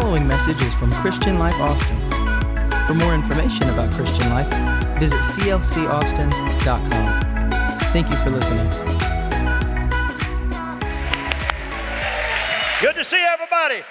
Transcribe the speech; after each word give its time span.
following 0.00 0.26
message 0.26 0.62
is 0.62 0.72
from 0.72 0.90
Christian 0.90 1.38
Life 1.38 1.60
Austin. 1.60 1.98
For 2.86 2.94
more 2.94 3.14
information 3.14 3.68
about 3.68 3.92
Christian 3.92 4.26
Life, 4.30 4.48
visit 4.98 5.18
clcaustin.com. 5.18 7.20
Thank 7.92 8.08
you 8.08 8.16
for 8.16 8.30
listening. 8.30 8.64
Good 12.80 12.94
to 12.94 13.04
see 13.04 13.22
everybody. 13.22 13.82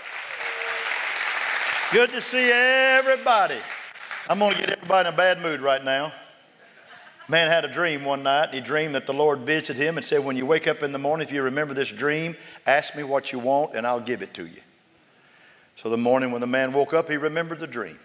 Good 1.94 2.10
to 2.10 2.20
see 2.20 2.50
everybody. 2.50 3.60
I'm 4.28 4.40
going 4.40 4.56
to 4.56 4.60
get 4.60 4.72
everybody 4.72 5.08
in 5.08 5.14
a 5.14 5.16
bad 5.16 5.40
mood 5.40 5.62
right 5.62 5.86
now. 5.86 6.14
Man 7.30 7.48
had 7.48 7.64
a 7.64 7.72
dream 7.72 8.06
one 8.06 8.24
night. 8.24 8.56
He 8.56 8.60
dreamed 8.60 8.96
that 8.96 9.06
the 9.06 9.14
Lord 9.14 9.42
visited 9.42 9.76
him 9.76 9.98
and 9.98 10.06
said, 10.06 10.26
When 10.26 10.36
you 10.36 10.48
wake 10.48 10.68
up 10.68 10.82
in 10.82 10.94
the 10.94 11.00
morning, 11.00 11.28
if 11.28 11.32
you 11.32 11.44
remember 11.44 11.76
this 11.76 11.90
dream, 11.90 12.36
ask 12.66 12.96
me 12.96 13.04
what 13.04 13.32
you 13.32 13.38
want 13.38 13.76
and 13.76 13.86
I'll 13.86 14.00
give 14.00 14.24
it 14.24 14.34
to 14.34 14.48
you. 14.48 14.62
So 15.76 15.90
the 15.90 15.98
morning 15.98 16.32
when 16.32 16.42
the 16.42 16.48
man 16.48 16.74
woke 16.74 16.94
up, 16.94 17.10
he 17.10 17.18
remembered 17.18 17.60
the 17.60 17.68
dream. 17.68 18.00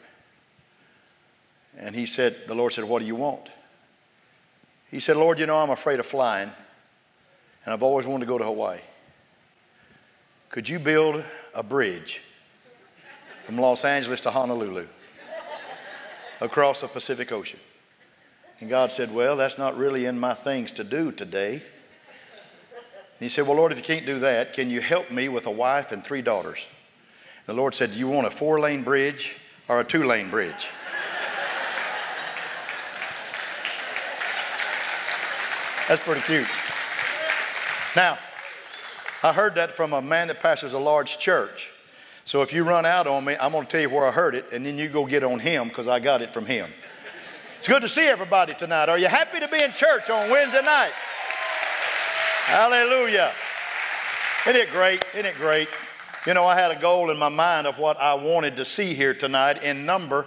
And 1.78 1.94
he 1.94 2.06
said, 2.06 2.36
The 2.46 2.54
Lord 2.54 2.72
said, 2.72 2.84
What 2.84 3.00
do 3.00 3.06
you 3.06 3.16
want? 3.16 3.48
He 4.90 5.00
said, 5.00 5.16
Lord, 5.16 5.38
you 5.38 5.46
know, 5.46 5.58
I'm 5.58 5.70
afraid 5.70 6.00
of 6.00 6.06
flying, 6.06 6.50
and 7.64 7.74
I've 7.74 7.82
always 7.82 8.06
wanted 8.06 8.24
to 8.24 8.28
go 8.28 8.38
to 8.38 8.44
Hawaii. 8.44 8.78
Could 10.48 10.68
you 10.68 10.78
build 10.78 11.24
a 11.54 11.62
bridge 11.62 12.22
from 13.44 13.58
Los 13.58 13.84
Angeles 13.84 14.20
to 14.22 14.30
Honolulu 14.30 14.86
across 16.40 16.80
the 16.80 16.88
Pacific 16.88 17.30
Ocean? 17.32 17.60
And 18.60 18.70
God 18.70 18.90
said, 18.90 19.14
Well, 19.14 19.36
that's 19.36 19.58
not 19.58 19.76
really 19.76 20.06
in 20.06 20.18
my 20.18 20.34
things 20.34 20.72
to 20.72 20.84
do 20.84 21.12
today. 21.12 21.54
And 21.54 21.62
he 23.20 23.28
said, 23.28 23.46
Well, 23.46 23.56
Lord, 23.56 23.72
if 23.72 23.78
you 23.78 23.84
can't 23.84 24.06
do 24.06 24.20
that, 24.20 24.54
can 24.54 24.70
you 24.70 24.80
help 24.80 25.10
me 25.10 25.28
with 25.28 25.46
a 25.46 25.50
wife 25.50 25.92
and 25.92 26.02
three 26.02 26.22
daughters? 26.22 26.64
The 27.46 27.54
Lord 27.54 27.74
said, 27.74 27.92
Do 27.92 27.98
you 27.98 28.08
want 28.08 28.26
a 28.26 28.30
four 28.30 28.58
lane 28.60 28.82
bridge 28.82 29.36
or 29.68 29.80
a 29.80 29.84
two 29.84 30.04
lane 30.04 30.30
bridge? 30.30 30.66
That's 35.88 36.02
pretty 36.02 36.22
cute. 36.22 36.48
Now, 37.94 38.18
I 39.22 39.32
heard 39.32 39.54
that 39.54 39.76
from 39.76 39.92
a 39.92 40.02
man 40.02 40.28
that 40.28 40.40
pastors 40.40 40.72
a 40.72 40.78
large 40.78 41.18
church. 41.18 41.70
So 42.24 42.42
if 42.42 42.52
you 42.52 42.64
run 42.64 42.84
out 42.84 43.06
on 43.06 43.24
me, 43.24 43.36
I'm 43.40 43.52
going 43.52 43.64
to 43.64 43.70
tell 43.70 43.80
you 43.80 43.88
where 43.88 44.04
I 44.04 44.10
heard 44.10 44.34
it, 44.34 44.46
and 44.52 44.66
then 44.66 44.76
you 44.76 44.88
go 44.88 45.06
get 45.06 45.22
on 45.22 45.38
him 45.38 45.68
because 45.68 45.86
I 45.86 46.00
got 46.00 46.22
it 46.22 46.30
from 46.30 46.44
him. 46.44 46.68
It's 47.58 47.68
good 47.68 47.82
to 47.82 47.88
see 47.88 48.04
everybody 48.06 48.52
tonight. 48.54 48.88
Are 48.88 48.98
you 48.98 49.06
happy 49.06 49.38
to 49.38 49.46
be 49.46 49.62
in 49.62 49.70
church 49.70 50.10
on 50.10 50.28
Wednesday 50.28 50.62
night? 50.62 50.90
Hallelujah. 52.46 53.30
Isn't 54.48 54.60
it 54.60 54.70
great? 54.70 55.04
Isn't 55.14 55.26
it 55.26 55.36
great? 55.36 55.68
You 56.26 56.34
know, 56.34 56.44
I 56.44 56.56
had 56.56 56.72
a 56.72 56.80
goal 56.80 57.12
in 57.12 57.18
my 57.18 57.28
mind 57.28 57.68
of 57.68 57.78
what 57.78 58.00
I 58.00 58.14
wanted 58.14 58.56
to 58.56 58.64
see 58.64 58.94
here 58.94 59.14
tonight 59.14 59.62
in 59.62 59.86
number, 59.86 60.26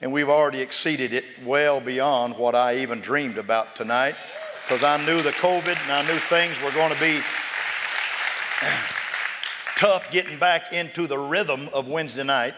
and 0.00 0.10
we've 0.10 0.28
already 0.28 0.60
exceeded 0.60 1.12
it 1.12 1.24
well 1.44 1.80
beyond 1.80 2.36
what 2.36 2.56
I 2.56 2.78
even 2.78 3.00
dreamed 3.00 3.38
about 3.38 3.76
tonight 3.76 4.16
because 4.64 4.82
I 4.82 4.96
knew 5.06 5.22
the 5.22 5.30
COVID 5.30 5.80
and 5.80 5.92
I 5.92 6.02
knew 6.08 6.18
things 6.18 6.60
were 6.60 6.72
going 6.72 6.92
to 6.92 6.98
be 6.98 7.20
tough 9.76 10.10
getting 10.10 10.40
back 10.40 10.72
into 10.72 11.06
the 11.06 11.18
rhythm 11.18 11.68
of 11.72 11.86
Wednesday 11.86 12.24
night. 12.24 12.54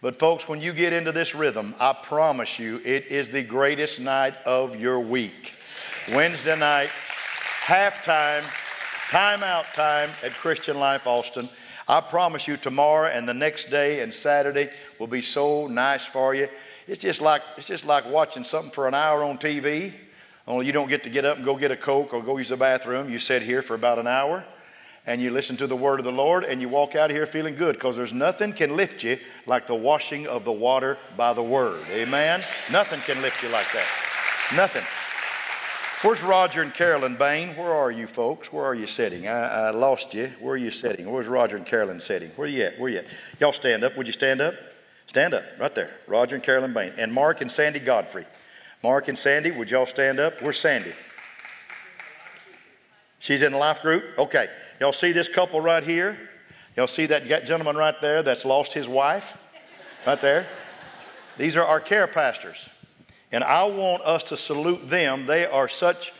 But, 0.00 0.20
folks, 0.20 0.48
when 0.48 0.60
you 0.60 0.72
get 0.72 0.92
into 0.92 1.10
this 1.10 1.34
rhythm, 1.34 1.74
I 1.80 1.92
promise 1.92 2.56
you, 2.56 2.80
it 2.84 3.06
is 3.06 3.30
the 3.30 3.42
greatest 3.42 3.98
night 3.98 4.34
of 4.46 4.80
your 4.80 5.00
week. 5.00 5.54
Wednesday 6.12 6.56
night, 6.56 6.90
halftime, 7.64 8.42
timeout 9.10 9.72
time 9.74 10.10
at 10.22 10.30
Christian 10.34 10.78
Life 10.78 11.08
Austin. 11.08 11.48
I 11.88 12.00
promise 12.00 12.46
you, 12.46 12.56
tomorrow 12.56 13.08
and 13.08 13.28
the 13.28 13.34
next 13.34 13.70
day 13.70 14.00
and 14.00 14.12
Saturday 14.12 14.70
will 14.98 15.06
be 15.06 15.22
so 15.22 15.66
nice 15.66 16.04
for 16.04 16.34
you. 16.34 16.48
It's 16.86 17.02
just 17.02 17.20
like, 17.20 17.42
it's 17.56 17.66
just 17.66 17.84
like 17.84 18.06
watching 18.10 18.44
something 18.44 18.70
for 18.70 18.88
an 18.88 18.94
hour 18.94 19.22
on 19.22 19.38
TV, 19.38 19.92
only 20.46 20.66
you 20.66 20.72
don't 20.72 20.88
get 20.88 21.04
to 21.04 21.10
get 21.10 21.24
up 21.24 21.36
and 21.36 21.44
go 21.44 21.56
get 21.56 21.70
a 21.70 21.76
Coke 21.76 22.12
or 22.12 22.22
go 22.22 22.36
use 22.36 22.48
the 22.48 22.56
bathroom. 22.56 23.10
You 23.10 23.18
sit 23.18 23.42
here 23.42 23.62
for 23.62 23.74
about 23.74 23.98
an 23.98 24.06
hour 24.06 24.44
and 25.06 25.20
you 25.20 25.30
listen 25.30 25.56
to 25.56 25.66
the 25.66 25.76
word 25.76 26.00
of 26.00 26.04
the 26.04 26.12
Lord 26.12 26.44
and 26.44 26.60
you 26.60 26.68
walk 26.68 26.94
out 26.94 27.10
of 27.10 27.16
here 27.16 27.26
feeling 27.26 27.54
good 27.54 27.74
because 27.74 27.96
there's 27.96 28.12
nothing 28.12 28.52
can 28.52 28.76
lift 28.76 29.04
you 29.04 29.18
like 29.46 29.66
the 29.66 29.74
washing 29.74 30.26
of 30.26 30.44
the 30.44 30.52
water 30.52 30.98
by 31.16 31.32
the 31.32 31.42
word. 31.42 31.84
Amen? 31.90 32.42
Nothing 32.70 33.00
can 33.00 33.22
lift 33.22 33.42
you 33.42 33.48
like 33.50 33.70
that. 33.72 33.86
Nothing. 34.54 34.84
Where's 36.02 36.24
Roger 36.24 36.62
and 36.62 36.74
Carolyn 36.74 37.14
Bain? 37.14 37.50
Where 37.50 37.72
are 37.72 37.92
you 37.92 38.08
folks? 38.08 38.52
Where 38.52 38.64
are 38.64 38.74
you 38.74 38.88
sitting? 38.88 39.28
I, 39.28 39.68
I, 39.68 39.70
lost 39.70 40.14
you. 40.14 40.32
Where 40.40 40.54
are 40.54 40.56
you 40.56 40.72
sitting? 40.72 41.08
Where's 41.08 41.28
Roger 41.28 41.56
and 41.56 41.64
Carolyn 41.64 42.00
sitting? 42.00 42.30
Where 42.30 42.48
are 42.48 42.50
you 42.50 42.64
at? 42.64 42.76
Where 42.76 42.86
are 42.86 42.88
you 42.88 42.98
at? 42.98 43.04
Y'all 43.38 43.52
stand 43.52 43.84
up. 43.84 43.96
Would 43.96 44.08
you 44.08 44.12
stand 44.12 44.40
up? 44.40 44.54
Stand 45.06 45.32
up, 45.32 45.44
right 45.60 45.72
there. 45.76 45.90
Roger 46.08 46.34
and 46.34 46.42
Carolyn 46.42 46.74
Bain. 46.74 46.92
And 46.98 47.12
Mark 47.12 47.40
and 47.40 47.50
Sandy 47.50 47.78
Godfrey. 47.78 48.26
Mark 48.82 49.06
and 49.06 49.16
Sandy, 49.16 49.52
would 49.52 49.70
y'all 49.70 49.86
stand 49.86 50.18
up? 50.18 50.42
Where's 50.42 50.58
Sandy? 50.58 50.92
She's 53.20 53.42
in 53.42 53.52
the 53.52 53.58
life 53.58 53.80
group? 53.80 54.02
Okay. 54.18 54.48
Y'all 54.80 54.92
see 54.92 55.12
this 55.12 55.28
couple 55.28 55.60
right 55.60 55.84
here? 55.84 56.18
Y'all 56.76 56.88
see 56.88 57.06
that 57.06 57.28
gentleman 57.44 57.76
right 57.76 58.00
there 58.00 58.24
that's 58.24 58.44
lost 58.44 58.72
his 58.72 58.88
wife? 58.88 59.36
Right 60.04 60.20
there? 60.20 60.48
These 61.38 61.56
are 61.56 61.64
our 61.64 61.78
care 61.78 62.08
pastors. 62.08 62.68
And 63.32 63.42
I 63.42 63.64
want 63.64 64.02
us 64.02 64.24
to 64.24 64.36
salute 64.36 64.88
them. 64.88 65.26
They 65.26 65.46
are 65.46 65.68
such 65.68 66.12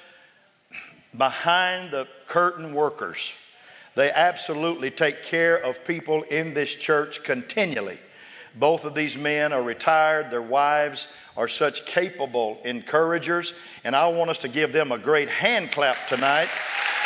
behind 1.17 1.91
the 1.91 2.09
curtain 2.27 2.75
workers. 2.75 3.33
They 3.95 4.11
absolutely 4.11 4.91
take 4.91 5.22
care 5.22 5.56
of 5.56 5.84
people 5.84 6.22
in 6.22 6.55
this 6.55 6.75
church 6.75 7.22
continually. 7.22 7.99
Both 8.55 8.84
of 8.84 8.95
these 8.95 9.17
men 9.17 9.53
are 9.53 9.62
retired, 9.62 10.31
their 10.31 10.43
wives 10.43 11.09
are 11.37 11.49
such 11.49 11.87
capable 11.87 12.61
encouragers, 12.65 13.55
and 13.84 13.97
I 13.97 14.09
want 14.09 14.31
us 14.31 14.39
to 14.39 14.49
give 14.49 14.72
them 14.72 14.93
a 14.93 14.99
great 14.99 15.31
hand 15.31 15.72
clap 15.72 16.06
tonight 16.09 16.49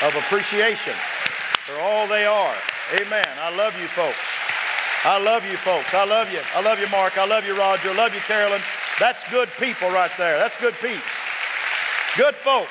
of 0.03 0.15
appreciation 0.17 0.95
for 1.65 1.81
all 1.81 2.07
they 2.09 2.27
are. 2.27 2.55
Amen. 3.01 3.27
I 3.41 3.57
love 3.57 3.81
you 3.81 3.87
folks. 3.89 4.19
I 5.05 5.23
love 5.23 5.45
you 5.45 5.57
folks. 5.57 5.95
I 5.95 6.05
love 6.05 6.33
you. 6.33 6.41
I 6.55 6.63
love 6.63 6.81
you, 6.81 6.89
Mark. 6.89 7.17
I 7.17 7.27
love 7.27 7.47
you, 7.47 7.57
Roger. 7.57 7.91
I 7.91 7.95
love 7.95 8.15
you, 8.15 8.21
Carolyn. 8.21 8.61
That's 8.99 9.29
good 9.31 9.51
people 9.59 9.91
right 9.91 10.11
there. 10.17 10.39
That's 10.39 10.59
good 10.59 10.75
people. 10.75 11.03
Good 12.17 12.35
folk. 12.35 12.67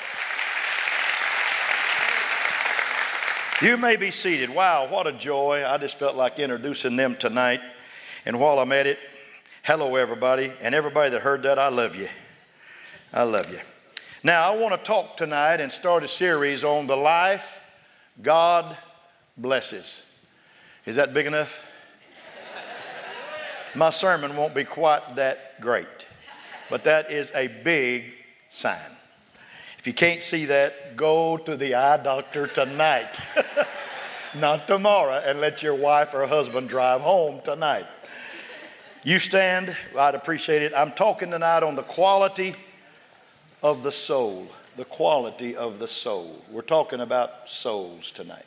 You 3.61 3.77
may 3.77 3.95
be 3.95 4.09
seated. 4.09 4.49
Wow, 4.49 4.87
what 4.89 5.05
a 5.05 5.11
joy. 5.11 5.63
I 5.65 5.77
just 5.77 5.99
felt 5.99 6.15
like 6.15 6.39
introducing 6.39 6.95
them 6.95 7.15
tonight. 7.15 7.61
And 8.25 8.39
while 8.39 8.57
I'm 8.57 8.71
at 8.71 8.87
it, 8.87 8.97
hello, 9.63 9.95
everybody. 9.97 10.51
And 10.61 10.73
everybody 10.73 11.11
that 11.11 11.21
heard 11.21 11.43
that, 11.43 11.59
I 11.59 11.67
love 11.67 11.95
you. 11.95 12.09
I 13.13 13.21
love 13.21 13.51
you. 13.51 13.59
Now, 14.23 14.51
I 14.51 14.57
want 14.57 14.73
to 14.73 14.83
talk 14.83 15.17
tonight 15.17 15.61
and 15.61 15.71
start 15.71 16.03
a 16.03 16.07
series 16.07 16.63
on 16.63 16.87
the 16.87 16.97
life 16.97 17.61
God 18.23 18.75
blesses. 19.37 20.01
Is 20.87 20.95
that 20.95 21.13
big 21.13 21.27
enough? 21.27 21.63
My 23.75 23.91
sermon 23.91 24.35
won't 24.35 24.55
be 24.55 24.63
quite 24.63 25.17
that 25.17 25.61
great 25.61 26.04
but 26.69 26.83
that 26.83 27.11
is 27.11 27.31
a 27.35 27.47
big 27.47 28.05
sign. 28.49 28.91
If 29.79 29.87
you 29.87 29.93
can't 29.93 30.21
see 30.21 30.45
that, 30.45 30.97
go 30.97 31.37
to 31.37 31.55
the 31.55 31.75
eye 31.75 31.97
doctor 31.97 32.47
tonight, 32.47 33.19
not 34.35 34.67
tomorrow, 34.67 35.21
and 35.23 35.39
let 35.39 35.61
your 35.61 35.75
wife 35.75 36.13
or 36.13 36.25
husband 36.25 36.69
drive 36.69 37.01
home 37.01 37.41
tonight. 37.43 37.85
You 39.03 39.19
stand, 39.19 39.77
I'd 39.95 40.15
appreciate 40.15 40.63
it. 40.63 40.73
I'm 40.75 40.91
talking 40.91 41.29
tonight 41.29 41.61
on 41.61 41.75
the 41.75 41.83
quality 41.83 42.55
of 43.61 43.83
the 43.83 43.91
soul. 43.91 44.47
The 44.77 44.85
quality 44.85 45.55
of 45.55 45.77
the 45.77 45.87
soul. 45.87 46.41
We're 46.49 46.63
talking 46.63 46.99
about 46.99 47.47
souls 47.47 48.09
tonight. 48.09 48.45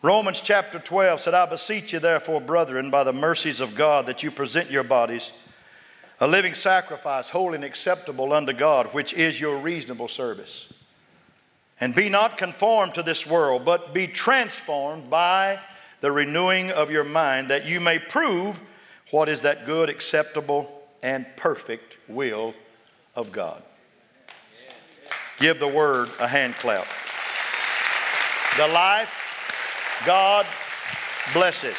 Romans 0.00 0.40
chapter 0.40 0.78
12 0.78 1.20
said, 1.22 1.34
I 1.34 1.44
beseech 1.46 1.92
you, 1.92 1.98
therefore, 1.98 2.40
brethren, 2.40 2.88
by 2.88 3.02
the 3.02 3.12
mercies 3.12 3.60
of 3.60 3.74
God, 3.74 4.06
that 4.06 4.22
you 4.22 4.30
present 4.30 4.70
your 4.70 4.84
bodies 4.84 5.32
a 6.20 6.26
living 6.26 6.54
sacrifice, 6.54 7.30
holy 7.30 7.56
and 7.56 7.64
acceptable 7.64 8.32
unto 8.32 8.52
God, 8.52 8.86
which 8.88 9.14
is 9.14 9.40
your 9.40 9.58
reasonable 9.58 10.08
service. 10.08 10.72
And 11.80 11.94
be 11.94 12.08
not 12.08 12.36
conformed 12.36 12.94
to 12.94 13.02
this 13.02 13.26
world, 13.26 13.64
but 13.64 13.94
be 13.94 14.08
transformed 14.08 15.08
by 15.08 15.60
the 16.00 16.10
renewing 16.10 16.70
of 16.70 16.90
your 16.90 17.04
mind, 17.04 17.48
that 17.50 17.66
you 17.66 17.80
may 17.80 17.98
prove 17.98 18.58
what 19.10 19.28
is 19.28 19.42
that 19.42 19.64
good, 19.64 19.88
acceptable, 19.88 20.70
and 21.02 21.24
perfect 21.36 21.96
will 22.08 22.54
of 23.14 23.30
God. 23.32 23.62
Give 25.38 25.58
the 25.60 25.68
word 25.68 26.08
a 26.18 26.26
hand 26.26 26.54
clap. 26.54 26.86
The 28.56 28.66
life 28.72 30.02
God 30.04 30.46
blesses. 31.32 31.76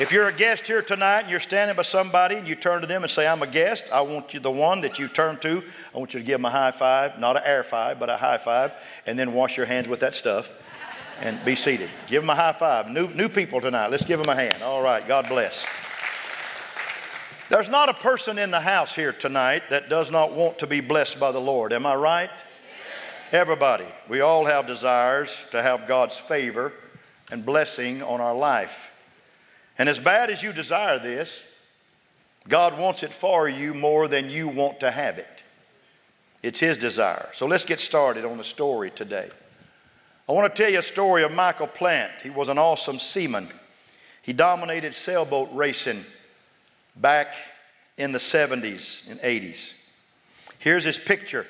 If 0.00 0.12
you're 0.12 0.28
a 0.28 0.32
guest 0.32 0.68
here 0.68 0.80
tonight 0.80 1.22
and 1.22 1.30
you're 1.30 1.40
standing 1.40 1.74
by 1.74 1.82
somebody 1.82 2.36
and 2.36 2.46
you 2.46 2.54
turn 2.54 2.82
to 2.82 2.86
them 2.86 3.02
and 3.02 3.10
say, 3.10 3.26
I'm 3.26 3.42
a 3.42 3.48
guest, 3.48 3.86
I 3.92 4.00
want 4.02 4.32
you, 4.32 4.38
the 4.38 4.50
one 4.50 4.82
that 4.82 5.00
you 5.00 5.08
turn 5.08 5.38
to, 5.38 5.64
I 5.92 5.98
want 5.98 6.14
you 6.14 6.20
to 6.20 6.26
give 6.26 6.38
them 6.38 6.44
a 6.44 6.50
high 6.50 6.70
five, 6.70 7.18
not 7.18 7.36
an 7.36 7.42
air 7.44 7.64
five, 7.64 7.98
but 7.98 8.08
a 8.08 8.16
high 8.16 8.38
five, 8.38 8.72
and 9.06 9.18
then 9.18 9.32
wash 9.32 9.56
your 9.56 9.66
hands 9.66 9.88
with 9.88 10.00
that 10.00 10.14
stuff. 10.14 10.52
and 11.20 11.44
be 11.44 11.56
seated. 11.56 11.90
Give 12.06 12.22
them 12.22 12.30
a 12.30 12.34
high 12.36 12.52
five. 12.52 12.88
New, 12.88 13.08
new 13.08 13.28
people 13.28 13.60
tonight. 13.60 13.88
Let's 13.88 14.04
give 14.04 14.20
them 14.20 14.28
a 14.28 14.36
hand. 14.36 14.62
All 14.62 14.82
right. 14.82 15.06
God 15.06 15.28
bless. 15.28 15.66
There's 17.48 17.68
not 17.68 17.88
a 17.88 17.94
person 17.94 18.38
in 18.38 18.50
the 18.50 18.60
house 18.60 18.94
here 18.94 19.12
tonight 19.12 19.64
that 19.70 19.88
does 19.88 20.12
not 20.12 20.32
want 20.32 20.60
to 20.60 20.66
be 20.66 20.80
blessed 20.80 21.18
by 21.18 21.32
the 21.32 21.40
Lord. 21.40 21.72
Am 21.72 21.86
I 21.86 21.96
right? 21.96 22.30
Everybody. 23.32 23.86
We 24.08 24.20
all 24.20 24.44
have 24.44 24.66
desires 24.66 25.36
to 25.50 25.62
have 25.62 25.88
God's 25.88 26.16
favor 26.16 26.72
and 27.32 27.44
blessing 27.44 28.02
on 28.02 28.20
our 28.20 28.34
life. 28.34 28.87
And 29.78 29.88
as 29.88 29.98
bad 29.98 30.30
as 30.30 30.42
you 30.42 30.52
desire 30.52 30.98
this, 30.98 31.44
God 32.48 32.78
wants 32.78 33.02
it 33.02 33.12
for 33.12 33.48
you 33.48 33.74
more 33.74 34.08
than 34.08 34.30
you 34.30 34.48
want 34.48 34.80
to 34.80 34.90
have 34.90 35.18
it. 35.18 35.44
It's 36.42 36.58
His 36.58 36.76
desire. 36.76 37.28
So 37.34 37.46
let's 37.46 37.64
get 37.64 37.78
started 37.78 38.24
on 38.24 38.38
the 38.38 38.44
story 38.44 38.90
today. 38.90 39.28
I 40.28 40.32
want 40.32 40.54
to 40.54 40.62
tell 40.62 40.70
you 40.70 40.78
a 40.78 40.82
story 40.82 41.22
of 41.22 41.32
Michael 41.32 41.66
Plant. 41.66 42.12
He 42.22 42.30
was 42.30 42.48
an 42.48 42.58
awesome 42.58 42.98
seaman. 42.98 43.48
He 44.22 44.32
dominated 44.32 44.94
sailboat 44.94 45.48
racing 45.52 46.04
back 46.96 47.34
in 47.96 48.12
the 48.12 48.18
70s 48.18 49.10
and 49.10 49.20
80s. 49.20 49.72
Here's 50.58 50.84
his 50.84 50.98
picture. 50.98 51.46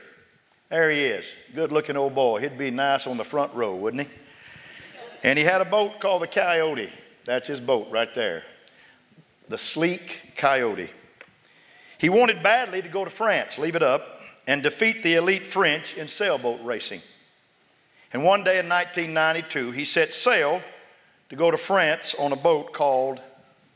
There 0.68 0.90
he 0.90 1.04
is. 1.04 1.26
Good 1.54 1.72
looking 1.72 1.96
old 1.96 2.14
boy. 2.14 2.40
He'd 2.40 2.58
be 2.58 2.70
nice 2.70 3.06
on 3.06 3.16
the 3.16 3.24
front 3.24 3.54
row, 3.54 3.74
wouldn't 3.74 4.06
he? 4.06 4.08
And 5.22 5.38
he 5.38 5.44
had 5.44 5.60
a 5.60 5.64
boat 5.64 5.98
called 5.98 6.22
the 6.22 6.26
Coyote. 6.26 6.90
That's 7.28 7.46
his 7.46 7.60
boat 7.60 7.88
right 7.90 8.08
there. 8.14 8.42
The 9.50 9.58
sleek 9.58 10.32
Coyote. 10.34 10.88
He 11.98 12.08
wanted 12.08 12.42
badly 12.42 12.80
to 12.80 12.88
go 12.88 13.04
to 13.04 13.10
France, 13.10 13.58
leave 13.58 13.76
it 13.76 13.82
up, 13.82 14.20
and 14.46 14.62
defeat 14.62 15.02
the 15.02 15.16
elite 15.16 15.42
French 15.42 15.94
in 15.94 16.08
sailboat 16.08 16.58
racing. 16.64 17.02
And 18.14 18.24
one 18.24 18.44
day 18.44 18.58
in 18.58 18.66
1992, 18.66 19.72
he 19.72 19.84
set 19.84 20.14
sail 20.14 20.62
to 21.28 21.36
go 21.36 21.50
to 21.50 21.58
France 21.58 22.14
on 22.18 22.32
a 22.32 22.36
boat 22.36 22.72
called 22.72 23.20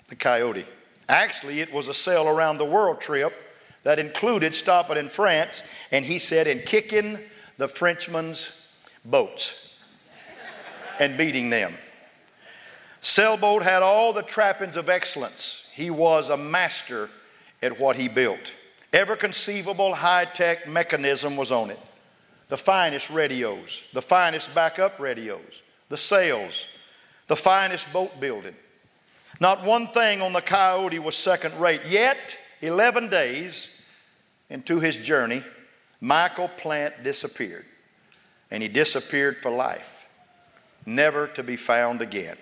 the 0.09 0.17
Coyote. 0.17 0.65
Actually, 1.11 1.61
it 1.61 1.71
was 1.75 1.89
a 1.89 1.95
sail 1.95 2.27
around 2.27 2.57
the 2.57 2.65
world 2.65 3.03
trip 3.03 3.35
that 3.83 3.99
included 3.99 4.55
stopping 4.55 4.97
in 4.97 5.11
France, 5.11 5.63
and 5.91 6.07
he 6.07 6.19
said, 6.19 6.47
and 6.47 6.65
kicking 6.65 7.19
the 7.59 7.69
Frenchmen's 7.69 8.67
boats 9.05 9.79
and 10.99 11.19
beating 11.19 11.51
them. 11.51 11.75
Sailboat 13.03 13.65
had 13.65 13.83
all 13.83 14.13
the 14.13 14.23
trappings 14.23 14.77
of 14.77 14.89
excellence. 14.89 15.69
He 15.75 15.91
was 15.91 16.31
a 16.31 16.37
master 16.37 17.11
at 17.61 17.79
what 17.79 17.97
he 17.97 18.09
built. 18.09 18.53
Every 18.93 19.17
conceivable 19.17 19.95
high 19.95 20.25
tech 20.25 20.69
mechanism 20.69 21.37
was 21.37 21.53
on 21.53 21.71
it 21.71 21.81
the 22.49 22.57
finest 22.59 23.09
radios, 23.09 23.83
the 23.95 24.03
finest 24.03 24.55
backup 24.55 25.01
radios, 25.01 25.63
the 25.89 25.97
sails, 25.97 26.69
the 27.27 27.37
finest 27.37 27.91
boat 27.95 28.21
building. 28.21 28.55
Not 29.41 29.65
one 29.65 29.87
thing 29.87 30.21
on 30.21 30.35
the 30.35 30.43
Coyote 30.43 30.99
was 30.99 31.17
second 31.17 31.59
rate. 31.59 31.81
Yet, 31.89 32.37
11 32.61 33.09
days 33.09 33.71
into 34.51 34.81
his 34.81 34.99
journey, 34.99 35.43
Michael 36.01 36.49
Plant 36.49 37.03
disappeared. 37.03 37.65
And 38.51 38.63
he 38.63 38.69
disappeared 38.69 39.39
for 39.39 39.51
life, 39.51 40.05
never 40.85 41.27
to 41.29 41.43
be 41.43 41.57
found 41.57 42.03
again. 42.03 42.37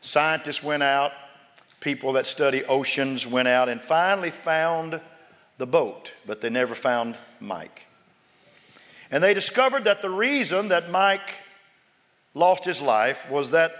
Scientists 0.00 0.62
went 0.62 0.82
out, 0.82 1.12
people 1.80 2.12
that 2.14 2.26
study 2.26 2.64
oceans 2.64 3.26
went 3.26 3.48
out 3.48 3.68
and 3.68 3.80
finally 3.80 4.30
found 4.30 5.00
the 5.58 5.66
boat, 5.66 6.12
but 6.26 6.40
they 6.40 6.50
never 6.50 6.74
found 6.74 7.16
Mike. 7.40 7.86
And 9.10 9.22
they 9.22 9.34
discovered 9.34 9.84
that 9.84 10.02
the 10.02 10.10
reason 10.10 10.68
that 10.68 10.90
Mike 10.90 11.34
lost 12.34 12.64
his 12.64 12.80
life 12.80 13.28
was 13.30 13.50
that 13.50 13.72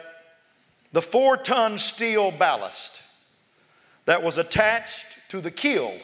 the 0.93 1.03
four 1.03 1.37
ton 1.37 1.79
steel 1.79 2.31
ballast 2.31 3.03
that 4.07 4.23
was 4.23 4.39
attached 4.39 5.19
to 5.29 5.41
the 5.41 5.51
keel 5.51 5.99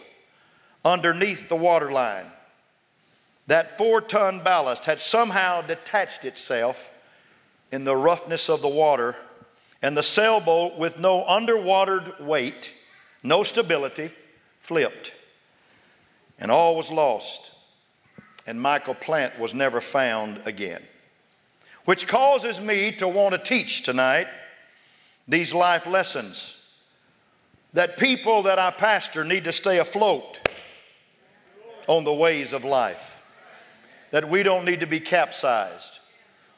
underneath 0.84 1.49
the 1.49 1.56
waterline, 1.56 2.26
that 3.46 3.78
four 3.78 4.00
ton 4.00 4.40
ballast 4.40 4.84
had 4.84 5.00
somehow 5.00 5.62
detached 5.62 6.25
itself 6.25 6.90
in 7.72 7.84
the 7.84 7.96
roughness 7.96 8.50
of 8.50 8.61
the 8.61 8.69
water, 8.69 9.16
and 9.85 9.95
the 9.95 10.03
sailboat, 10.03 10.79
with 10.79 10.99
no 10.99 11.27
underwatered 11.27 12.19
weight, 12.19 12.73
no 13.23 13.43
stability, 13.43 14.11
flipped. 14.59 15.13
And 16.39 16.51
all 16.51 16.75
was 16.75 16.91
lost. 16.91 17.53
And 18.47 18.59
Michael 18.59 18.95
Plant 18.95 19.39
was 19.39 19.53
never 19.53 19.83
found 19.83 20.41
again. 20.47 20.83
Which 21.85 22.09
causes 22.09 22.59
me 22.59 22.93
to 22.93 23.07
want 23.07 23.33
to 23.33 23.39
teach 23.39 23.83
tonight 23.83 24.27
these 25.29 25.53
life 25.53 25.87
lessons 25.87 26.59
that 27.75 27.99
people 27.99 28.45
that 28.45 28.59
I 28.59 28.71
pastor 28.71 29.23
need 29.23 29.45
to 29.45 29.53
stay 29.53 29.79
afloat 29.79 30.49
on 31.89 32.05
the 32.05 32.15
ways 32.15 32.55
of 32.55 32.65
life. 32.65 33.23
That 34.13 34.31
we 34.31 34.45
don't 34.45 34.65
need 34.65 34.81
to 34.81 34.87
be 34.87 35.01
capsized, 35.01 35.99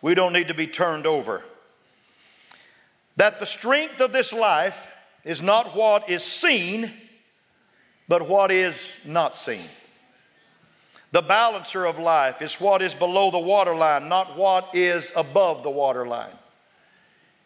we 0.00 0.14
don't 0.14 0.32
need 0.32 0.46
to 0.46 0.54
be 0.54 0.68
turned 0.68 1.08
over. 1.08 1.42
That 3.16 3.38
the 3.38 3.46
strength 3.46 4.00
of 4.00 4.12
this 4.12 4.32
life 4.32 4.90
is 5.24 5.42
not 5.42 5.74
what 5.74 6.08
is 6.08 6.22
seen, 6.22 6.92
but 8.08 8.28
what 8.28 8.50
is 8.50 9.00
not 9.04 9.34
seen. 9.34 9.66
The 11.12 11.22
balancer 11.22 11.84
of 11.84 11.98
life 11.98 12.42
is 12.42 12.60
what 12.60 12.82
is 12.82 12.94
below 12.94 13.30
the 13.30 13.38
waterline, 13.38 14.08
not 14.08 14.36
what 14.36 14.74
is 14.74 15.12
above 15.16 15.62
the 15.62 15.70
waterline. 15.70 16.32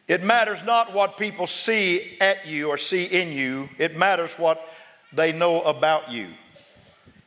It 0.08 0.24
matters 0.24 0.64
not 0.64 0.92
what 0.92 1.18
people 1.18 1.46
see 1.46 2.16
at 2.20 2.46
you 2.46 2.68
or 2.68 2.78
see 2.78 3.04
in 3.04 3.32
you, 3.32 3.68
it 3.78 3.96
matters 3.96 4.34
what 4.34 4.60
they 5.12 5.30
know 5.30 5.62
about 5.62 6.10
you 6.10 6.28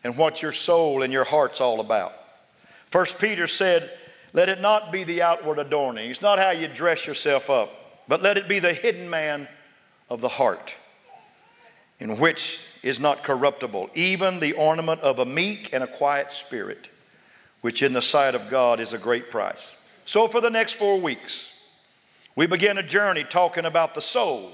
and 0.04 0.18
what 0.18 0.42
your 0.42 0.51
soul 0.51 1.01
and 1.01 1.13
your 1.13 1.24
heart's 1.24 1.62
all 1.62 1.80
about. 1.80 2.12
First 2.88 3.19
Peter 3.19 3.48
said, 3.48 3.90
Let 4.34 4.50
it 4.50 4.60
not 4.60 4.92
be 4.92 5.04
the 5.04 5.22
outward 5.22 5.60
adorning. 5.60 6.10
It's 6.10 6.22
not 6.22 6.40
how 6.40 6.51
you 6.51 6.68
dress 6.68 7.07
yourself 7.07 7.50
up, 7.50 7.72
but 8.08 8.22
let 8.22 8.38
it 8.38 8.48
be 8.48 8.60
the 8.60 8.74
hidden 8.74 9.10
man 9.10 9.48
of 10.10 10.22
the 10.22 10.28
heart, 10.28 10.74
in 12.00 12.18
which 12.18 12.60
is 12.82 13.00
not 13.00 13.24
corruptible, 13.24 13.90
even 13.94 14.40
the 14.40 14.54
ornament 14.54 15.02
of 15.02 15.20
a 15.20 15.26
meek 15.26 15.74
and 15.74 15.84
a 15.84 15.88
quiet 15.88 16.32
spirit, 16.32 16.90
which 17.62 17.82
in 17.82 17.94
the 17.94 18.02
sight 18.02 18.36
of 18.36 18.50
God 18.50 18.80
is 18.80 18.94
a 18.94 18.98
great 18.98 19.32
price. 19.32 19.76
So, 20.06 20.28
for 20.28 20.42
the 20.42 20.50
next 20.50 20.74
four 20.74 21.00
weeks, 21.00 21.52
we 22.36 22.46
begin 22.46 22.78
a 22.78 22.84
journey 22.84 23.24
talking 23.24 23.66
about 23.66 23.96
the 23.96 24.02
soul, 24.02 24.52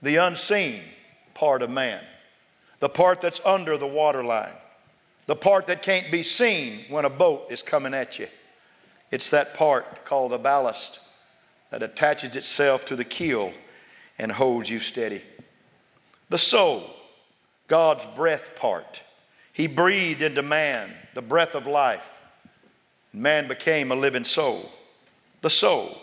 the 0.00 0.16
unseen 0.16 0.80
part 1.34 1.62
of 1.62 1.70
man, 1.70 2.00
the 2.78 2.88
part 2.88 3.20
that's 3.20 3.40
under 3.44 3.76
the 3.76 3.86
waterline, 3.86 4.54
the 5.26 5.36
part 5.36 5.66
that 5.66 5.82
can't 5.82 6.10
be 6.10 6.22
seen 6.22 6.84
when 6.88 7.04
a 7.04 7.10
boat 7.10 7.48
is 7.50 7.62
coming 7.62 7.92
at 7.92 8.18
you. 8.18 8.28
It's 9.10 9.30
that 9.30 9.54
part 9.54 10.04
called 10.04 10.32
the 10.32 10.38
ballast 10.38 11.00
that 11.70 11.82
attaches 11.82 12.36
itself 12.36 12.84
to 12.86 12.96
the 12.96 13.04
keel 13.04 13.52
and 14.18 14.32
holds 14.32 14.68
you 14.68 14.80
steady. 14.80 15.22
The 16.28 16.38
soul, 16.38 16.88
God's 17.68 18.06
breath 18.16 18.54
part. 18.56 19.02
He 19.52 19.66
breathed 19.66 20.22
into 20.22 20.42
man 20.42 20.90
the 21.14 21.22
breath 21.22 21.54
of 21.54 21.66
life. 21.66 22.06
Man 23.12 23.48
became 23.48 23.90
a 23.90 23.96
living 23.96 24.24
soul. 24.24 24.70
The 25.40 25.50
soul 25.50 26.00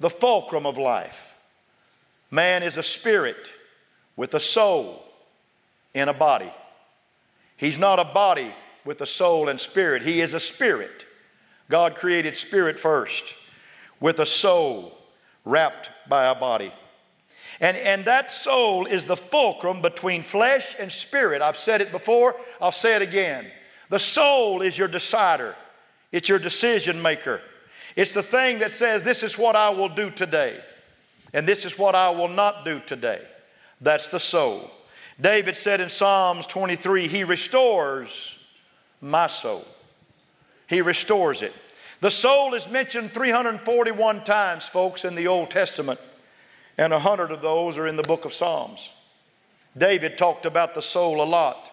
the 0.00 0.10
fulcrum 0.10 0.66
of 0.66 0.76
life. 0.76 1.36
Man 2.30 2.62
is 2.62 2.76
a 2.76 2.82
spirit 2.82 3.52
with 4.16 4.34
a 4.34 4.40
soul 4.40 5.02
in 5.94 6.08
a 6.08 6.14
body. 6.14 6.52
He's 7.56 7.78
not 7.78 7.98
a 7.98 8.04
body 8.04 8.52
with 8.84 9.00
a 9.00 9.06
soul 9.06 9.48
and 9.48 9.58
spirit, 9.58 10.02
he 10.02 10.20
is 10.20 10.34
a 10.34 10.40
spirit. 10.40 11.06
God 11.70 11.94
created 11.94 12.36
spirit 12.36 12.78
first 12.78 13.34
with 14.00 14.18
a 14.18 14.26
soul 14.26 14.96
wrapped 15.44 15.90
by 16.08 16.26
a 16.26 16.34
body. 16.34 16.72
And, 17.60 17.76
and 17.76 18.04
that 18.04 18.30
soul 18.30 18.86
is 18.86 19.04
the 19.04 19.16
fulcrum 19.16 19.80
between 19.80 20.22
flesh 20.22 20.74
and 20.78 20.90
spirit. 20.90 21.40
I've 21.40 21.56
said 21.56 21.80
it 21.80 21.92
before, 21.92 22.36
I'll 22.60 22.72
say 22.72 22.96
it 22.96 23.02
again. 23.02 23.46
The 23.90 23.98
soul 23.98 24.62
is 24.62 24.76
your 24.76 24.88
decider, 24.88 25.54
it's 26.10 26.28
your 26.28 26.38
decision 26.38 27.00
maker. 27.00 27.40
It's 27.96 28.14
the 28.14 28.22
thing 28.22 28.58
that 28.58 28.72
says, 28.72 29.04
This 29.04 29.22
is 29.22 29.38
what 29.38 29.54
I 29.54 29.70
will 29.70 29.88
do 29.88 30.10
today, 30.10 30.58
and 31.32 31.46
this 31.46 31.64
is 31.64 31.78
what 31.78 31.94
I 31.94 32.10
will 32.10 32.28
not 32.28 32.64
do 32.64 32.80
today. 32.86 33.20
That's 33.80 34.08
the 34.08 34.20
soul. 34.20 34.70
David 35.20 35.54
said 35.54 35.80
in 35.80 35.88
Psalms 35.88 36.46
23, 36.46 37.06
He 37.06 37.22
restores 37.22 38.36
my 39.00 39.28
soul. 39.28 39.64
He 40.68 40.80
restores 40.80 41.42
it. 41.42 41.52
The 42.00 42.10
soul 42.10 42.54
is 42.54 42.68
mentioned 42.68 43.12
341 43.12 44.24
times, 44.24 44.64
folks, 44.64 45.04
in 45.04 45.14
the 45.14 45.26
Old 45.26 45.50
Testament, 45.50 46.00
and 46.76 46.92
a 46.92 46.98
hundred 46.98 47.30
of 47.30 47.40
those 47.40 47.78
are 47.78 47.86
in 47.86 47.96
the 47.96 48.02
book 48.02 48.24
of 48.24 48.34
Psalms. 48.34 48.90
David 49.76 50.18
talked 50.18 50.46
about 50.46 50.74
the 50.74 50.82
soul 50.82 51.22
a 51.22 51.24
lot. 51.24 51.70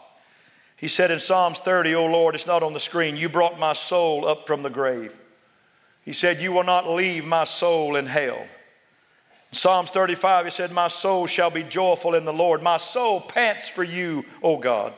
He 0.78 0.88
said 0.88 1.12
in 1.12 1.20
Psalms 1.20 1.60
30, 1.60 1.94
Oh 1.96 2.06
Lord, 2.06 2.34
it's 2.34 2.48
not 2.48 2.63
on 2.63 2.74
the 2.74 2.80
screen, 2.80 3.18
you 3.18 3.30
brought 3.30 3.60
my 3.60 3.74
soul 3.74 4.25
up 4.25 4.48
from 4.48 4.63
the 4.63 4.70
grave. 4.70 5.16
He 6.04 6.13
said, 6.13 6.42
You 6.42 6.51
will 6.51 6.63
not 6.63 6.90
leave 6.90 7.25
my 7.25 7.44
soul 7.44 7.96
in 7.96 8.08
hell. 8.08 8.44
Psalms 9.51 9.90
35, 9.90 10.46
he 10.46 10.51
said, 10.51 10.72
My 10.72 10.88
soul 10.88 11.28
shall 11.28 11.50
be 11.50 11.63
joyful 11.63 12.16
in 12.16 12.25
the 12.25 12.34
Lord. 12.34 12.63
My 12.63 12.78
soul 12.78 13.22
pants 13.22 13.68
for 13.68 13.84
you, 13.84 14.25
O 14.42 14.58
God. 14.58 14.94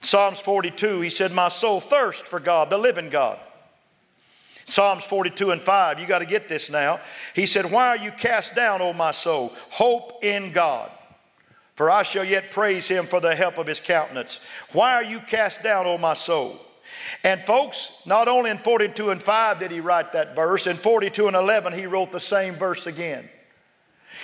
Psalms 0.00 0.40
42, 0.40 1.02
he 1.02 1.10
said, 1.10 1.32
My 1.32 1.48
soul 1.48 1.80
thirsts 1.80 2.28
for 2.28 2.40
God, 2.40 2.70
the 2.70 2.78
living 2.78 3.10
God. 3.10 3.38
Psalms 4.66 5.04
42 5.04 5.52
and 5.52 5.62
5, 5.62 6.00
you 6.00 6.06
got 6.06 6.18
to 6.18 6.26
get 6.26 6.48
this 6.48 6.68
now. 6.68 7.00
He 7.34 7.46
said, 7.46 7.70
Why 7.70 7.88
are 7.88 7.96
you 7.96 8.10
cast 8.10 8.56
down, 8.56 8.82
O 8.82 8.92
my 8.92 9.12
soul? 9.12 9.52
Hope 9.70 10.24
in 10.24 10.50
God, 10.52 10.90
for 11.76 11.88
I 11.88 12.02
shall 12.02 12.24
yet 12.24 12.50
praise 12.50 12.88
him 12.88 13.06
for 13.06 13.20
the 13.20 13.36
help 13.36 13.58
of 13.58 13.68
his 13.68 13.80
countenance. 13.80 14.40
Why 14.72 14.94
are 14.94 15.04
you 15.04 15.20
cast 15.20 15.62
down, 15.62 15.86
O 15.86 15.96
my 15.98 16.14
soul? 16.14 16.60
And 17.22 17.40
folks, 17.42 18.02
not 18.06 18.26
only 18.26 18.50
in 18.50 18.58
42 18.58 19.10
and 19.10 19.22
5 19.22 19.60
did 19.60 19.70
he 19.70 19.78
write 19.78 20.12
that 20.12 20.34
verse, 20.34 20.66
in 20.66 20.76
42 20.76 21.28
and 21.28 21.36
11 21.36 21.72
he 21.72 21.86
wrote 21.86 22.10
the 22.10 22.20
same 22.20 22.54
verse 22.54 22.88
again. 22.88 23.28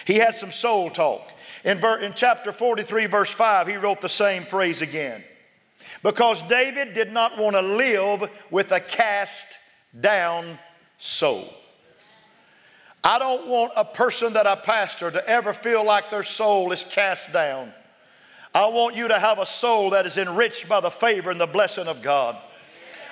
He 0.05 0.15
had 0.15 0.35
some 0.35 0.51
soul 0.51 0.91
talk. 0.91 1.31
In, 1.65 1.79
ver- 1.79 2.01
in 2.01 2.13
chapter 2.15 2.51
43, 2.51 3.07
verse 3.07 3.31
5, 3.31 3.69
he 3.69 3.77
wrote 3.77 4.01
the 4.01 4.09
same 4.09 4.43
phrase 4.43 4.83
again. 4.83 5.23
Because 6.03 6.43
David 6.43 6.95
did 6.95 7.13
not 7.13 7.39
want 7.39 7.55
to 7.55 7.63
live 7.63 8.29
with 8.51 8.73
a 8.73 8.81
cast 8.81 9.47
down 10.01 10.59
soul. 10.99 11.53
I 13.05 13.19
don't 13.19 13.49
want 13.49 13.73
a 13.77 13.85
person 13.85 14.35
that 14.35 14.47
I 14.47 14.55
pastor 14.55 15.11
to 15.11 15.29
ever 15.29 15.53
feel 15.53 15.85
like 15.85 16.11
their 16.11 16.23
soul 16.23 16.71
is 16.73 16.85
cast 16.85 17.33
down. 17.33 17.73
I 18.55 18.67
want 18.67 18.95
you 18.95 19.09
to 19.09 19.19
have 19.19 19.39
a 19.39 19.47
soul 19.47 19.91
that 19.91 20.07
is 20.07 20.19
enriched 20.19 20.69
by 20.69 20.81
the 20.81 20.91
favor 20.91 21.31
and 21.31 21.41
the 21.41 21.47
blessing 21.47 21.89
of 21.89 22.03
God. 22.03 22.37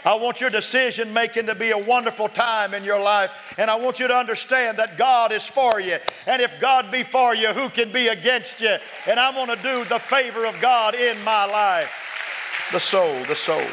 I 0.05 0.15
want 0.15 0.41
your 0.41 0.49
decision 0.49 1.13
making 1.13 1.47
to 1.47 1.55
be 1.55 1.73
a 1.73 1.79
wonderful 1.79 2.29
time 2.29 2.73
in 2.73 2.85
your 2.85 3.01
life. 3.01 3.31
And 3.59 3.71
I 3.71 3.77
want 3.77 4.01
you 4.01 4.09
to 4.09 4.15
understand 4.15 4.79
that 4.79 4.97
God 4.97 5.33
is 5.33 5.45
for 5.45 5.79
you. 5.81 5.99
And 6.27 6.41
if 6.41 6.59
God 6.61 6.91
be 6.91 7.03
for 7.03 7.35
you, 7.35 7.49
who 7.49 7.69
can 7.69 7.93
be 7.93 8.09
against 8.09 8.61
you? 8.61 8.77
And 9.07 9.21
I'm 9.21 9.35
going 9.35 9.55
to 9.55 9.63
do 9.63 9.85
the 9.85 9.99
favor 9.99 10.47
of 10.47 10.59
God 10.61 10.95
in 10.95 11.23
my 11.23 11.45
life. 11.45 11.93
The 12.73 12.81
soul, 12.81 13.25
the 13.25 13.37
soul. 13.37 13.67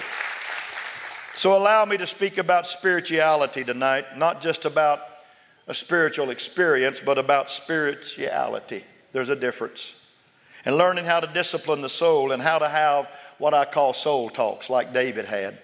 So 1.38 1.56
allow 1.56 1.86
me 1.86 1.98
to 1.98 2.08
speak 2.08 2.40
about 2.40 2.66
spirituality 2.66 3.64
tonight, 3.64 4.18
not 4.18 4.42
just 4.42 4.66
about 4.66 5.02
a 5.68 5.74
spiritual 5.76 6.32
experience, 6.32 7.00
but 7.00 7.20
about 7.20 7.52
spirituality. 7.52 8.84
There's 9.12 9.30
a 9.30 9.36
difference. 9.36 9.94
And 10.66 10.78
learning 10.78 11.06
how 11.06 11.20
to 11.20 11.28
discipline 11.28 11.82
the 11.82 11.90
soul 11.90 12.32
and 12.32 12.42
how 12.42 12.58
to 12.58 12.68
have 12.68 13.08
what 13.38 13.54
I 13.54 13.66
call 13.66 13.94
soul 13.94 14.32
talks, 14.32 14.68
like 14.68 14.94
David 14.94 15.26
had. 15.26 15.60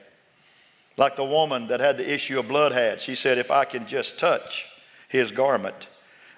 Like 0.95 1.15
the 1.15 1.25
woman 1.25 1.69
that 1.69 1.79
had 1.79 1.97
the 1.97 2.13
issue 2.13 2.37
of 2.37 2.47
blood 2.47 2.71
had. 2.71 3.01
She 3.01 3.15
said, 3.15 3.39
If 3.39 3.49
I 3.49 3.65
can 3.65 3.87
just 3.87 4.19
touch 4.19 4.67
his 5.07 5.31
garment, 5.31 5.87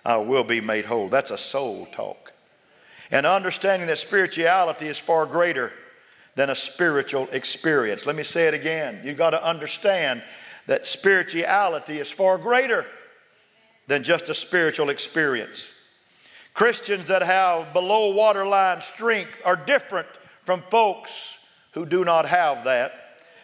I 0.06 0.16
will 0.16 0.46
be 0.46 0.62
made 0.62 0.86
whole. 0.86 1.10
That's 1.10 1.32
a 1.32 1.38
soul 1.38 1.88
talk. 1.88 2.32
And 3.12 3.26
understanding 3.26 3.90
that 3.90 3.98
spirituality 3.98 4.88
is 4.88 4.98
far 4.98 5.26
greater 5.26 5.74
than 6.36 6.50
a 6.50 6.56
spiritual 6.56 7.28
experience. 7.32 8.06
Let 8.06 8.16
me 8.16 8.24
say 8.24 8.48
it 8.48 8.54
again. 8.54 9.02
You've 9.04 9.18
got 9.18 9.32
to 9.32 9.44
understand 9.44 10.22
that 10.68 10.86
spirituality 10.86 12.00
is 12.00 12.12
far 12.12 12.38
greater 12.38 12.86
than 13.88 14.04
just 14.04 14.30
a 14.30 14.34
spiritual 14.34 14.90
experience. 14.90 15.68
Christians 16.54 17.08
that 17.08 17.22
have 17.22 17.74
below 17.74 18.14
waterline 18.14 18.82
strength 18.82 19.42
are 19.46 19.56
different 19.56 20.08
from 20.44 20.62
folks 20.70 21.38
who 21.72 21.86
do 21.86 22.06
not 22.06 22.26
have 22.26 22.64
that. 22.64 22.92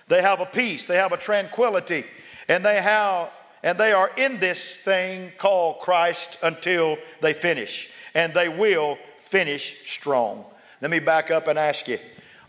They 0.07 0.21
have 0.21 0.39
a 0.39 0.45
peace, 0.45 0.85
they 0.85 0.95
have 0.95 1.11
a 1.11 1.17
tranquility, 1.17 2.05
and 2.47 2.65
they 2.65 2.81
have 2.81 3.29
and 3.63 3.77
they 3.77 3.91
are 3.91 4.09
in 4.17 4.39
this 4.39 4.75
thing 4.75 5.31
called 5.37 5.79
Christ 5.81 6.39
until 6.41 6.97
they 7.21 7.33
finish. 7.33 7.89
And 8.15 8.33
they 8.33 8.49
will 8.49 8.97
finish 9.19 9.89
strong. 9.89 10.45
Let 10.81 10.89
me 10.89 10.99
back 10.99 11.29
up 11.29 11.47
and 11.47 11.59
ask 11.59 11.87
you 11.87 11.99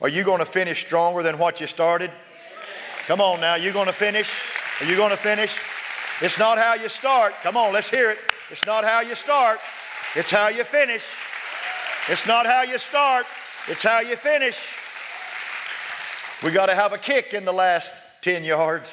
are 0.03 0.09
you 0.09 0.25
going 0.25 0.41
to 0.41 0.47
finish 0.47 0.85
stronger 0.85 1.23
than 1.23 1.39
what 1.39 1.61
you 1.61 1.69
started? 1.69 2.11
Come 3.07 3.21
on 3.21 3.41
now, 3.41 3.55
you 3.55 3.73
going 3.73 3.87
to 3.87 3.93
finish? 3.93 4.29
Are 4.81 4.85
you 4.85 4.97
going 4.97 5.11
to 5.11 5.17
finish? 5.17 5.57
It's 6.21 6.39
not 6.39 6.59
how 6.59 6.75
you 6.75 6.89
start. 6.89 7.35
Come 7.43 7.57
on, 7.57 7.73
let's 7.73 7.89
hear 7.89 8.11
it. 8.11 8.19
It's 8.51 8.67
not 8.67 8.85
how 8.85 9.01
you 9.01 9.15
start, 9.15 9.61
it's 10.17 10.31
how 10.31 10.49
you 10.49 10.65
finish. 10.65 11.07
It's 12.09 12.27
not 12.27 12.47
how 12.47 12.63
you 12.63 12.79
start, 12.79 13.27
it's 13.69 13.85
how 13.85 14.01
you 14.01 14.17
finish. 14.17 14.59
We 16.43 16.51
got 16.51 16.67
to 16.67 16.75
have 16.75 16.93
a 16.93 16.99
kick 16.99 17.33
in 17.33 17.45
the 17.45 17.53
last 17.53 18.03
10 18.23 18.43
yards. 18.43 18.93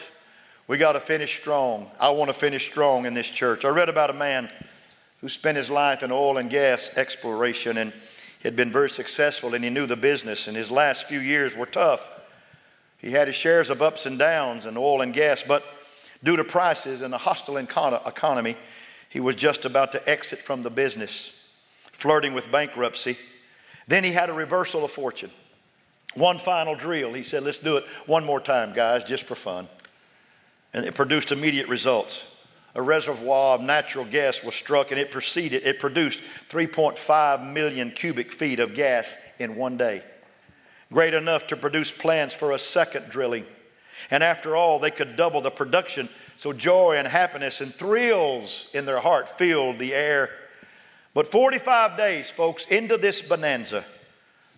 We 0.68 0.78
got 0.78 0.92
to 0.92 1.00
finish 1.00 1.40
strong. 1.40 1.90
I 2.00 2.10
want 2.10 2.30
to 2.30 2.34
finish 2.34 2.70
strong 2.70 3.08
in 3.08 3.16
this 3.16 3.28
church. 3.28 3.66
I 3.66 3.70
read 3.70 3.90
about 3.90 4.12
a 4.12 4.14
man 4.14 4.52
who 5.22 5.30
spent 5.30 5.58
his 5.58 5.72
life 5.72 6.04
in 6.04 6.12
oil 6.12 6.38
and 6.38 6.52
gas 6.52 6.92
exploration 6.96 7.78
and 7.78 7.92
had 8.44 8.56
been 8.56 8.72
very 8.72 8.90
successful 8.90 9.54
and 9.54 9.64
he 9.64 9.70
knew 9.70 9.86
the 9.86 9.96
business, 9.96 10.48
and 10.48 10.56
his 10.56 10.72
last 10.72 11.08
few 11.08 11.20
years 11.20 11.56
were 11.56 11.66
tough. 11.66 12.14
He 12.98 13.12
had 13.12 13.28
his 13.28 13.36
shares 13.36 13.70
of 13.70 13.82
ups 13.82 14.06
and 14.06 14.20
downs 14.20 14.66
in 14.66 14.78
oil 14.78 15.02
and 15.02 15.14
gas, 15.14 15.44
but 15.46 15.64
due 16.24 16.36
to 16.36 16.44
prices 16.44 17.02
and 17.02 17.14
a 17.14 17.18
hostile 17.18 17.58
economy, 17.58 18.58
he 19.10 19.20
was 19.20 19.36
just 19.36 19.66
about 19.66 19.92
to 19.94 20.10
exit 20.10 20.40
from 20.40 20.64
the 20.64 20.70
business, 20.70 21.48
flirting 21.92 22.34
with 22.34 22.52
bankruptcy. 22.52 23.18
Then 23.88 24.04
he 24.04 24.12
had 24.12 24.30
a 24.30 24.34
reversal 24.34 24.86
of 24.86 24.92
fortune. 24.92 25.32
One 26.14 26.38
final 26.38 26.76
drill. 26.76 27.14
He 27.14 27.24
said, 27.24 27.44
Let's 27.44 27.58
do 27.58 27.78
it 27.78 27.86
one 28.06 28.26
more 28.26 28.40
time, 28.40 28.74
guys, 28.74 29.04
just 29.04 29.24
for 29.24 29.36
fun. 29.36 29.68
And 30.74 30.86
it 30.86 30.96
produced 30.96 31.32
immediate 31.32 31.68
results. 31.68 32.26
A 32.76 32.82
reservoir 32.82 33.56
of 33.56 33.62
natural 33.62 34.06
gas 34.06 34.44
was 34.44 34.56
struck 34.56 34.92
and 34.92 35.00
it 35.00 35.12
proceeded, 35.12 35.64
it 35.64 35.80
produced 35.80 36.22
3.5 36.50 37.52
million 37.52 37.92
cubic 37.92 38.32
feet 38.32 38.60
of 38.60 38.76
gas 38.76 39.18
in 39.40 39.56
one 39.56 39.78
day. 39.78 40.04
Great 40.92 41.14
enough 41.14 41.48
to 41.48 41.58
produce 41.58 41.92
plans 41.92 42.34
for 42.34 42.52
a 42.52 42.60
second 42.60 43.10
drilling. 43.10 43.46
And 44.12 44.24
after 44.24 44.56
all, 44.56 44.80
they 44.80 44.92
could 44.92 45.16
double 45.16 45.42
the 45.42 45.52
production. 45.52 46.10
So 46.38 46.54
joy 46.54 46.96
and 46.98 47.08
happiness 47.08 47.62
and 47.62 47.74
thrills 47.74 48.70
in 48.74 48.86
their 48.86 49.00
heart 49.00 49.38
filled 49.38 49.78
the 49.78 49.94
air. 49.94 50.30
But 51.14 51.32
45 51.32 51.98
days, 51.98 52.30
folks, 52.30 52.66
into 52.66 52.98
this 52.98 53.22
bonanza, 53.22 53.84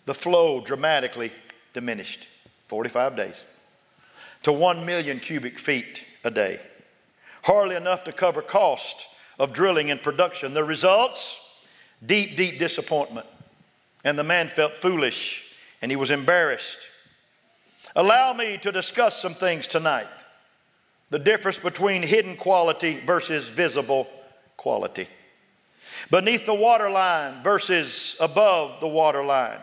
the 0.05 0.13
flow 0.13 0.61
dramatically 0.61 1.31
diminished. 1.73 2.27
45 2.67 3.15
days 3.15 3.43
to 4.43 4.51
1 4.51 4.85
million 4.85 5.19
cubic 5.19 5.59
feet 5.59 6.03
a 6.23 6.31
day. 6.31 6.59
Hardly 7.43 7.75
enough 7.75 8.03
to 8.05 8.11
cover 8.11 8.41
cost 8.41 9.07
of 9.39 9.53
drilling 9.53 9.91
and 9.91 10.01
production. 10.01 10.53
The 10.53 10.63
results? 10.63 11.39
Deep, 12.05 12.37
deep 12.37 12.59
disappointment. 12.59 13.27
And 14.03 14.17
the 14.17 14.23
man 14.23 14.47
felt 14.47 14.73
foolish 14.73 15.51
and 15.81 15.91
he 15.91 15.95
was 15.95 16.11
embarrassed. 16.11 16.79
Allow 17.95 18.33
me 18.33 18.57
to 18.59 18.71
discuss 18.71 19.21
some 19.21 19.33
things 19.33 19.67
tonight. 19.67 20.07
The 21.09 21.19
difference 21.19 21.57
between 21.57 22.03
hidden 22.03 22.37
quality 22.37 22.99
versus 23.05 23.49
visible 23.49 24.07
quality. 24.55 25.07
Beneath 26.09 26.45
the 26.45 26.53
waterline 26.53 27.43
versus 27.43 28.15
above 28.19 28.79
the 28.79 28.87
waterline. 28.87 29.59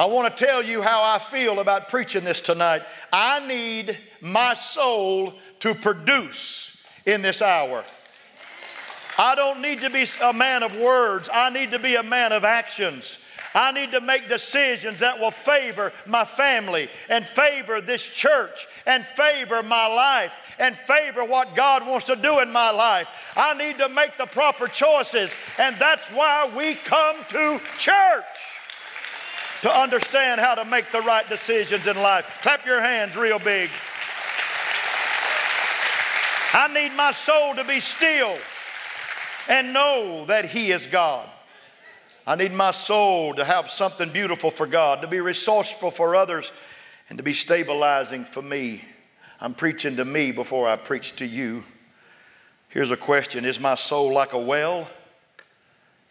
I 0.00 0.06
want 0.06 0.34
to 0.34 0.46
tell 0.46 0.64
you 0.64 0.80
how 0.80 1.02
I 1.02 1.18
feel 1.18 1.60
about 1.60 1.90
preaching 1.90 2.24
this 2.24 2.40
tonight. 2.40 2.80
I 3.12 3.46
need 3.46 3.98
my 4.22 4.54
soul 4.54 5.34
to 5.58 5.74
produce 5.74 6.74
in 7.04 7.20
this 7.20 7.42
hour. 7.42 7.84
I 9.18 9.34
don't 9.34 9.60
need 9.60 9.80
to 9.80 9.90
be 9.90 10.06
a 10.22 10.32
man 10.32 10.62
of 10.62 10.74
words, 10.74 11.28
I 11.30 11.50
need 11.50 11.72
to 11.72 11.78
be 11.78 11.96
a 11.96 12.02
man 12.02 12.32
of 12.32 12.46
actions. 12.46 13.18
I 13.54 13.72
need 13.72 13.92
to 13.92 14.00
make 14.00 14.26
decisions 14.26 15.00
that 15.00 15.20
will 15.20 15.32
favor 15.32 15.92
my 16.06 16.24
family 16.24 16.88
and 17.10 17.26
favor 17.26 17.82
this 17.82 18.08
church 18.08 18.68
and 18.86 19.04
favor 19.04 19.62
my 19.62 19.86
life 19.86 20.32
and 20.58 20.78
favor 20.78 21.26
what 21.26 21.54
God 21.54 21.86
wants 21.86 22.06
to 22.06 22.16
do 22.16 22.40
in 22.40 22.50
my 22.50 22.70
life. 22.70 23.06
I 23.36 23.52
need 23.52 23.76
to 23.76 23.90
make 23.90 24.16
the 24.16 24.24
proper 24.24 24.66
choices, 24.66 25.34
and 25.58 25.76
that's 25.78 26.08
why 26.08 26.50
we 26.56 26.76
come 26.76 27.18
to 27.28 27.60
church 27.76 28.49
to 29.62 29.70
understand 29.70 30.40
how 30.40 30.54
to 30.54 30.64
make 30.64 30.90
the 30.90 31.00
right 31.02 31.28
decisions 31.28 31.86
in 31.86 31.96
life. 31.96 32.38
Clap 32.42 32.64
your 32.64 32.80
hands 32.80 33.16
real 33.16 33.38
big. 33.38 33.70
I 36.52 36.72
need 36.72 36.96
my 36.96 37.12
soul 37.12 37.54
to 37.54 37.64
be 37.64 37.78
still 37.78 38.36
and 39.48 39.72
know 39.72 40.24
that 40.26 40.46
He 40.46 40.72
is 40.72 40.86
God. 40.86 41.28
I 42.26 42.36
need 42.36 42.52
my 42.52 42.70
soul 42.70 43.34
to 43.34 43.44
have 43.44 43.70
something 43.70 44.10
beautiful 44.10 44.50
for 44.50 44.66
God, 44.66 45.02
to 45.02 45.08
be 45.08 45.20
resourceful 45.20 45.90
for 45.90 46.14
others, 46.14 46.52
and 47.08 47.18
to 47.18 47.24
be 47.24 47.32
stabilizing 47.32 48.24
for 48.24 48.42
me. 48.42 48.84
I'm 49.40 49.54
preaching 49.54 49.96
to 49.96 50.04
me 50.04 50.32
before 50.32 50.68
I 50.68 50.76
preach 50.76 51.16
to 51.16 51.26
you. 51.26 51.64
Here's 52.68 52.90
a 52.90 52.96
question 52.96 53.44
Is 53.44 53.58
my 53.58 53.74
soul 53.74 54.12
like 54.12 54.32
a 54.32 54.38
well? 54.38 54.88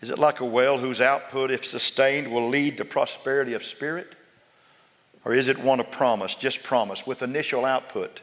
Is 0.01 0.09
it 0.09 0.19
like 0.19 0.39
a 0.39 0.45
well 0.45 0.77
whose 0.77 1.01
output, 1.01 1.51
if 1.51 1.65
sustained, 1.65 2.31
will 2.31 2.49
lead 2.49 2.77
to 2.77 2.85
prosperity 2.85 3.53
of 3.53 3.63
spirit? 3.63 4.15
Or 5.25 5.33
is 5.33 5.49
it 5.49 5.59
one 5.59 5.79
of 5.79 5.91
promise, 5.91 6.35
just 6.35 6.63
promise, 6.63 7.05
with 7.05 7.21
initial 7.21 7.65
output 7.65 8.21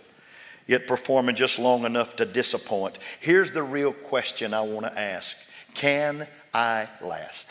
yet 0.66 0.87
performing 0.87 1.37
just 1.37 1.59
long 1.59 1.85
enough 1.85 2.16
to 2.16 2.25
disappoint. 2.25 2.99
Here's 3.21 3.52
the 3.52 3.62
real 3.62 3.92
question 3.92 4.52
I 4.52 4.62
want 4.62 4.87
to 4.87 4.99
ask 4.99 5.37
Can 5.75 6.26
I 6.52 6.88
last? 7.00 7.49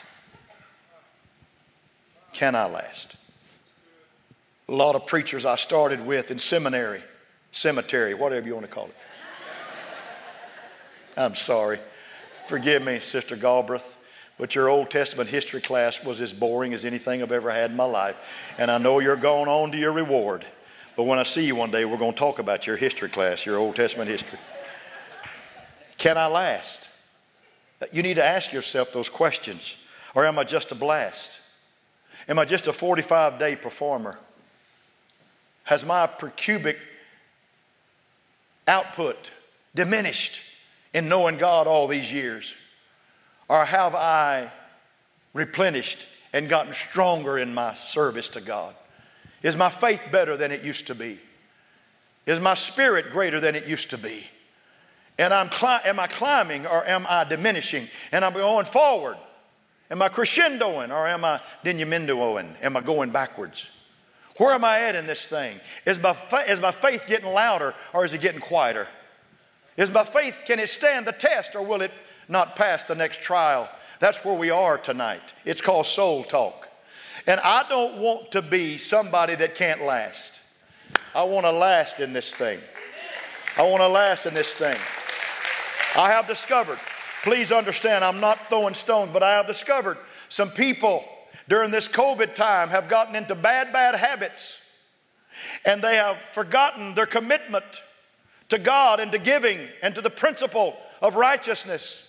Can 2.34 2.56
I 2.56 2.66
last? 2.66 3.16
A 4.68 4.74
lot 4.74 4.96
of 4.96 5.06
preachers 5.06 5.46
I 5.46 5.56
started 5.56 6.06
with 6.06 6.32
in 6.32 6.40
seminary, 6.40 7.02
cemetery, 7.52 8.14
whatever 8.14 8.48
you 8.48 8.56
want 8.56 8.66
to 8.66 8.72
call 8.72 8.88
it. 8.88 8.96
I'm 11.18 11.36
sorry. 11.36 11.80
Forgive 12.48 12.84
me, 12.84 13.00
Sister 13.00 13.36
Galbraith, 13.36 13.98
but 14.38 14.56
your 14.56 14.70
Old 14.70 14.92
Testament 14.92 15.30
history 15.30 15.62
class 15.62 16.04
was 16.04 16.20
as 16.20 16.34
boring 16.34 16.74
as 16.74 16.84
anything 16.84 17.22
I've 17.22 17.32
ever 17.32 17.52
had 17.52 17.72
in 17.72 17.78
my 17.78 17.86
life. 17.86 18.16
And 18.58 18.70
I 18.70 18.78
know 18.78 19.00
you're 19.00 19.16
going 19.16 19.48
on 19.48 19.72
to 19.72 19.78
your 19.78 19.94
reward. 19.94 20.46
But 20.98 21.04
when 21.04 21.20
I 21.20 21.24
see 21.24 21.46
you 21.46 21.56
one 21.56 21.72
day, 21.72 21.86
we're 21.86 21.98
going 21.98 22.14
to 22.14 22.18
talk 22.18 22.40
about 22.40 22.68
your 22.68 22.78
history 22.78 23.10
class, 23.10 23.46
your 23.46 23.58
Old 23.58 23.76
Testament 23.76 24.10
history. 24.10 24.40
Can 25.98 26.18
I 26.18 26.28
last? 26.28 26.90
You 27.92 28.04
need 28.04 28.16
to 28.16 28.24
ask 28.24 28.52
yourself 28.52 28.92
those 28.92 29.10
questions. 29.10 29.78
Or 30.14 30.26
am 30.26 30.38
I 30.40 30.44
just 30.44 30.72
a 30.72 30.76
blast? 30.76 31.40
Am 32.28 32.40
I 32.40 32.46
just 32.46 32.68
a 32.68 32.74
45 32.74 33.40
day 33.40 33.56
performer? 33.56 34.18
Has 35.64 35.86
my 35.86 36.08
per 36.08 36.30
cubic 36.30 36.78
output 38.68 39.32
diminished 39.74 40.42
in 40.94 41.10
knowing 41.10 41.38
God 41.38 41.68
all 41.68 41.88
these 41.88 42.12
years? 42.12 42.54
Or 43.48 43.66
have 43.66 43.94
I 43.96 44.52
replenished 45.34 46.08
and 46.34 46.50
gotten 46.50 46.74
stronger 46.74 47.38
in 47.38 47.54
my 47.54 47.74
service 47.74 48.30
to 48.30 48.42
God? 48.42 48.76
Is 49.44 49.56
my 49.56 49.70
faith 49.70 50.02
better 50.12 50.36
than 50.36 50.52
it 50.52 50.64
used 50.64 50.88
to 50.88 50.96
be? 50.96 51.20
Is 52.26 52.40
my 52.40 52.56
spirit 52.56 53.12
greater 53.12 53.40
than 53.40 53.56
it 53.56 53.68
used 53.68 53.92
to 53.92 53.98
be? 53.98 54.26
And 55.18 55.34
I'm 55.34 55.50
am 55.86 56.00
I 56.00 56.08
climbing 56.08 56.66
or 56.66 56.86
am 56.86 57.06
I 57.08 57.24
diminishing? 57.24 57.88
And 58.12 58.26
I'm 58.26 58.34
going 58.34 58.66
forward. 58.66 59.18
Am 59.92 60.02
I 60.02 60.10
crescendoing 60.10 60.90
or 60.90 61.08
am 61.08 61.24
I 61.24 61.40
diminuendoing? 61.64 62.56
Am 62.62 62.76
I 62.76 62.82
going 62.82 63.12
backwards? 63.12 63.68
Where 64.38 64.54
am 64.54 64.66
I 64.66 64.82
at 64.82 64.96
in 64.96 65.06
this 65.06 65.28
thing? 65.28 65.60
Is 65.86 66.02
my, 66.02 66.16
is 66.50 66.60
my 66.60 66.72
faith 66.72 67.06
getting 67.08 67.32
louder 67.32 67.74
or 67.94 68.04
is 68.04 68.14
it 68.14 68.20
getting 68.20 68.42
quieter? 68.42 68.88
Is 69.78 69.92
my 69.92 70.04
faith, 70.04 70.42
can 70.46 70.60
it 70.60 70.70
stand 70.70 71.06
the 71.06 71.12
test 71.12 71.56
or 71.56 71.62
will 71.62 71.82
it 71.82 71.92
not 72.28 72.56
pass 72.56 72.86
the 72.86 72.96
next 72.96 73.22
trial? 73.22 73.70
That's 74.00 74.24
where 74.26 74.36
we 74.36 74.50
are 74.50 74.78
tonight. 74.78 75.22
It's 75.46 75.62
called 75.62 75.86
soul 75.86 76.24
talk. 76.24 76.70
And 77.28 77.40
I 77.40 77.68
don't 77.68 77.98
want 77.98 78.32
to 78.32 78.42
be 78.42 78.78
somebody 78.78 79.36
that 79.36 79.56
can't 79.56 79.84
last. 79.84 80.40
I 81.14 81.24
want 81.24 81.46
to 81.46 81.52
last 81.52 82.00
in 82.00 82.14
this 82.14 82.36
thing. 82.36 82.60
I 83.58 83.64
want 83.64 83.82
to 83.82 83.88
last 83.88 84.26
in 84.26 84.34
this 84.34 84.54
thing. 84.54 84.78
I 85.96 86.12
have 86.12 86.28
discovered, 86.28 86.78
please 87.24 87.52
understand, 87.52 88.04
I'm 88.04 88.20
not 88.20 88.50
throwing 88.50 88.74
stones, 88.74 89.12
but 89.14 89.24
I 89.24 89.32
have 89.32 89.48
discovered 89.48 89.98
some 90.30 90.52
people 90.52 91.06
during 91.48 91.72
this 91.72 91.88
COVID 91.88 92.36
time 92.36 92.70
have 92.70 92.90
gotten 92.90 93.16
into 93.16 93.34
bad, 93.34 93.72
bad 93.72 93.96
habits. 93.96 94.60
And 95.66 95.82
they 95.82 95.96
have 95.96 96.18
forgotten 96.34 96.96
their 96.96 97.06
commitment 97.06 97.66
to 98.50 98.58
God 98.58 99.00
and 99.00 99.12
to 99.12 99.18
giving 99.18 99.60
and 99.82 99.96
to 99.96 100.02
the 100.02 100.10
principle 100.10 100.78
of 101.02 101.16
righteousness. 101.16 102.05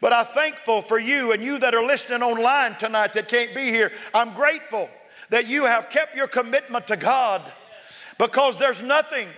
But 0.00 0.12
I'm 0.14 0.26
thankful 0.26 0.80
for 0.82 0.98
you 0.98 1.32
and 1.32 1.42
you 1.42 1.58
that 1.58 1.74
are 1.74 1.84
listening 1.84 2.22
online 2.22 2.76
tonight 2.76 3.12
that 3.12 3.28
can't 3.28 3.54
be 3.54 3.66
here. 3.66 3.92
I'm 4.14 4.32
grateful 4.34 4.88
that 5.28 5.46
you 5.46 5.66
have 5.66 5.90
kept 5.90 6.16
your 6.16 6.26
commitment 6.26 6.86
to 6.86 6.96
God 6.96 7.42
because 8.18 8.58
there's 8.58 8.82
nothing 8.82 9.28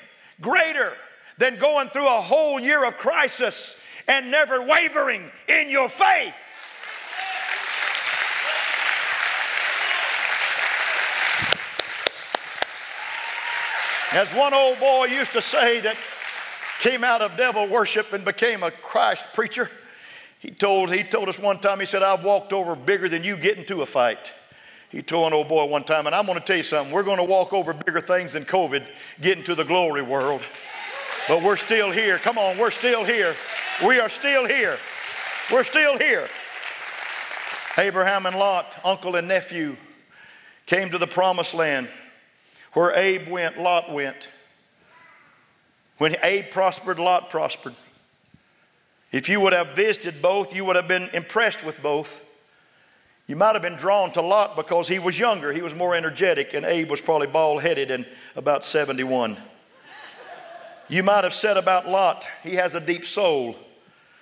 greater 0.40 0.92
than 1.38 1.58
going 1.58 1.88
through 1.88 2.06
a 2.06 2.20
whole 2.20 2.60
year 2.60 2.84
of 2.86 2.96
crisis 2.96 3.76
and 4.06 4.30
never 4.30 4.62
wavering 4.62 5.30
in 5.48 5.68
your 5.68 5.88
faith. 5.88 6.34
As 14.12 14.28
one 14.34 14.52
old 14.52 14.78
boy 14.78 15.06
used 15.06 15.32
to 15.32 15.40
say 15.40 15.80
that 15.80 15.96
came 16.80 17.02
out 17.02 17.22
of 17.22 17.36
devil 17.36 17.66
worship 17.66 18.12
and 18.12 18.24
became 18.24 18.62
a 18.62 18.70
Christ 18.70 19.26
preacher, 19.32 19.70
he 20.42 20.50
told, 20.50 20.92
he 20.92 21.04
told 21.04 21.28
us 21.28 21.38
one 21.38 21.60
time, 21.60 21.78
he 21.78 21.86
said, 21.86 22.02
I've 22.02 22.24
walked 22.24 22.52
over 22.52 22.74
bigger 22.74 23.08
than 23.08 23.22
you 23.22 23.36
get 23.36 23.58
into 23.58 23.82
a 23.82 23.86
fight. 23.86 24.32
He 24.90 25.00
told 25.00 25.28
an 25.28 25.34
old 25.34 25.46
boy 25.46 25.66
one 25.66 25.84
time, 25.84 26.08
and 26.08 26.16
I'm 26.16 26.26
going 26.26 26.36
to 26.36 26.44
tell 26.44 26.56
you 26.56 26.64
something. 26.64 26.92
We're 26.92 27.04
going 27.04 27.18
to 27.18 27.22
walk 27.22 27.52
over 27.52 27.72
bigger 27.72 28.00
things 28.00 28.32
than 28.32 28.44
COVID, 28.44 28.84
get 29.20 29.38
into 29.38 29.54
the 29.54 29.62
glory 29.62 30.02
world. 30.02 30.42
But 31.28 31.44
we're 31.44 31.54
still 31.54 31.92
here. 31.92 32.18
Come 32.18 32.38
on, 32.38 32.58
we're 32.58 32.72
still 32.72 33.04
here. 33.04 33.36
We 33.86 34.00
are 34.00 34.08
still 34.08 34.48
here. 34.48 34.78
We're 35.52 35.62
still 35.62 35.96
here. 35.96 36.26
Abraham 37.78 38.26
and 38.26 38.34
Lot, 38.34 38.74
uncle 38.84 39.14
and 39.14 39.28
nephew, 39.28 39.76
came 40.66 40.90
to 40.90 40.98
the 40.98 41.06
promised 41.06 41.54
land. 41.54 41.88
Where 42.72 42.92
Abe 42.96 43.28
went, 43.28 43.60
Lot 43.60 43.92
went. 43.92 44.28
When 45.98 46.16
Abe 46.24 46.46
prospered, 46.50 46.98
Lot 46.98 47.30
prospered. 47.30 47.76
If 49.12 49.28
you 49.28 49.40
would 49.40 49.52
have 49.52 49.76
visited 49.76 50.22
both, 50.22 50.54
you 50.54 50.64
would 50.64 50.76
have 50.76 50.88
been 50.88 51.10
impressed 51.12 51.64
with 51.64 51.80
both. 51.82 52.24
You 53.26 53.36
might 53.36 53.54
have 53.54 53.62
been 53.62 53.76
drawn 53.76 54.10
to 54.12 54.22
Lot 54.22 54.56
because 54.56 54.88
he 54.88 54.98
was 54.98 55.18
younger, 55.18 55.52
he 55.52 55.62
was 55.62 55.74
more 55.74 55.94
energetic, 55.94 56.54
and 56.54 56.66
Abe 56.66 56.90
was 56.90 57.00
probably 57.00 57.28
bald 57.28 57.62
headed 57.62 57.90
and 57.90 58.06
about 58.34 58.64
71. 58.64 59.36
You 60.88 61.02
might 61.02 61.24
have 61.24 61.34
said 61.34 61.56
about 61.56 61.88
Lot, 61.88 62.26
he 62.42 62.56
has 62.56 62.74
a 62.74 62.80
deep 62.80 63.04
soul. 63.04 63.56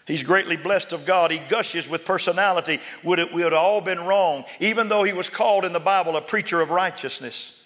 He's 0.07 0.25
greatly 0.25 0.57
blessed 0.57 0.93
of 0.93 1.07
God. 1.07 1.31
He 1.31 1.39
gushes 1.39 1.89
with 1.89 2.05
personality. 2.05 2.81
Would 3.05 3.21
it, 3.21 3.33
we 3.33 3.45
would 3.45 3.53
have 3.53 3.63
all 3.63 3.81
been 3.81 4.01
wrong, 4.01 4.45
even 4.59 4.89
though 4.89 5.05
he 5.05 5.13
was 5.13 5.29
called 5.29 5.65
in 5.65 5.73
the 5.73 5.79
Bible 5.79 6.17
a 6.17 6.21
preacher 6.21 6.61
of 6.61 6.71
righteousness. 6.71 7.63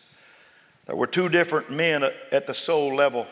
There 0.85 0.95
were 0.95 1.07
two 1.07 1.31
different 1.31 1.71
men 1.71 2.05
at 2.31 2.47
the 2.47 2.53
soul 2.53 2.95
level. 2.95 3.27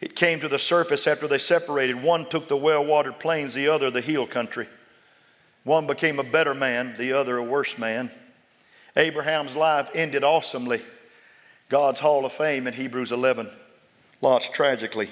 It 0.00 0.16
came 0.16 0.40
to 0.40 0.48
the 0.48 0.58
surface 0.58 1.06
after 1.06 1.28
they 1.28 1.38
separated. 1.38 2.02
One 2.02 2.24
took 2.24 2.48
the 2.48 2.56
well 2.56 2.84
watered 2.84 3.18
plains, 3.18 3.54
the 3.54 3.68
other 3.68 3.90
the 3.90 4.00
hill 4.00 4.26
country. 4.26 4.66
One 5.64 5.86
became 5.86 6.18
a 6.18 6.24
better 6.24 6.54
man, 6.54 6.94
the 6.96 7.12
other 7.12 7.36
a 7.36 7.42
worse 7.42 7.76
man. 7.76 8.10
Abraham's 8.96 9.54
life 9.54 9.90
ended 9.94 10.24
awesomely. 10.24 10.82
God's 11.68 12.00
Hall 12.00 12.24
of 12.24 12.32
Fame 12.32 12.66
in 12.66 12.74
Hebrews 12.74 13.12
11. 13.12 13.48
Lot's 14.20 14.48
tragically. 14.48 15.10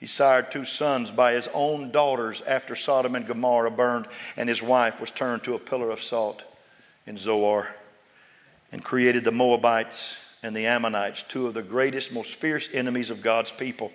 He 0.00 0.06
sired 0.06 0.50
two 0.50 0.64
sons 0.64 1.12
by 1.12 1.32
his 1.32 1.48
own 1.54 1.92
daughters 1.92 2.42
after 2.42 2.74
Sodom 2.74 3.14
and 3.14 3.26
Gomorrah 3.26 3.70
burned, 3.70 4.08
and 4.36 4.48
his 4.48 4.62
wife 4.62 5.00
was 5.00 5.12
turned 5.12 5.44
to 5.44 5.54
a 5.54 5.60
pillar 5.60 5.90
of 5.90 6.02
salt 6.02 6.42
in 7.06 7.16
Zoar, 7.16 7.76
and 8.72 8.82
created 8.82 9.22
the 9.22 9.30
Moabites 9.30 10.31
and 10.42 10.56
the 10.56 10.66
Ammonites, 10.66 11.22
two 11.22 11.46
of 11.46 11.54
the 11.54 11.62
greatest, 11.62 12.12
most 12.12 12.34
fierce 12.34 12.68
enemies 12.72 13.10
of 13.10 13.22
God's 13.22 13.52
people. 13.52 13.92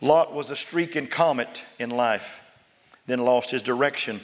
Lot 0.00 0.34
was 0.34 0.50
a 0.50 0.56
streaking 0.56 1.06
comet 1.06 1.64
in 1.78 1.90
life, 1.90 2.40
then 3.06 3.20
lost 3.20 3.50
his 3.50 3.62
direction. 3.62 4.20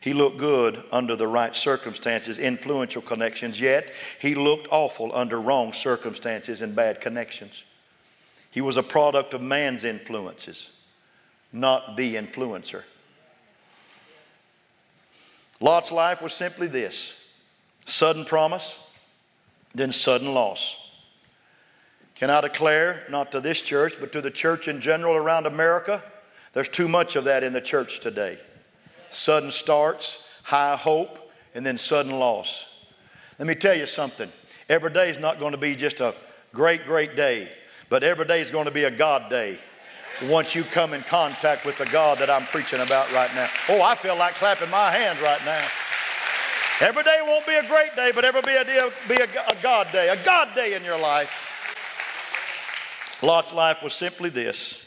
He 0.00 0.12
looked 0.12 0.36
good 0.36 0.84
under 0.92 1.16
the 1.16 1.28
right 1.28 1.54
circumstances, 1.54 2.38
influential 2.38 3.00
connections, 3.00 3.60
yet 3.60 3.90
he 4.20 4.34
looked 4.34 4.68
awful 4.70 5.14
under 5.14 5.40
wrong 5.40 5.72
circumstances 5.72 6.60
and 6.60 6.74
bad 6.76 7.00
connections. 7.00 7.64
He 8.50 8.60
was 8.60 8.76
a 8.76 8.82
product 8.82 9.32
of 9.32 9.40
man's 9.40 9.84
influences, 9.84 10.70
not 11.52 11.96
the 11.96 12.16
influencer. 12.16 12.82
Lot's 15.60 15.90
life 15.90 16.20
was 16.20 16.34
simply 16.34 16.66
this 16.66 17.14
sudden 17.86 18.24
promise, 18.24 18.78
then 19.74 19.92
sudden 19.92 20.32
loss. 20.32 20.80
Can 22.14 22.30
I 22.30 22.40
declare, 22.40 23.02
not 23.10 23.32
to 23.32 23.40
this 23.40 23.60
church, 23.60 23.94
but 23.98 24.12
to 24.12 24.20
the 24.20 24.30
church 24.30 24.68
in 24.68 24.80
general 24.80 25.16
around 25.16 25.46
America, 25.46 26.02
there's 26.52 26.68
too 26.68 26.88
much 26.88 27.16
of 27.16 27.24
that 27.24 27.42
in 27.42 27.52
the 27.52 27.60
church 27.60 28.00
today. 28.00 28.38
Sudden 29.10 29.50
starts, 29.50 30.28
high 30.44 30.76
hope, 30.76 31.32
and 31.54 31.66
then 31.66 31.76
sudden 31.76 32.18
loss. 32.18 32.66
Let 33.38 33.48
me 33.48 33.56
tell 33.56 33.74
you 33.74 33.86
something. 33.86 34.30
Every 34.68 34.92
day 34.92 35.10
is 35.10 35.18
not 35.18 35.40
going 35.40 35.52
to 35.52 35.58
be 35.58 35.74
just 35.74 36.00
a 36.00 36.14
great, 36.52 36.84
great 36.84 37.16
day, 37.16 37.48
but 37.88 38.04
every 38.04 38.24
day 38.26 38.40
is 38.40 38.50
going 38.50 38.66
to 38.66 38.70
be 38.70 38.84
a 38.84 38.90
God 38.90 39.28
day 39.28 39.58
once 40.28 40.54
you 40.54 40.62
come 40.62 40.94
in 40.94 41.02
contact 41.02 41.66
with 41.66 41.76
the 41.76 41.86
God 41.86 42.18
that 42.18 42.30
I'm 42.30 42.44
preaching 42.44 42.80
about 42.80 43.12
right 43.12 43.32
now. 43.34 43.48
Oh, 43.68 43.82
I 43.82 43.96
feel 43.96 44.16
like 44.16 44.34
clapping 44.34 44.70
my 44.70 44.92
hands 44.92 45.20
right 45.20 45.44
now. 45.44 45.66
Every 46.80 47.04
day 47.04 47.18
won't 47.22 47.46
be 47.46 47.54
a 47.54 47.66
great 47.68 47.94
day, 47.94 48.10
but 48.12 48.24
every 48.24 48.42
be 48.42 48.56
a, 48.56 48.64
be 49.08 49.14
a, 49.14 49.26
a 49.48 49.56
God 49.62 49.92
day, 49.92 50.08
a 50.08 50.22
God 50.24 50.54
day 50.54 50.74
in 50.74 50.82
your 50.84 50.98
life. 50.98 51.52
Lot's 53.22 53.52
life 53.52 53.82
was 53.82 53.94
simply 53.94 54.28
this 54.28 54.84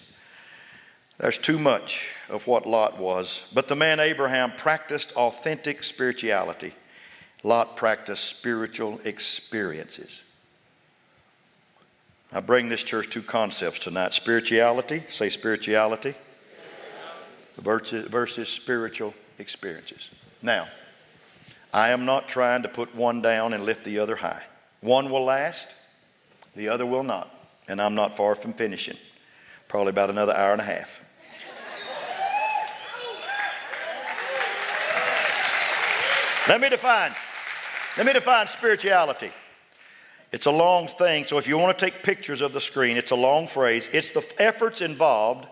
there's 1.18 1.38
too 1.38 1.58
much 1.58 2.14
of 2.30 2.46
what 2.46 2.68
Lot 2.68 3.00
was. 3.00 3.50
But 3.54 3.68
the 3.68 3.76
man 3.76 4.00
Abraham 4.00 4.52
practiced 4.52 5.14
authentic 5.14 5.82
spirituality. 5.82 6.74
Lot 7.44 7.76
practiced 7.76 8.26
spiritual 8.26 9.00
experiences. 9.04 10.24
I 12.32 12.42
bring 12.42 12.70
this 12.70 12.84
church 12.84 13.10
two 13.10 13.22
concepts 13.22 13.80
tonight 13.80 14.14
spirituality, 14.14 15.04
say 15.08 15.30
spirituality, 15.30 16.14
versus, 17.58 18.08
versus 18.08 18.50
spiritual 18.50 19.14
experiences. 19.40 20.10
Now, 20.42 20.68
I 21.74 21.90
am 21.90 22.06
not 22.06 22.28
trying 22.28 22.64
to 22.64 22.70
put 22.70 22.96
one 22.96 23.22
down 23.22 23.54
and 23.54 23.66
lift 23.66 23.84
the 23.84 24.00
other 24.00 24.16
high. 24.16 24.44
One 24.82 25.10
will 25.10 25.24
last, 25.24 25.76
the 26.56 26.70
other 26.70 26.86
will 26.86 27.04
not. 27.04 27.30
And 27.68 27.82
I'm 27.82 27.96
not 27.96 28.16
far 28.16 28.36
from 28.36 28.54
finishing. 28.54 28.98
Probably 29.68 29.90
about 29.90 30.10
another 30.10 30.34
hour 30.34 30.54
and 30.54 30.62
a 30.62 30.64
half. 30.64 31.02
Let 36.48 36.62
me 36.62 36.70
define. 36.70 37.12
Let 37.98 38.06
me 38.06 38.14
define 38.14 38.48
spirituality. 38.48 39.32
It's 40.32 40.46
a 40.46 40.52
long 40.52 40.88
thing, 40.88 41.26
so 41.26 41.38
if 41.38 41.48
you 41.48 41.58
want 41.58 41.78
to 41.78 41.86
take 41.86 42.04
pictures 42.04 42.42
of 42.42 42.54
the 42.54 42.62
screen, 42.62 42.96
it's 42.96 43.12
a 43.12 43.16
long 43.16 43.48
phrase. 43.48 43.90
It's 43.92 44.12
the 44.12 44.26
efforts 44.40 44.82
involved 44.82 45.48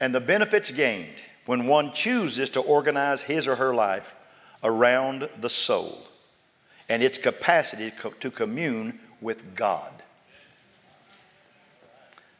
and 0.00 0.14
the 0.14 0.20
benefits 0.20 0.70
gained 0.70 1.22
when 1.46 1.66
one 1.66 1.92
chooses 1.92 2.50
to 2.50 2.60
organize 2.60 3.22
his 3.22 3.48
or 3.48 3.56
her 3.56 3.74
life 3.74 4.14
around 4.62 5.28
the 5.40 5.50
soul 5.50 5.98
and 6.88 7.02
its 7.02 7.18
capacity 7.18 7.92
to 8.20 8.30
commune 8.30 8.98
with 9.20 9.54
God. 9.54 9.92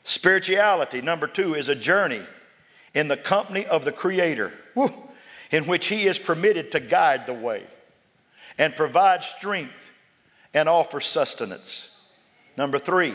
Spirituality, 0.04 1.02
number 1.02 1.26
two, 1.26 1.54
is 1.54 1.68
a 1.68 1.74
journey 1.74 2.22
in 2.94 3.09
the 3.09 3.16
company 3.16 3.66
of 3.66 3.85
the 3.85 3.92
Creator, 3.92 4.52
in 5.50 5.66
which 5.66 5.88
He 5.88 6.07
is 6.07 6.18
permitted 6.18 6.72
to 6.72 6.81
guide 6.81 7.26
the 7.26 7.35
way 7.35 7.62
and 8.57 8.74
provide 8.74 9.22
strength 9.22 9.92
and 10.54 10.68
offer 10.68 11.00
sustenance. 11.00 12.09
Number 12.57 12.78
three, 12.78 13.14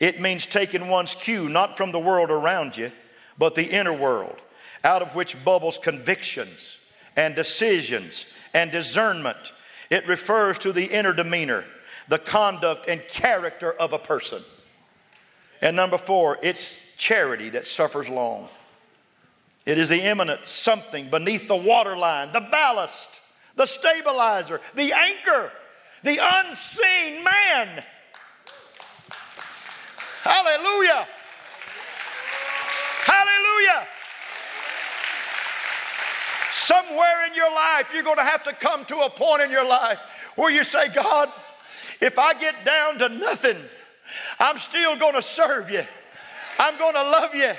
it 0.00 0.20
means 0.20 0.44
taking 0.44 0.88
one's 0.88 1.14
cue 1.14 1.48
not 1.48 1.76
from 1.76 1.92
the 1.92 1.98
world 2.00 2.30
around 2.30 2.76
you, 2.76 2.90
but 3.38 3.54
the 3.54 3.66
inner 3.66 3.92
world, 3.92 4.40
out 4.82 5.02
of 5.02 5.14
which 5.14 5.42
bubbles 5.44 5.78
convictions 5.78 6.77
and 7.18 7.34
decisions 7.34 8.26
and 8.54 8.70
discernment. 8.70 9.52
It 9.90 10.06
refers 10.06 10.56
to 10.60 10.70
the 10.70 10.84
inner 10.84 11.12
demeanor, 11.12 11.64
the 12.06 12.18
conduct 12.18 12.88
and 12.88 13.02
character 13.08 13.72
of 13.72 13.92
a 13.92 13.98
person. 13.98 14.40
And 15.60 15.74
number 15.74 15.98
four, 15.98 16.38
it's 16.42 16.80
charity 16.96 17.48
that 17.50 17.66
suffers 17.66 18.08
long. 18.08 18.48
It 19.66 19.78
is 19.78 19.88
the 19.88 20.00
imminent 20.00 20.46
something 20.46 21.10
beneath 21.10 21.48
the 21.48 21.56
waterline, 21.56 22.30
the 22.32 22.40
ballast, 22.40 23.20
the 23.56 23.66
stabilizer, 23.66 24.60
the 24.76 24.92
anchor, 24.92 25.50
the 26.04 26.20
unseen 26.22 27.24
man. 27.24 27.82
Hallelujah. 30.22 31.08
Hallelujah. 33.04 33.88
Somewhere 36.68 37.26
in 37.26 37.32
your 37.34 37.50
life, 37.50 37.88
you're 37.94 38.02
going 38.02 38.18
to 38.18 38.22
have 38.22 38.44
to 38.44 38.52
come 38.52 38.84
to 38.84 38.98
a 38.98 39.08
point 39.08 39.40
in 39.40 39.50
your 39.50 39.66
life 39.66 39.98
where 40.36 40.50
you 40.50 40.64
say, 40.64 40.90
God, 40.90 41.30
if 41.98 42.18
I 42.18 42.34
get 42.34 42.62
down 42.62 42.98
to 42.98 43.08
nothing, 43.08 43.56
I'm 44.38 44.58
still 44.58 44.94
going 44.94 45.14
to 45.14 45.22
serve 45.22 45.70
you. 45.70 45.82
I'm 46.58 46.76
going 46.76 46.92
to 46.92 47.02
love 47.04 47.34
you. 47.34 47.52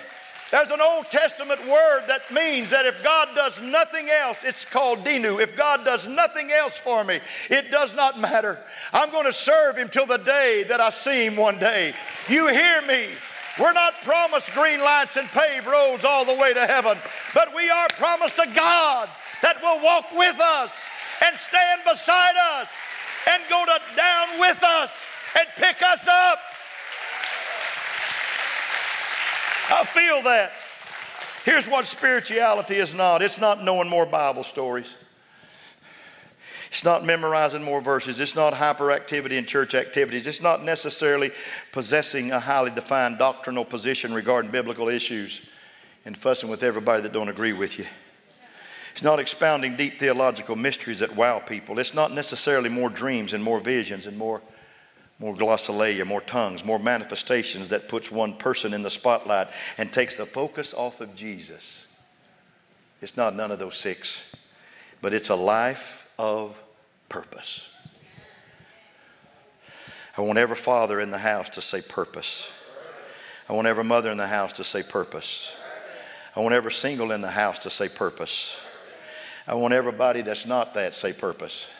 There's 0.52 0.70
an 0.70 0.80
Old 0.80 1.08
Testament 1.08 1.60
word 1.62 2.04
that 2.08 2.32
means 2.32 2.70
that 2.70 2.86
if 2.86 3.04
God 3.04 3.30
does 3.34 3.60
nothing 3.60 4.12
else, 4.12 4.44
it's 4.44 4.64
called 4.64 5.00
Dayenu. 5.00 5.42
If 5.42 5.58
God 5.58 5.84
does 5.86 6.08
nothing 6.08 6.52
else 6.52 6.78
for 6.78 7.04
me, 7.04 7.20
it 7.50 7.72
does 7.72 7.96
not 7.96 8.20
matter. 8.20 8.60
I'm 8.94 9.10
going 9.10 9.26
to 9.26 9.34
serve 9.34 9.76
Him 9.76 9.90
till 9.90 10.06
the 10.06 10.18
day 10.18 10.66
that 10.68 10.80
I 10.80 10.92
see 10.92 11.26
Him 11.26 11.36
one 11.36 11.58
day. 11.58 11.96
You 12.28 12.48
hear 12.50 12.84
me? 12.84 13.08
We're 13.60 13.74
not 13.74 13.94
promised 14.04 14.54
green 14.54 14.80
lights 14.80 15.18
and 15.18 15.28
paved 15.28 15.68
roads 15.68 16.06
all 16.06 16.24
the 16.24 16.36
way 16.36 16.54
to 16.54 16.66
heaven, 16.66 16.98
but 17.34 17.54
we 17.54 17.70
are 17.70 17.88
promised 17.98 18.40
a 18.40 18.48
God 18.56 19.10
that 19.42 19.62
will 19.62 19.84
walk 19.84 20.06
with 20.14 20.40
us 20.40 20.82
and 21.26 21.36
stand 21.36 21.82
beside 21.84 22.36
us 22.60 22.72
and 23.30 23.44
go 23.50 23.66
to, 23.66 23.96
down 23.96 24.40
with 24.40 24.64
us 24.64 24.94
and 25.38 25.48
pick 25.58 25.82
us 25.82 26.08
up. 26.08 26.40
I 29.72 29.86
feel 29.86 30.22
that. 30.24 30.52
Here's 31.46 31.68
what 31.68 31.86
spirituality 31.86 32.76
is 32.76 32.94
not 32.94 33.22
it's 33.22 33.40
not 33.40 33.64
knowing 33.64 33.90
more 33.90 34.06
Bible 34.06 34.44
stories. 34.44 34.94
It's 36.70 36.84
not 36.84 37.04
memorizing 37.04 37.64
more 37.64 37.82
verses. 37.82 38.20
It's 38.20 38.36
not 38.36 38.54
hyperactivity 38.54 39.32
in 39.32 39.46
church 39.46 39.74
activities. 39.74 40.28
It's 40.28 40.42
not 40.42 40.64
necessarily 40.64 41.32
possessing 41.72 42.32
a 42.32 42.40
highly 42.40 42.70
defined 42.72 43.18
doctrinal 43.18 43.66
position 43.66 44.14
regarding 44.14 44.52
biblical 44.52 44.88
issues 44.88 45.42
and 46.06 46.16
fussing 46.16 46.50
with 46.50 46.62
everybody 46.62 47.02
that 47.02 47.14
don't 47.14 47.30
agree 47.30 47.54
with 47.54 47.80
you. 47.80 47.86
It's 48.92 49.04
not 49.04 49.20
expounding 49.20 49.78
deep 49.78 50.00
theological 50.00 50.56
mysteries 50.56 51.00
that 51.00 51.16
wow 51.16 51.40
people. 51.40 51.80
It's 51.80 51.94
not 51.94 52.12
necessarily 52.12 52.70
more 52.70 52.90
dreams 52.90 53.34
and 53.34 53.44
more 53.44 53.60
visions 53.60 54.06
and 54.06 54.18
more 54.18 54.42
more 55.20 55.36
glossolalia, 55.36 56.06
more 56.06 56.22
tongues, 56.22 56.64
more 56.64 56.80
manifestations 56.80 57.70
that 57.70 57.90
puts 57.90 58.10
one 58.10 58.34
person 58.34 58.74
in 58.74 58.84
the 58.84 58.90
spotlight 58.90 59.50
and 59.78 59.92
takes 59.92 60.16
the 60.16 60.26
focus 60.26 60.74
off 60.74 61.02
of 61.02 61.14
Jesus. 61.14 61.88
It's 63.02 63.18
not 63.18 63.36
none 63.36 63.52
of 63.52 63.60
those 63.60 63.76
six, 63.76 64.34
but 65.02 65.14
it's 65.14 65.30
a 65.30 65.36
life 65.36 65.99
of 66.20 66.62
purpose. 67.08 67.66
I 70.18 70.22
want 70.22 70.38
every 70.38 70.58
father 70.58 71.00
in 71.00 71.12
the 71.12 71.18
house 71.18 71.50
to 71.52 71.62
say 71.62 71.82
purpose. 71.82 72.52
I 73.48 73.54
want 73.54 73.68
every 73.68 73.86
mother 73.86 74.12
in 74.12 74.18
the 74.18 74.28
house 74.28 74.52
to 74.54 74.66
say 74.66 74.84
purpose. 74.84 75.56
I 76.36 76.42
want 76.42 76.54
every 76.54 76.74
single 76.74 77.14
in 77.14 77.22
the 77.22 77.32
house 77.32 77.60
to 77.60 77.70
say 77.70 77.88
purpose. 77.88 78.60
I 79.48 79.54
want 79.54 79.74
everybody 79.74 80.22
that's 80.22 80.46
not 80.46 80.74
that 80.74 80.94
say 80.94 81.14
purpose. 81.14 81.72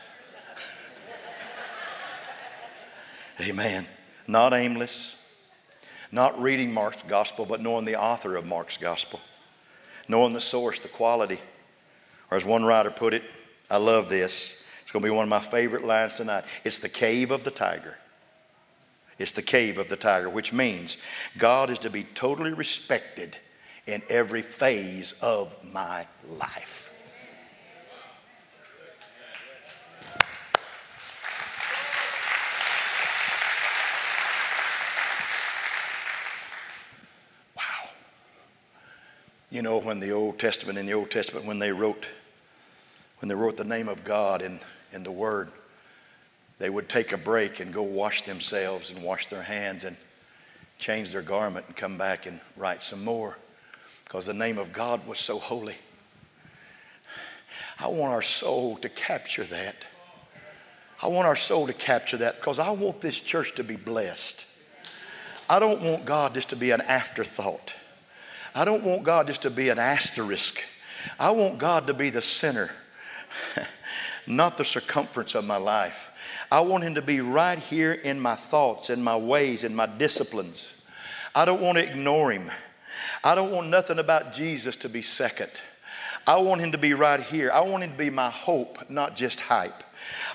Amen. 3.42 3.86
Not 4.26 4.54
aimless, 4.54 5.18
not 6.14 6.42
reading 6.42 6.74
Mark's 6.74 7.04
gospel, 7.04 7.46
but 7.46 7.62
knowing 7.62 7.84
the 7.84 8.00
author 8.00 8.38
of 8.38 8.46
Mark's 8.46 8.78
gospel, 8.78 9.20
knowing 10.08 10.32
the 10.32 10.42
source, 10.42 10.80
the 10.80 10.88
quality. 10.88 11.40
Or 12.32 12.38
as 12.38 12.46
one 12.46 12.64
writer 12.64 12.92
put 12.92 13.14
it, 13.14 13.24
I 13.70 13.78
love 13.78 14.10
this. 14.10 14.64
It's 14.82 14.92
going 14.92 15.04
to 15.04 15.08
be 15.08 15.16
one 15.16 15.24
of 15.24 15.30
my 15.30 15.40
favorite 15.40 15.84
lines 15.84 16.16
tonight. 16.16 16.44
It's 16.64 16.80
the 16.80 16.90
cave 16.90 17.30
of 17.30 17.44
the 17.44 17.52
tiger. 17.52 17.96
It's 19.20 19.34
the 19.34 19.42
cave 19.42 19.78
of 19.78 19.90
the 19.90 19.98
tiger, 19.98 20.30
which 20.30 20.52
means 20.52 20.98
God 21.38 21.70
is 21.70 21.78
to 21.80 21.90
be 21.90 22.04
totally 22.04 22.54
respected 22.54 23.38
in 23.86 24.02
every 24.10 24.42
phase 24.42 25.14
of 25.22 25.56
my 25.74 26.08
life. 26.40 26.86
Wow. 37.56 37.64
You 39.52 39.62
know, 39.62 39.80
when 39.80 40.00
the 40.00 40.12
Old 40.12 40.40
Testament, 40.40 40.80
in 40.80 40.86
the 40.86 40.94
Old 40.94 41.12
Testament, 41.12 41.46
when 41.46 41.60
they 41.60 41.72
wrote, 41.72 42.08
when 43.20 43.30
they 43.30 43.36
wrote 43.36 43.58
the 43.58 43.64
name 43.64 43.88
of 43.88 44.04
God 44.04 44.42
in, 44.42 44.60
in 44.92 45.04
the 45.04 45.12
Word, 45.12 45.52
they 46.58 46.70
would 46.70 46.90
take 46.90 47.14
a 47.14 47.18
break 47.18 47.60
and 47.60 47.74
go 47.74 47.84
wash 47.84 48.24
themselves 48.24 48.90
and 48.90 49.04
wash 49.04 49.28
their 49.28 49.44
hands 49.44 49.86
and 49.86 49.96
change 50.78 51.12
their 51.12 51.22
garment 51.22 51.66
and 51.68 51.76
come 51.76 51.98
back 51.98 52.26
and 52.26 52.40
write 52.58 52.82
some 52.82 53.04
more 53.04 53.38
because 54.04 54.26
the 54.26 54.34
name 54.34 54.58
of 54.58 54.74
God 54.74 55.06
was 55.06 55.20
so 55.20 55.38
holy. 55.38 55.76
I 57.80 57.88
want 57.88 58.14
our 58.14 58.22
soul 58.22 58.78
to 58.78 58.90
capture 58.90 59.44
that. 59.46 59.76
I 61.02 61.08
want 61.08 61.28
our 61.28 61.36
soul 61.36 61.68
to 61.68 61.74
capture 61.74 62.18
that 62.18 62.38
because 62.38 62.60
I 62.60 62.72
want 62.72 63.02
this 63.02 63.20
church 63.22 63.56
to 63.56 63.64
be 63.64 63.76
blessed. 63.76 64.46
I 65.50 65.60
don't 65.60 65.82
want 65.82 66.06
God 66.06 66.34
just 66.34 66.50
to 66.50 66.56
be 66.56 66.72
an 66.72 66.82
afterthought. 66.82 67.74
I 68.54 68.66
don't 68.66 68.84
want 68.84 69.04
God 69.04 69.28
just 69.28 69.44
to 69.44 69.50
be 69.50 69.70
an 69.70 69.80
asterisk. 69.80 70.62
I 71.20 71.32
want 71.32 71.58
God 71.58 71.88
to 71.88 71.94
be 71.94 72.10
the 72.10 72.22
center, 72.22 72.72
not 74.28 74.58
the 74.58 74.66
circumference 74.66 75.36
of 75.36 75.46
my 75.46 75.58
life. 75.58 76.12
I 76.52 76.62
want 76.62 76.84
Him 76.84 76.96
to 76.96 77.02
be 77.02 77.22
right 77.22 77.60
here 77.60 77.94
in 77.94 78.20
my 78.20 78.36
thoughts, 78.36 78.90
in 78.90 79.04
my 79.04 79.16
ways, 79.16 79.64
in 79.64 79.76
my 79.76 79.86
disciplines. 79.86 80.74
I 81.36 81.46
don't 81.46 81.62
want 81.62 81.78
to 81.78 81.88
ignore 81.88 82.32
Him. 82.32 82.50
I 83.24 83.36
don't 83.36 83.52
want 83.52 83.68
nothing 83.68 84.00
about 84.00 84.34
Jesus 84.34 84.76
to 84.78 84.90
be 84.90 85.02
second. 85.02 85.62
I 86.26 86.38
want 86.38 86.62
Him 86.62 86.72
to 86.72 86.78
be 86.78 86.94
right 86.94 87.20
here. 87.20 87.52
I 87.52 87.62
want 87.62 87.84
Him 87.84 87.92
to 87.92 87.98
be 87.98 88.10
my 88.10 88.30
hope, 88.30 88.90
not 88.90 89.16
just 89.16 89.42
hype. 89.42 89.84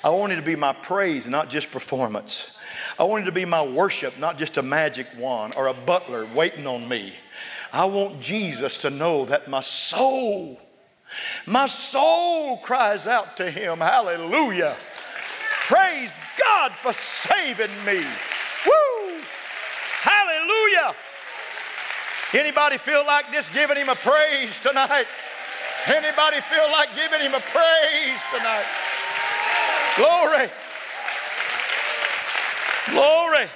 I 0.03 0.11
want 0.11 0.33
Him 0.33 0.39
to 0.39 0.45
be 0.45 0.57
my 0.57 0.73
praise, 0.73 1.29
not 1.29 1.51
just 1.51 1.71
performance. 1.71 2.59
I 2.99 3.05
want 3.05 3.21
Him 3.21 3.27
to 3.27 3.33
be 3.33 3.45
my 3.45 3.65
worship, 3.65 4.19
not 4.19 4.39
just 4.39 4.57
a 4.57 4.63
magic 4.63 5.07
wand 5.19 5.55
or 5.57 5.67
a 5.67 5.75
butler 5.75 6.27
waiting 6.35 6.67
on 6.67 6.89
me. 6.89 7.13
I 7.73 7.87
want 7.87 8.21
Jesus 8.21 8.79
to 8.79 8.91
know 8.91 9.25
that 9.25 9.49
my 9.49 9.61
soul, 9.61 10.61
my 11.47 11.67
soul 11.67 12.59
cries 12.59 13.07
out 13.07 13.37
to 13.39 13.51
him. 13.51 13.79
Hallelujah. 13.79 14.77
Praise 15.63 16.11
God 16.39 16.73
for 16.73 16.93
saving 16.93 17.71
me. 17.85 17.99
Woo! 18.67 19.21
Hallelujah. 20.01 20.95
Anybody 22.35 22.79
feel 22.79 23.05
like 23.07 23.33
just 23.33 23.53
giving 23.53 23.77
him 23.77 23.89
a 23.89 23.95
praise 23.95 24.59
tonight? 24.61 25.07
Anybody 25.87 26.41
feel 26.41 26.71
like 26.73 26.89
giving 26.97 27.21
him 27.21 27.35
a 27.35 27.41
praise 27.41 28.21
tonight? 28.33 28.65
Glory. 29.97 30.49
Glory. 32.91 33.47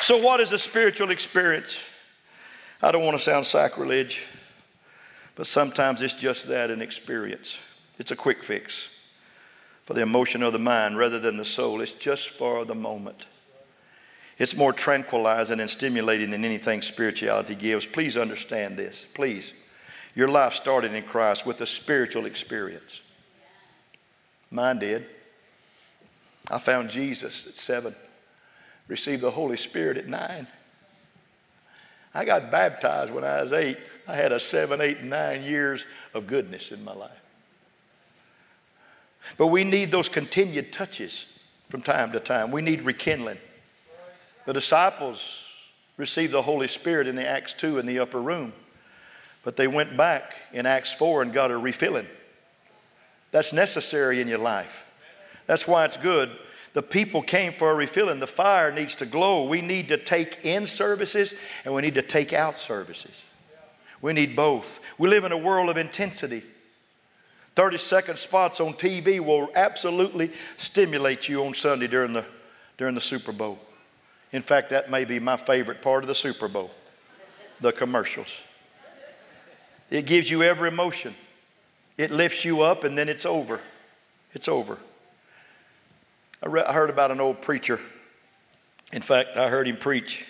So, 0.00 0.18
what 0.18 0.40
is 0.40 0.52
a 0.52 0.58
spiritual 0.58 1.10
experience? 1.10 1.82
I 2.82 2.92
don't 2.92 3.04
want 3.04 3.18
to 3.18 3.22
sound 3.22 3.44
sacrilege, 3.44 4.26
but 5.36 5.46
sometimes 5.46 6.02
it's 6.02 6.14
just 6.14 6.48
that 6.48 6.70
an 6.70 6.82
experience. 6.82 7.58
It's 7.98 8.10
a 8.10 8.16
quick 8.16 8.42
fix 8.42 8.88
for 9.84 9.94
the 9.94 10.02
emotion 10.02 10.42
of 10.42 10.52
the 10.52 10.58
mind 10.58 10.98
rather 10.98 11.18
than 11.18 11.36
the 11.36 11.44
soul. 11.44 11.80
It's 11.80 11.92
just 11.92 12.30
for 12.30 12.64
the 12.64 12.74
moment. 12.74 13.26
It's 14.38 14.56
more 14.56 14.72
tranquilizing 14.72 15.60
and 15.60 15.68
stimulating 15.68 16.30
than 16.30 16.44
anything 16.44 16.80
spirituality 16.80 17.54
gives. 17.54 17.84
Please 17.84 18.16
understand 18.16 18.76
this. 18.76 19.06
Please. 19.14 19.52
Your 20.14 20.28
life 20.28 20.54
started 20.54 20.94
in 20.94 21.02
Christ 21.04 21.44
with 21.44 21.60
a 21.60 21.66
spiritual 21.66 22.26
experience. 22.26 23.00
Mine 24.50 24.78
did. 24.78 25.06
I 26.50 26.58
found 26.58 26.90
Jesus 26.90 27.46
at 27.46 27.54
seven, 27.54 27.94
received 28.88 29.22
the 29.22 29.30
Holy 29.30 29.56
Spirit 29.56 29.98
at 29.98 30.08
nine. 30.08 30.46
I 32.14 32.24
got 32.24 32.50
baptized 32.50 33.12
when 33.12 33.24
I 33.24 33.42
was 33.42 33.52
eight. 33.52 33.78
I 34.06 34.16
had 34.16 34.32
a 34.32 34.40
seven, 34.40 34.80
eight, 34.80 35.02
nine 35.02 35.42
years 35.42 35.84
of 36.14 36.26
goodness 36.26 36.72
in 36.72 36.84
my 36.84 36.94
life. 36.94 37.10
But 39.36 39.48
we 39.48 39.64
need 39.64 39.90
those 39.90 40.08
continued 40.08 40.72
touches 40.72 41.38
from 41.68 41.82
time 41.82 42.12
to 42.12 42.20
time. 42.20 42.50
We 42.50 42.62
need 42.62 42.82
rekindling. 42.82 43.38
The 44.46 44.52
disciples 44.52 45.44
received 45.96 46.32
the 46.32 46.42
Holy 46.42 46.66
Spirit 46.66 47.06
in 47.06 47.16
the 47.16 47.26
Acts 47.26 47.52
2 47.52 47.78
in 47.78 47.86
the 47.86 47.98
upper 47.98 48.20
room, 48.20 48.52
but 49.44 49.56
they 49.56 49.68
went 49.68 49.96
back 49.96 50.34
in 50.52 50.66
Acts 50.66 50.92
4 50.92 51.22
and 51.22 51.32
got 51.32 51.50
a 51.50 51.56
refilling. 51.56 52.06
That's 53.30 53.52
necessary 53.52 54.20
in 54.20 54.26
your 54.26 54.38
life. 54.38 54.86
That's 55.46 55.68
why 55.68 55.84
it's 55.84 55.96
good. 55.96 56.30
The 56.72 56.82
people 56.82 57.22
came 57.22 57.52
for 57.52 57.70
a 57.70 57.74
refilling. 57.74 58.20
The 58.20 58.26
fire 58.26 58.72
needs 58.72 58.94
to 58.96 59.06
glow. 59.06 59.44
We 59.44 59.60
need 59.60 59.88
to 59.88 59.96
take 59.96 60.44
in 60.44 60.66
services 60.66 61.34
and 61.64 61.74
we 61.74 61.82
need 61.82 61.94
to 61.94 62.02
take 62.02 62.32
out 62.32 62.58
services. 62.58 63.24
We 64.02 64.12
need 64.12 64.34
both. 64.34 64.80
We 64.98 65.08
live 65.08 65.24
in 65.24 65.32
a 65.32 65.36
world 65.38 65.68
of 65.68 65.76
intensity. 65.76 66.42
30 67.54 67.76
second 67.78 68.16
spots 68.16 68.60
on 68.60 68.74
TV 68.74 69.20
will 69.20 69.50
absolutely 69.54 70.30
stimulate 70.56 71.28
you 71.28 71.44
on 71.44 71.52
Sunday 71.52 71.86
during 71.86 72.12
the, 72.12 72.24
during 72.78 72.94
the 72.94 73.00
Super 73.00 73.32
Bowl. 73.32 73.58
In 74.32 74.42
fact, 74.42 74.70
that 74.70 74.90
may 74.90 75.04
be 75.04 75.18
my 75.18 75.36
favorite 75.36 75.82
part 75.82 76.04
of 76.04 76.08
the 76.08 76.14
Super 76.14 76.48
Bowl 76.48 76.70
the 77.60 77.72
commercials. 77.72 78.40
It 79.90 80.06
gives 80.06 80.30
you 80.30 80.42
every 80.42 80.68
emotion, 80.68 81.14
it 81.98 82.10
lifts 82.10 82.44
you 82.44 82.62
up, 82.62 82.84
and 82.84 82.96
then 82.96 83.08
it's 83.08 83.26
over. 83.26 83.60
It's 84.32 84.48
over. 84.48 84.78
I, 86.42 86.46
re- 86.46 86.62
I 86.62 86.72
heard 86.72 86.88
about 86.88 87.10
an 87.10 87.20
old 87.20 87.42
preacher. 87.42 87.80
In 88.92 89.02
fact, 89.02 89.36
I 89.36 89.48
heard 89.48 89.68
him 89.68 89.76
preach. 89.76 90.24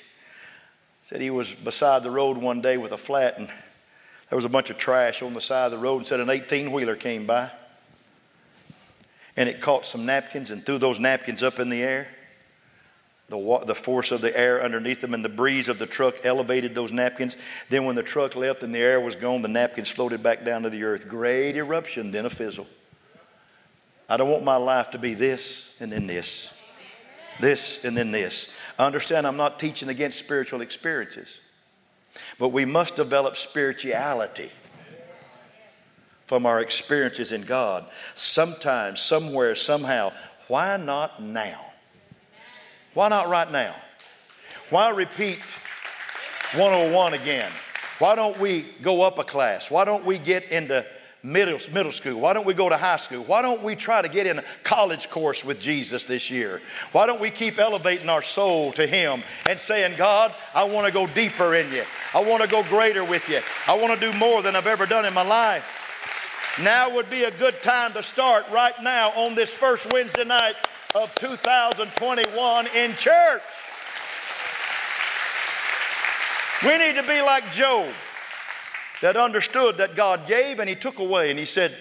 Said 1.11 1.21
he 1.21 1.31
was 1.31 1.53
beside 1.53 2.05
the 2.05 2.11
road 2.13 2.39
one 2.39 2.61
day 2.61 2.77
with 2.77 2.93
a 2.93 2.97
flat, 2.97 3.37
and 3.37 3.49
there 3.49 4.37
was 4.37 4.45
a 4.45 4.49
bunch 4.49 4.71
of 4.71 4.79
trash 4.79 5.23
on 5.23 5.35
the 5.35 5.41
side 5.41 5.65
of 5.65 5.73
the 5.73 5.79
road, 5.79 5.97
and 5.97 6.07
said 6.07 6.21
an 6.21 6.31
18 6.31 6.71
wheeler 6.71 6.95
came 6.95 7.27
by. 7.27 7.51
And 9.37 9.49
it 9.49 9.61
caught 9.61 9.85
some 9.85 10.07
napkins 10.07 10.53
and 10.53 10.65
threw 10.65 10.79
those 10.79 11.01
napkins 11.01 11.43
up 11.43 11.59
in 11.59 11.69
the 11.69 11.83
air 11.83 12.07
the, 13.29 13.65
the 13.67 13.75
force 13.75 14.13
of 14.13 14.21
the 14.21 14.39
air 14.39 14.63
underneath 14.63 15.01
them 15.01 15.13
and 15.13 15.25
the 15.25 15.29
breeze 15.29 15.69
of 15.69 15.81
the 15.81 15.87
truck 15.87 16.15
elevated 16.23 16.77
those 16.77 16.93
napkins. 16.93 17.37
Then, 17.71 17.87
when 17.87 17.97
the 17.97 18.05
truck 18.05 18.37
left 18.37 18.63
and 18.63 18.73
the 18.73 18.79
air 18.79 19.01
was 19.01 19.17
gone, 19.17 19.43
the 19.43 19.49
napkins 19.49 19.89
floated 19.89 20.23
back 20.23 20.45
down 20.45 20.63
to 20.63 20.71
the 20.71 20.85
earth. 20.85 21.09
Great 21.09 21.57
eruption, 21.57 22.13
then 22.13 22.25
a 22.25 22.31
fizzle. 22.31 22.69
I 24.09 24.17
don't 24.17 24.31
want 24.31 24.45
my 24.45 24.57
life 24.57 24.93
to 24.93 24.99
be 24.99 25.15
this 25.15 25.75
and 25.81 25.91
then 25.91 26.07
this, 26.07 26.55
this 27.41 27.85
and 27.85 27.97
then 27.97 28.13
this. 28.13 28.55
Understand 28.87 29.27
I'm 29.27 29.37
not 29.37 29.59
teaching 29.59 29.91
against 29.91 30.19
spiritual 30.19 30.63
experiences, 30.63 31.39
but 32.39 32.49
we 32.49 32.65
must 32.65 32.97
develop 32.97 33.37
spirituality 33.37 34.51
from 36.27 36.47
our 36.47 36.61
experiences 36.61 37.33
in 37.33 37.43
God. 37.43 37.85
Sometimes, 38.15 39.01
somewhere, 39.01 39.55
somehow. 39.55 40.13
Why 40.49 40.77
not 40.77 41.23
now? 41.23 41.61
Why 42.95 43.09
not 43.09 43.29
right 43.29 43.51
now? 43.51 43.75
Why 44.71 44.91
repeat 44.91 45.41
101 46.55 47.15
again? 47.15 47.53
Why 47.99 48.15
don't 48.15 48.39
we 48.39 48.65
go 48.81 49.03
up 49.03 49.19
a 49.19 49.25
class? 49.25 49.71
Why 49.71 49.85
don't 49.85 50.05
we 50.05 50.17
get 50.17 50.51
into 50.51 50.87
middle, 51.23 51.59
middle 51.73 51.93
school? 51.93 52.21
Why 52.21 52.33
don't 52.33 52.47
we 52.47 52.55
go 52.55 52.69
to 52.69 52.77
high 52.77 52.97
school? 52.97 53.23
Why 53.25 53.43
don't 53.43 53.63
we 53.63 53.77
try 53.77 54.03
to 54.03 54.09
get 54.09 54.27
in 54.27 54.39
a 54.39 54.45
college 54.63 55.11
course 55.11 55.45
with 55.45 55.61
Jesus 55.61 56.05
this 56.05 56.31
year? 56.31 56.61
Why 56.93 57.07
don't 57.07 57.21
we 57.21 57.31
keep 57.31 57.59
elevating 57.59 58.09
our 58.09 58.23
soul 58.23 58.73
to 58.73 58.87
Him 58.87 59.23
and 59.47 59.59
saying, 59.59 59.97
God, 59.97 60.35
I 60.55 60.65
want 60.65 60.87
to 60.87 60.93
go 60.93 61.07
deeper 61.09 61.55
in 61.55 61.71
you. 61.73 61.85
I 62.15 62.25
want 62.25 62.43
to 62.43 62.49
go 62.49 62.63
greater 62.65 63.05
with 63.05 63.29
you. 63.29 63.41
I 63.67 63.77
want 63.77 63.99
to 63.99 64.13
do 64.13 64.17
more 64.19 64.43
than 64.43 64.57
I've 64.57 64.67
ever 64.67 64.87
done 64.87 65.05
in 65.05 65.15
my 65.15 65.27
life. 65.27 66.59
Now 66.63 66.95
would 66.95 67.09
be 67.09 67.25
a 67.25 67.31
good 67.31 67.63
time 67.63 67.93
to 67.93 68.03
start 68.03 68.45
right 68.51 68.75
now 68.83 69.11
on 69.11 69.35
this 69.35 69.53
first 69.53 69.91
Wednesday 69.93 70.25
night 70.25 70.55
of 70.95 71.15
2021 71.17 72.67
in 72.75 72.93
church. 72.95 73.43
We 76.65 76.77
need 76.77 76.97
to 76.97 77.03
be 77.05 77.23
like 77.23 77.51
Job 77.53 77.89
that 79.01 79.17
understood 79.17 79.79
that 79.79 79.95
God 79.95 80.27
gave 80.27 80.59
and 80.59 80.69
he 80.69 80.75
took 80.75 80.99
away 80.99 81.31
and 81.31 81.39
he 81.39 81.47
said, 81.47 81.75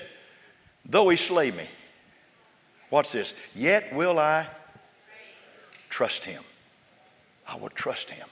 Though 0.86 1.10
he 1.10 1.17
slay 1.17 1.51
me, 1.51 1.65
what's 2.89 3.12
this? 3.12 3.34
Yet 3.53 3.93
will 3.93 4.17
I 4.17 4.47
trust 5.89 6.23
him. 6.23 6.43
I 7.47 7.58
will 7.58 7.69
trust 7.69 8.12
him. 8.12 8.27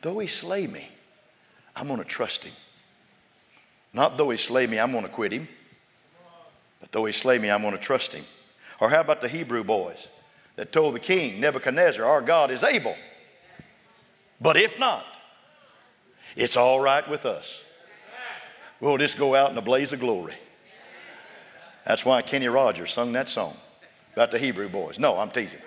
Though 0.00 0.18
he 0.18 0.26
slay 0.26 0.66
me, 0.66 0.88
I'm 1.74 1.88
going 1.88 1.98
to 1.98 2.04
trust 2.04 2.44
him. 2.44 2.52
Not 3.92 4.16
though 4.16 4.30
he 4.30 4.36
slay 4.36 4.66
me, 4.66 4.78
I'm 4.78 4.92
going 4.92 5.04
to 5.04 5.10
quit 5.10 5.32
him. 5.32 5.48
But 6.80 6.92
though 6.92 7.04
he 7.06 7.12
slay 7.12 7.38
me, 7.38 7.50
I'm 7.50 7.62
going 7.62 7.74
to 7.74 7.80
trust 7.80 8.12
him. 8.12 8.24
Or 8.80 8.90
how 8.90 9.00
about 9.00 9.20
the 9.20 9.28
Hebrew 9.28 9.64
boys 9.64 10.08
that 10.56 10.72
told 10.72 10.94
the 10.94 11.00
king, 11.00 11.40
Nebuchadnezzar, 11.40 12.04
our 12.04 12.20
God 12.20 12.50
is 12.50 12.62
able. 12.62 12.96
But 14.40 14.56
if 14.56 14.78
not, 14.78 15.04
it's 16.36 16.56
all 16.56 16.80
right 16.80 17.08
with 17.08 17.24
us. 17.24 17.63
We'll 18.84 18.98
just 18.98 19.16
go 19.16 19.34
out 19.34 19.50
in 19.50 19.56
a 19.56 19.62
blaze 19.62 19.94
of 19.94 20.00
glory. 20.00 20.34
That's 21.86 22.04
why 22.04 22.20
Kenny 22.20 22.48
Rogers 22.48 22.92
sung 22.92 23.12
that 23.12 23.30
song 23.30 23.56
about 24.12 24.30
the 24.30 24.38
Hebrew 24.38 24.68
boys. 24.68 24.98
No, 24.98 25.18
I'm 25.18 25.30
teasing. 25.30 25.62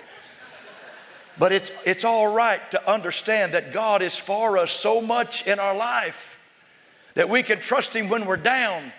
But 1.39 1.51
it's, 1.51 1.71
it's 1.83 2.03
all 2.03 2.31
right 2.31 2.61
to 2.69 2.89
understand 2.89 3.55
that 3.55 3.73
God 3.73 4.03
is 4.03 4.15
for 4.15 4.59
us 4.59 4.71
so 4.71 5.01
much 5.01 5.47
in 5.47 5.57
our 5.57 5.75
life 5.75 6.37
that 7.15 7.27
we 7.27 7.41
can 7.41 7.59
trust 7.59 7.95
Him 7.95 8.07
when 8.07 8.27
we're 8.27 8.37
down. 8.37 8.91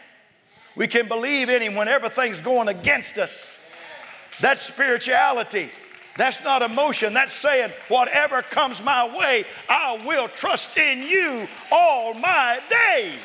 We 0.75 0.89
can 0.89 1.07
believe 1.07 1.49
in 1.49 1.63
Him 1.63 1.77
when 1.77 1.87
everything's 1.87 2.41
going 2.41 2.67
against 2.67 3.19
us. 3.19 3.55
That's 4.41 4.63
spirituality. 4.63 5.71
That's 6.17 6.43
not 6.43 6.63
emotion. 6.63 7.15
That's 7.15 7.33
saying, 7.33 7.71
whatever 7.87 8.43
comes 8.43 8.83
my 8.83 9.17
way, 9.17 9.45
I 9.69 10.05
will 10.05 10.27
trust 10.27 10.77
in 10.77 11.03
you 11.03 11.47
all 11.71 12.15
my 12.15 12.59
days. 12.69 13.21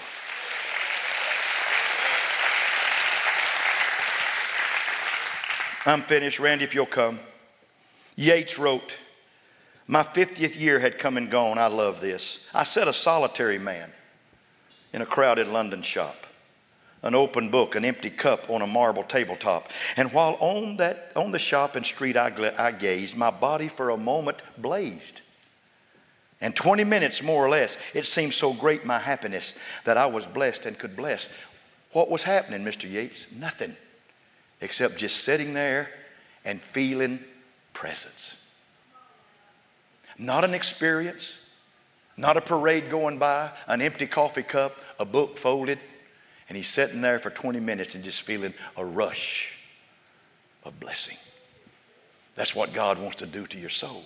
I'm 5.86 6.02
finished. 6.02 6.40
Randy, 6.40 6.64
if 6.64 6.74
you'll 6.74 6.86
come. 6.86 7.20
Yeats 8.16 8.58
wrote, 8.58 8.98
My 9.88 10.04
50th 10.04 10.60
year 10.60 10.80
had 10.80 10.98
come 11.00 11.18
and 11.18 11.30
gone. 11.30 11.58
I 11.58 11.68
love 11.68 12.00
this. 12.00 12.40
I 12.54 12.64
sat 12.64 12.88
a 12.88 12.94
solitary 12.94 13.60
man 13.60 13.92
in 14.94 15.02
a 15.02 15.06
crowded 15.06 15.48
London 15.48 15.82
shop 15.82 16.24
an 17.04 17.14
open 17.14 17.50
book, 17.50 17.76
an 17.76 17.84
empty 17.84 18.10
cup 18.10 18.50
on 18.50 18.62
a 18.62 18.68
marble 18.68 19.04
tabletop. 19.04 19.70
And 19.98 20.12
while 20.14 20.38
on, 20.40 20.78
that, 20.78 21.12
on 21.16 21.32
the 21.32 21.40
shop 21.40 21.76
and 21.76 21.86
street 21.86 22.16
I, 22.16 22.32
I 22.58 22.72
gazed, 22.72 23.18
my 23.18 23.30
body 23.30 23.68
for 23.68 23.90
a 23.90 23.98
moment 23.98 24.42
blazed. 24.58 25.22
And 26.40 26.56
20 26.56 26.86
minutes, 26.86 27.22
more 27.22 27.46
or 27.46 27.50
less, 27.50 27.78
it 27.94 28.06
seemed 28.06 28.34
so 28.34 28.54
great 28.54 28.86
my 28.86 29.00
happiness 29.00 29.60
that 29.84 29.98
I 29.98 30.06
was 30.06 30.28
blessed 30.28 30.66
and 30.66 30.80
could 30.80 30.96
bless. 30.96 31.30
What 31.92 32.10
was 32.10 32.24
happening, 32.24 32.64
Mr. 32.64 32.90
Yeats? 32.90 33.28
Nothing, 33.38 33.76
except 34.64 34.98
just 34.98 35.24
sitting 35.24 35.54
there 35.54 35.90
and 36.46 36.62
feeling 36.62 37.20
presence. 37.74 38.38
Not 40.18 40.46
an 40.46 40.54
experience, 40.54 41.38
not 42.16 42.38
a 42.38 42.42
parade 42.42 42.90
going 42.90 43.18
by, 43.18 43.52
an 43.68 43.82
empty 43.82 44.08
coffee 44.08 44.44
cup, 44.44 44.78
a 45.00 45.06
book 45.06 45.38
folded, 45.38 45.80
and 46.48 46.56
he's 46.56 46.70
sitting 46.70 47.02
there 47.02 47.20
for 47.20 47.30
20 47.30 47.60
minutes 47.60 47.96
and 47.96 48.04
just 48.04 48.22
feeling 48.22 48.54
a 48.78 48.86
rush 48.86 49.54
of 50.64 50.80
blessing. 50.80 51.18
That's 52.36 52.56
what 52.56 52.74
God 52.74 53.00
wants 53.00 53.18
to 53.18 53.26
do 53.26 53.46
to 53.48 53.60
your 53.60 53.70
soul. 53.70 54.04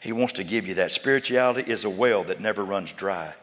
He 0.00 0.12
wants 0.12 0.34
to 0.34 0.44
give 0.44 0.68
you 0.68 0.74
that. 0.74 0.92
Spirituality 0.92 1.70
is 1.70 1.84
a 1.84 1.90
well 1.90 2.22
that 2.24 2.40
never 2.40 2.64
runs 2.64 2.92
dry. 2.92 3.34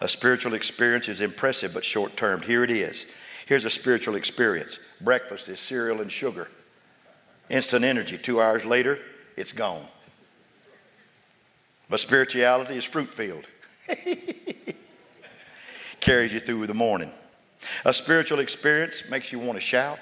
A 0.00 0.06
spiritual 0.06 0.54
experience 0.54 1.08
is 1.08 1.20
impressive 1.20 1.74
but 1.74 1.84
short 1.84 2.16
term. 2.16 2.42
Here 2.42 2.62
it 2.62 2.70
is. 2.70 3.06
Here's 3.46 3.64
a 3.64 3.70
spiritual 3.70 4.16
experience 4.16 4.78
breakfast 5.00 5.48
is 5.48 5.60
cereal 5.60 6.02
and 6.02 6.12
sugar, 6.12 6.48
instant 7.48 7.84
energy. 7.84 8.18
Two 8.18 8.42
hours 8.42 8.66
later, 8.66 8.98
it's 9.36 9.52
gone. 9.52 9.86
But 11.88 12.00
spirituality 12.00 12.76
is 12.76 12.84
fruit 12.84 13.14
filled, 13.14 13.46
carries 16.00 16.34
you 16.34 16.40
through 16.40 16.66
the 16.66 16.74
morning. 16.74 17.12
A 17.84 17.94
spiritual 17.94 18.40
experience 18.40 19.04
makes 19.08 19.30
you 19.30 19.38
want 19.38 19.56
to 19.56 19.60
shout, 19.60 20.00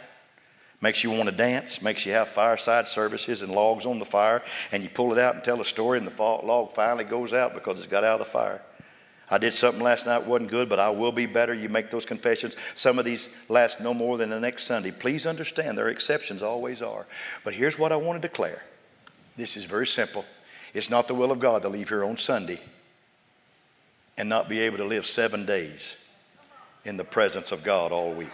makes 0.80 1.04
you 1.04 1.10
want 1.10 1.28
to 1.28 1.34
dance, 1.34 1.82
makes 1.82 2.06
you 2.06 2.12
have 2.12 2.28
fireside 2.28 2.88
services 2.88 3.42
and 3.42 3.52
logs 3.52 3.84
on 3.84 3.98
the 3.98 4.06
fire, 4.06 4.42
and 4.72 4.82
you 4.82 4.88
pull 4.88 5.12
it 5.12 5.18
out 5.18 5.34
and 5.34 5.44
tell 5.44 5.60
a 5.60 5.64
story, 5.66 5.98
and 5.98 6.06
the 6.06 6.22
log 6.22 6.72
finally 6.72 7.04
goes 7.04 7.34
out 7.34 7.52
because 7.52 7.76
it's 7.76 7.86
got 7.86 8.04
out 8.04 8.18
of 8.18 8.26
the 8.26 8.32
fire. 8.32 8.62
I 9.30 9.38
did 9.38 9.54
something 9.54 9.82
last 9.82 10.06
night 10.06 10.26
wasn't 10.26 10.50
good, 10.50 10.68
but 10.68 10.78
I 10.78 10.90
will 10.90 11.12
be 11.12 11.26
better. 11.26 11.54
You 11.54 11.68
make 11.68 11.90
those 11.90 12.04
confessions. 12.04 12.56
Some 12.74 12.98
of 12.98 13.04
these 13.04 13.36
last 13.48 13.80
no 13.80 13.94
more 13.94 14.18
than 14.18 14.30
the 14.30 14.38
next 14.38 14.64
Sunday. 14.64 14.90
Please 14.90 15.26
understand 15.26 15.78
there 15.78 15.86
are 15.86 15.90
exceptions, 15.90 16.42
always 16.42 16.82
are. 16.82 17.06
But 17.42 17.54
here's 17.54 17.78
what 17.78 17.90
I 17.90 17.96
want 17.96 18.20
to 18.20 18.28
declare. 18.28 18.62
This 19.36 19.56
is 19.56 19.64
very 19.64 19.86
simple. 19.86 20.24
It's 20.74 20.90
not 20.90 21.08
the 21.08 21.14
will 21.14 21.30
of 21.30 21.38
God 21.40 21.62
to 21.62 21.68
leave 21.68 21.88
here 21.88 22.04
on 22.04 22.16
Sunday 22.16 22.60
and 24.16 24.28
not 24.28 24.48
be 24.48 24.60
able 24.60 24.76
to 24.78 24.84
live 24.84 25.06
seven 25.06 25.46
days 25.46 25.96
in 26.84 26.96
the 26.96 27.04
presence 27.04 27.50
of 27.50 27.64
God 27.64 27.92
all 27.92 28.12
week. 28.12 28.28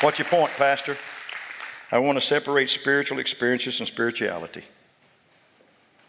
What's 0.00 0.18
your 0.18 0.28
point, 0.28 0.50
Pastor? 0.52 0.96
I 1.92 1.98
want 1.98 2.16
to 2.16 2.20
separate 2.20 2.68
spiritual 2.68 3.18
experiences 3.18 3.80
and 3.80 3.88
spirituality. 3.88 4.64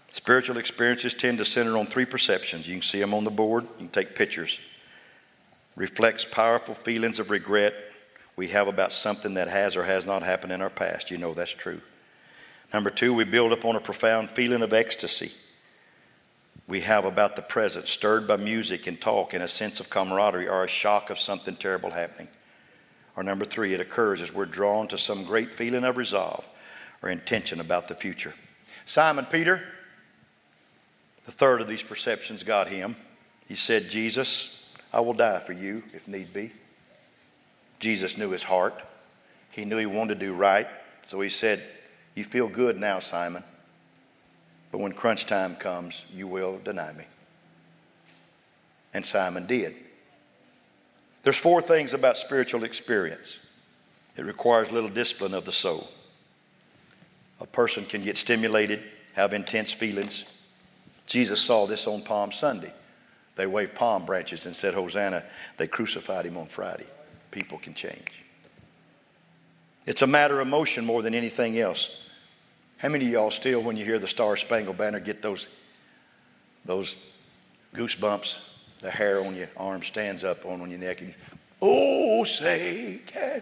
Spiritual 0.10 0.58
experiences 0.58 1.14
tend 1.14 1.38
to 1.38 1.46
center 1.46 1.78
on 1.78 1.86
three 1.86 2.06
perceptions. 2.06 2.68
You 2.68 2.76
can 2.76 2.82
see 2.82 3.00
them 3.00 3.14
on 3.14 3.24
the 3.24 3.32
board, 3.32 3.64
you 3.64 3.78
can 3.78 3.90
take 3.90 4.16
pictures. 4.16 4.60
Reflects 5.76 6.26
powerful 6.26 6.76
feelings 6.76 7.20
of 7.20 7.30
regret 7.30 7.74
we 8.36 8.48
have 8.50 8.68
about 8.68 8.94
something 8.94 9.34
that 9.36 9.48
has 9.48 9.76
or 9.76 9.84
has 9.84 10.06
not 10.06 10.24
happened 10.24 10.52
in 10.52 10.62
our 10.62 10.70
past. 10.70 11.12
You 11.12 11.18
know 11.18 11.34
that's 11.34 11.52
true. 11.52 11.82
Number 12.74 12.90
two, 12.90 13.14
we 13.14 13.24
build 13.24 13.52
upon 13.52 13.76
a 13.76 13.82
profound 13.82 14.30
feeling 14.30 14.62
of 14.62 14.74
ecstasy 14.74 15.32
we 16.72 16.80
have 16.80 17.04
about 17.04 17.36
the 17.36 17.42
present, 17.42 17.88
stirred 17.90 18.26
by 18.26 18.38
music 18.38 18.88
and 18.88 19.00
talk 19.00 19.34
and 19.34 19.44
a 19.44 19.48
sense 19.48 19.82
of 19.82 19.90
camaraderie 19.90 20.48
or 20.48 20.64
a 20.64 20.70
shock 20.70 21.10
of 21.10 21.20
something 21.20 21.58
terrible 21.58 21.92
happening. 21.92 22.30
Or 23.16 23.24
number 23.24 23.46
three, 23.46 23.74
it 23.74 23.80
occurs 23.80 24.22
as 24.22 24.34
we're 24.34 24.46
drawn 24.46 24.88
to 24.90 24.98
some 24.98 25.24
great 25.24 25.54
feeling 25.54 25.84
of 25.84 25.98
resolve 25.98 26.48
or 27.02 27.10
intention 27.10 27.60
about 27.60 27.88
the 27.88 27.96
future. 27.96 28.34
Simon 28.86 29.26
Peter, 29.26 29.62
the 31.26 31.32
third 31.32 31.62
of 31.62 31.68
these 31.68 31.84
perceptions 31.84 32.44
got 32.44 32.68
him. 32.68 32.96
He 33.48 33.56
said, 33.56 33.90
Jesus, 33.90 34.70
I 34.94 35.02
will 35.02 35.14
die 35.14 35.40
for 35.40 35.54
you 35.54 35.84
if 35.94 36.08
need 36.08 36.34
be. 36.34 36.52
Jesus 37.80 38.18
knew 38.18 38.30
his 38.30 38.44
heart. 38.44 38.82
He 39.52 39.66
knew 39.66 39.78
he 39.78 39.86
wanted 39.86 40.20
to 40.20 40.26
do 40.26 40.34
right. 40.34 40.68
So 41.04 41.20
he 41.20 41.30
said, 41.30 41.62
You 42.16 42.24
feel 42.24 42.48
good 42.48 42.80
now, 42.80 43.00
Simon. 43.00 43.44
But 44.72 44.80
when 44.80 44.94
crunch 44.94 45.26
time 45.26 45.56
comes, 45.56 46.06
you 46.14 46.28
will 46.28 46.60
deny 46.64 46.94
me. 46.94 47.04
And 48.94 49.06
Simon 49.06 49.48
did. 49.48 49.76
There's 51.24 51.38
four 51.38 51.62
things 51.62 51.94
about 51.94 52.18
spiritual 52.18 52.64
experience. 52.64 53.38
It 54.18 54.26
requires 54.26 54.72
little 54.72 54.90
discipline 54.90 55.34
of 55.34 55.46
the 55.46 55.52
soul. 55.52 55.90
A 57.40 57.46
person 57.46 57.86
can 57.86 58.04
get 58.04 58.18
stimulated, 58.18 58.82
have 59.14 59.34
intense 59.34 59.72
feelings. 59.72 60.26
Jesus 61.06 61.42
saw 61.42 61.66
this 61.66 61.88
on 61.88 62.02
Palm 62.02 62.32
Sunday. 62.32 62.74
They 63.36 63.48
waved 63.48 63.76
palm 63.76 64.06
branches 64.06 64.46
and 64.46 64.56
said, 64.56 64.74
Hosanna. 64.74 65.24
They 65.58 65.68
crucified 65.68 66.26
him 66.26 66.38
on 66.38 66.48
Friday. 66.48 66.86
People 67.32 67.58
can 67.58 67.74
change. 67.74 68.26
It's 69.86 70.02
a 70.02 70.08
matter 70.08 70.40
of 70.40 70.48
emotion 70.48 70.86
more 70.86 71.02
than 71.02 71.16
anything 71.16 71.58
else. 71.58 72.08
How 72.78 72.90
many 72.90 73.06
of 73.06 73.12
y'all 73.12 73.32
still, 73.32 73.62
when 73.62 73.78
you 73.78 73.86
hear 73.86 74.00
the 74.00 74.08
Star 74.08 74.36
Spangled 74.36 74.78
Banner, 74.78 75.00
get 75.00 75.22
those, 75.22 75.48
those 76.66 76.96
goosebumps? 77.74 78.38
The 78.82 78.92
hair 78.92 79.24
on 79.24 79.36
your 79.36 79.50
arm 79.56 79.84
stands 79.84 80.24
up 80.24 80.46
on, 80.46 80.62
on 80.62 80.70
your 80.70 80.80
neck. 80.80 81.02
And, 81.02 81.10
you, 81.10 81.16
oh, 81.62 82.24
say, 82.24 83.00
can. 83.06 83.42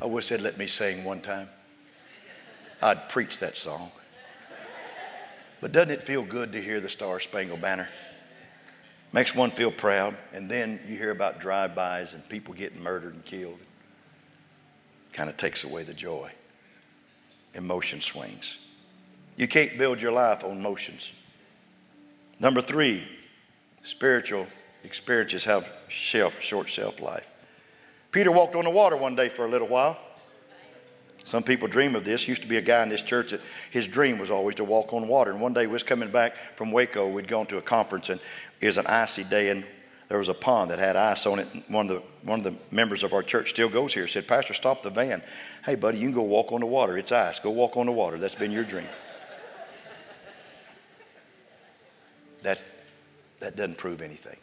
I 0.00 0.06
wish 0.06 0.28
they'd 0.28 0.40
let 0.40 0.56
me 0.58 0.66
sing 0.66 1.04
one 1.04 1.20
time. 1.20 1.48
I'd 2.82 3.08
preach 3.08 3.38
that 3.40 3.56
song. 3.56 3.90
But 5.60 5.72
doesn't 5.72 5.90
it 5.90 6.02
feel 6.02 6.22
good 6.22 6.52
to 6.52 6.60
hear 6.60 6.80
the 6.80 6.88
Star 6.88 7.20
Spangled 7.20 7.60
Banner? 7.60 7.88
Makes 9.12 9.34
one 9.34 9.50
feel 9.50 9.70
proud. 9.70 10.16
And 10.32 10.50
then 10.50 10.80
you 10.86 10.98
hear 10.98 11.10
about 11.10 11.40
drive-bys 11.40 12.14
and 12.14 12.28
people 12.28 12.52
getting 12.54 12.82
murdered 12.82 13.14
and 13.14 13.24
killed. 13.24 13.58
Kind 15.12 15.30
of 15.30 15.36
takes 15.36 15.64
away 15.64 15.84
the 15.84 15.94
joy. 15.94 16.30
Emotion 17.54 18.00
swings. 18.00 18.58
You 19.36 19.48
can't 19.48 19.78
build 19.78 20.02
your 20.02 20.12
life 20.12 20.44
on 20.44 20.50
emotions. 20.50 21.12
Number 22.40 22.60
three, 22.60 23.04
spiritual 23.84 24.46
experiences 24.82 25.44
have 25.44 25.70
shelf, 25.88 26.40
short 26.40 26.68
shelf 26.68 27.00
life. 27.00 27.26
Peter 28.10 28.32
walked 28.32 28.56
on 28.56 28.64
the 28.64 28.70
water 28.70 28.96
one 28.96 29.14
day 29.14 29.28
for 29.28 29.44
a 29.44 29.48
little 29.48 29.68
while. 29.68 29.96
Some 31.22 31.42
people 31.42 31.68
dream 31.68 31.94
of 31.94 32.04
this. 32.04 32.28
Used 32.28 32.42
to 32.42 32.48
be 32.48 32.56
a 32.56 32.62
guy 32.62 32.82
in 32.82 32.88
this 32.88 33.02
church 33.02 33.30
that 33.30 33.40
his 33.70 33.86
dream 33.86 34.18
was 34.18 34.30
always 34.30 34.56
to 34.56 34.64
walk 34.64 34.92
on 34.92 35.08
water. 35.08 35.30
And 35.30 35.40
one 35.40 35.54
day 35.54 35.66
we 35.66 35.72
was 35.72 35.82
coming 35.82 36.10
back 36.10 36.34
from 36.56 36.70
Waco. 36.70 37.08
We'd 37.08 37.28
gone 37.28 37.46
to 37.46 37.58
a 37.58 37.62
conference 37.62 38.10
and 38.10 38.20
it 38.60 38.66
was 38.66 38.78
an 38.78 38.86
icy 38.86 39.24
day 39.24 39.50
and 39.50 39.64
there 40.08 40.18
was 40.18 40.28
a 40.28 40.34
pond 40.34 40.70
that 40.70 40.78
had 40.78 40.96
ice 40.96 41.26
on 41.26 41.38
it. 41.38 41.48
One 41.68 41.88
of 41.88 41.96
the 41.96 42.02
one 42.28 42.40
of 42.40 42.44
the 42.44 42.54
members 42.70 43.02
of 43.04 43.14
our 43.14 43.22
church 43.22 43.50
still 43.50 43.70
goes 43.70 43.94
here. 43.94 44.06
Said, 44.06 44.28
Pastor, 44.28 44.52
stop 44.54 44.82
the 44.82 44.90
van. 44.90 45.22
Hey, 45.64 45.74
buddy, 45.74 45.98
you 45.98 46.08
can 46.08 46.14
go 46.14 46.22
walk 46.22 46.52
on 46.52 46.60
the 46.60 46.66
water. 46.66 46.98
It's 46.98 47.10
ice. 47.10 47.40
Go 47.40 47.50
walk 47.50 47.76
on 47.76 47.86
the 47.86 47.92
water. 47.92 48.18
That's 48.18 48.34
been 48.34 48.52
your 48.52 48.64
dream. 48.64 48.86
That's 52.42 52.64
that 53.44 53.56
doesn't 53.56 53.76
prove 53.76 54.00
anything. 54.00 54.38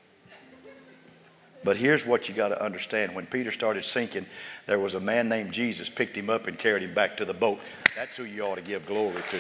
But 1.63 1.75
here's 1.75 2.05
what 2.05 2.29
you 2.29 2.35
got 2.35 2.49
to 2.49 2.63
understand. 2.63 3.15
When 3.15 3.25
Peter 3.25 3.51
started 3.51 3.83
sinking, 3.83 4.27
there 4.67 4.77
was 4.77 4.93
a 4.93 4.99
man 4.99 5.27
named 5.27 5.53
Jesus 5.53 5.89
picked 5.89 6.15
him 6.15 6.29
up 6.29 6.45
and 6.45 6.57
carried 6.57 6.83
him 6.83 6.93
back 6.93 7.17
to 7.17 7.25
the 7.25 7.33
boat. 7.33 7.59
That's 7.95 8.15
who 8.15 8.25
you 8.25 8.43
ought 8.43 8.55
to 8.55 8.61
give 8.61 8.85
glory 8.85 9.15
to. 9.15 9.37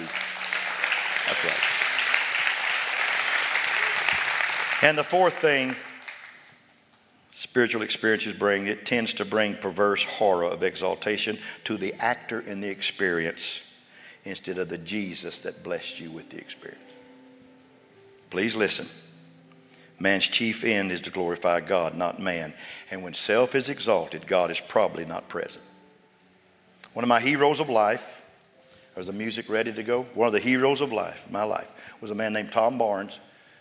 That's 1.27 1.45
right. 1.45 1.59
And 4.81 4.97
the 4.97 5.03
fourth 5.03 5.35
thing 5.35 5.75
spiritual 7.29 7.83
experiences 7.83 8.33
bring, 8.33 8.65
it 8.65 8.83
tends 8.83 9.13
to 9.13 9.25
bring 9.25 9.53
perverse 9.55 10.03
horror 10.03 10.45
of 10.45 10.63
exaltation 10.63 11.37
to 11.65 11.77
the 11.77 11.93
actor 11.99 12.41
in 12.41 12.61
the 12.61 12.67
experience 12.67 13.61
instead 14.25 14.57
of 14.57 14.69
the 14.69 14.77
Jesus 14.79 15.43
that 15.43 15.63
blessed 15.63 15.99
you 15.99 16.09
with 16.09 16.29
the 16.31 16.37
experience. 16.37 16.81
Please 18.31 18.55
listen. 18.55 18.87
Man's 20.01 20.27
chief 20.27 20.63
end 20.63 20.91
is 20.91 21.01
to 21.01 21.11
glorify 21.11 21.59
God, 21.59 21.95
not 21.95 22.19
man. 22.19 22.53
And 22.89 23.03
when 23.03 23.13
self 23.13 23.53
is 23.53 23.69
exalted, 23.69 24.25
God 24.25 24.49
is 24.49 24.59
probably 24.59 25.05
not 25.05 25.29
present. 25.29 25.63
One 26.93 27.05
of 27.05 27.09
my 27.09 27.19
heroes 27.19 27.59
of 27.59 27.69
life, 27.69 28.23
was 28.95 29.07
the 29.07 29.13
music 29.13 29.47
ready 29.47 29.71
to 29.71 29.83
go? 29.83 30.03
One 30.15 30.27
of 30.27 30.33
the 30.33 30.39
heroes 30.39 30.81
of 30.81 30.91
life, 30.91 31.25
my 31.29 31.43
life, 31.43 31.69
was 32.01 32.11
a 32.11 32.15
man 32.15 32.33
named 32.33 32.51
Tom 32.51 32.77
Barnes, 32.77 33.19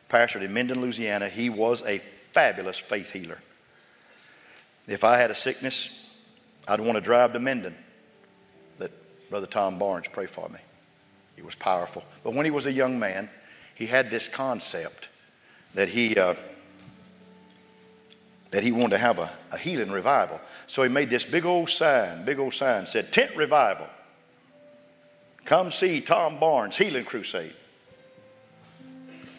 pastored 0.09 0.43
in 0.43 0.53
Minden, 0.53 0.81
Louisiana. 0.81 1.29
He 1.29 1.51
was 1.51 1.83
a 1.87 1.99
fabulous 2.33 2.79
faith 2.79 3.13
healer. 3.13 3.39
If 4.89 5.05
I 5.05 5.19
had 5.19 5.31
a 5.31 5.35
sickness, 5.35 6.09
I'd 6.67 6.81
want 6.81 6.97
to 6.97 7.03
drive 7.03 7.35
to 7.35 7.39
Minden. 7.39 7.77
Let 8.79 8.91
Brother 9.29 9.47
Tom 9.47 9.79
Barnes 9.79 10.09
pray 10.11 10.27
for 10.27 10.49
me. 10.49 10.59
He 11.37 11.43
was 11.43 11.55
powerful. 11.55 12.03
But 12.25 12.35
when 12.35 12.45
he 12.45 12.51
was 12.51 12.67
a 12.67 12.73
young 12.73 12.99
man, 12.99 13.29
he 13.75 13.87
had 13.87 14.11
this 14.11 14.27
concept 14.27 15.10
that 15.75 15.89
he, 15.89 16.17
uh, 16.17 16.35
that 18.51 18.63
he 18.63 18.73
wanted 18.73 18.91
to 18.91 18.99
have 18.99 19.19
a, 19.19 19.31
a 19.53 19.59
healing 19.59 19.91
revival. 19.91 20.41
So 20.67 20.83
he 20.83 20.89
made 20.89 21.11
this 21.11 21.25
big 21.25 21.45
old 21.45 21.71
sign, 21.71 22.25
big 22.25 22.39
old 22.39 22.55
sign, 22.55 22.87
said, 22.87 23.13
Tent 23.13 23.37
Revival. 23.37 23.87
Come 25.45 25.71
see 25.71 26.01
Tom 26.01 26.39
Barnes, 26.39 26.77
Healing 26.77 27.05
Crusade. 27.05 27.55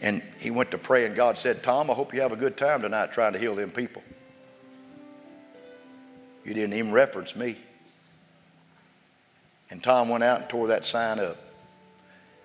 And 0.02 0.24
he 0.40 0.50
went 0.50 0.72
to 0.72 0.78
pray, 0.78 1.06
and 1.06 1.16
God 1.16 1.38
said, 1.38 1.62
Tom, 1.62 1.92
I 1.92 1.94
hope 1.94 2.14
you 2.14 2.22
have 2.22 2.32
a 2.32 2.38
good 2.38 2.58
time 2.58 2.82
tonight 2.82 3.12
trying 3.12 3.34
to 3.34 3.40
heal 3.40 3.56
them 3.56 3.70
people. 3.70 4.02
You 6.44 6.56
didn't 6.56 6.74
even 6.74 6.92
reference 6.92 7.36
me. 7.36 7.58
And 9.70 9.84
Tom 9.84 10.10
went 10.10 10.24
out 10.24 10.42
and 10.42 10.50
tore 10.50 10.68
that 10.68 10.86
sign 10.86 11.20
up 11.20 11.38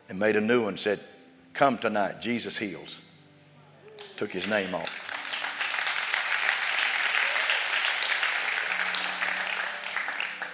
and 0.08 0.18
made 0.18 0.36
a 0.36 0.40
new 0.40 0.64
one, 0.64 0.76
said, 0.76 1.00
Come 1.54 1.78
tonight, 1.78 2.20
Jesus 2.20 2.58
heals 2.58 3.00
took 4.16 4.32
his 4.32 4.48
name 4.48 4.74
off. 4.74 5.02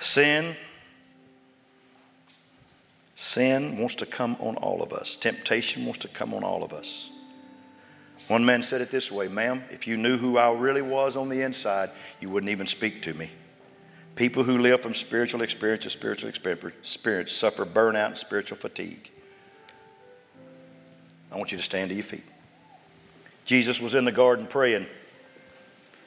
Sin, 0.00 0.56
sin 3.14 3.78
wants 3.78 3.94
to 3.94 4.06
come 4.06 4.36
on 4.40 4.56
all 4.56 4.82
of 4.82 4.92
us. 4.92 5.16
Temptation 5.16 5.84
wants 5.84 6.00
to 6.00 6.08
come 6.08 6.34
on 6.34 6.42
all 6.42 6.64
of 6.64 6.72
us. 6.72 7.08
One 8.28 8.44
man 8.44 8.62
said 8.62 8.80
it 8.80 8.90
this 8.90 9.12
way 9.12 9.28
Ma'am, 9.28 9.62
if 9.70 9.86
you 9.86 9.96
knew 9.96 10.16
who 10.16 10.38
I 10.38 10.52
really 10.52 10.82
was 10.82 11.16
on 11.16 11.28
the 11.28 11.42
inside, 11.42 11.90
you 12.20 12.28
wouldn't 12.28 12.50
even 12.50 12.66
speak 12.66 13.02
to 13.02 13.14
me. 13.14 13.30
People 14.16 14.42
who 14.42 14.58
live 14.58 14.82
from 14.82 14.94
spiritual 14.94 15.40
experience 15.40 15.84
to 15.84 15.90
spiritual 15.90 16.28
experience 16.28 17.32
suffer 17.32 17.64
burnout 17.64 18.06
and 18.06 18.18
spiritual 18.18 18.58
fatigue. 18.58 19.10
I 21.30 21.36
want 21.36 21.50
you 21.52 21.58
to 21.58 21.64
stand 21.64 21.88
to 21.88 21.94
your 21.94 22.04
feet. 22.04 22.24
Jesus 23.44 23.80
was 23.80 23.94
in 23.94 24.04
the 24.04 24.12
garden 24.12 24.46
praying. 24.46 24.86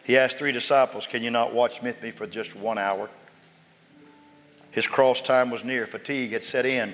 He 0.03 0.17
asked 0.17 0.37
three 0.37 0.51
disciples, 0.51 1.07
Can 1.07 1.23
you 1.23 1.31
not 1.31 1.53
watch 1.53 1.81
with 1.81 2.01
me 2.01 2.11
for 2.11 2.27
just 2.27 2.55
one 2.55 2.77
hour? 2.77 3.09
His 4.71 4.87
cross 4.87 5.21
time 5.21 5.49
was 5.49 5.63
near. 5.63 5.87
Fatigue 5.87 6.31
had 6.31 6.43
set 6.43 6.65
in 6.65 6.93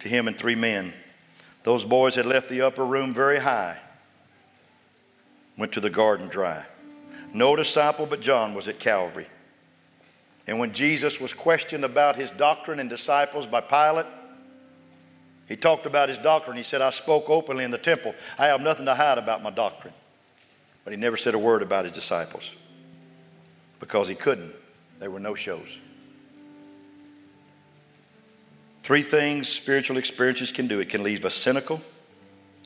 to 0.00 0.08
him 0.08 0.28
and 0.28 0.36
three 0.36 0.54
men. 0.54 0.92
Those 1.62 1.84
boys 1.84 2.14
had 2.14 2.26
left 2.26 2.50
the 2.50 2.60
upper 2.60 2.84
room 2.84 3.14
very 3.14 3.40
high, 3.40 3.78
went 5.56 5.72
to 5.72 5.80
the 5.80 5.90
garden 5.90 6.28
dry. 6.28 6.64
No 7.32 7.56
disciple 7.56 8.06
but 8.06 8.20
John 8.20 8.54
was 8.54 8.68
at 8.68 8.78
Calvary. 8.78 9.26
And 10.46 10.58
when 10.58 10.72
Jesus 10.72 11.20
was 11.20 11.32
questioned 11.32 11.84
about 11.84 12.16
his 12.16 12.30
doctrine 12.30 12.78
and 12.78 12.90
disciples 12.90 13.46
by 13.46 13.62
Pilate, 13.62 14.06
he 15.48 15.56
talked 15.56 15.86
about 15.86 16.08
his 16.08 16.18
doctrine. 16.18 16.56
He 16.56 16.62
said, 16.62 16.80
I 16.80 16.90
spoke 16.90 17.28
openly 17.28 17.64
in 17.64 17.70
the 17.70 17.78
temple. 17.78 18.14
I 18.38 18.46
have 18.46 18.60
nothing 18.60 18.86
to 18.86 18.94
hide 18.94 19.18
about 19.18 19.42
my 19.42 19.50
doctrine. 19.50 19.94
But 20.84 20.92
he 20.92 20.96
never 20.96 21.16
said 21.16 21.34
a 21.34 21.38
word 21.38 21.62
about 21.62 21.84
his 21.84 21.92
disciples 21.92 22.54
because 23.80 24.08
he 24.08 24.14
couldn't. 24.14 24.52
There 25.00 25.10
were 25.10 25.20
no 25.20 25.34
shows. 25.34 25.78
Three 28.82 29.02
things 29.02 29.48
spiritual 29.48 29.96
experiences 29.96 30.52
can 30.52 30.66
do 30.66 30.80
it 30.80 30.90
can 30.90 31.02
leave 31.02 31.24
us 31.24 31.34
cynical, 31.34 31.80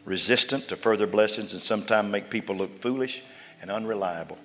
resistant 0.05 0.69
to 0.69 0.77
further 0.77 1.07
blessings, 1.07 1.53
and 1.53 1.63
sometimes 1.63 2.11
make 2.11 2.29
people 2.29 2.57
look 2.57 2.81
foolish 2.81 3.23
and 3.61 3.71
unreliable. 3.71 4.39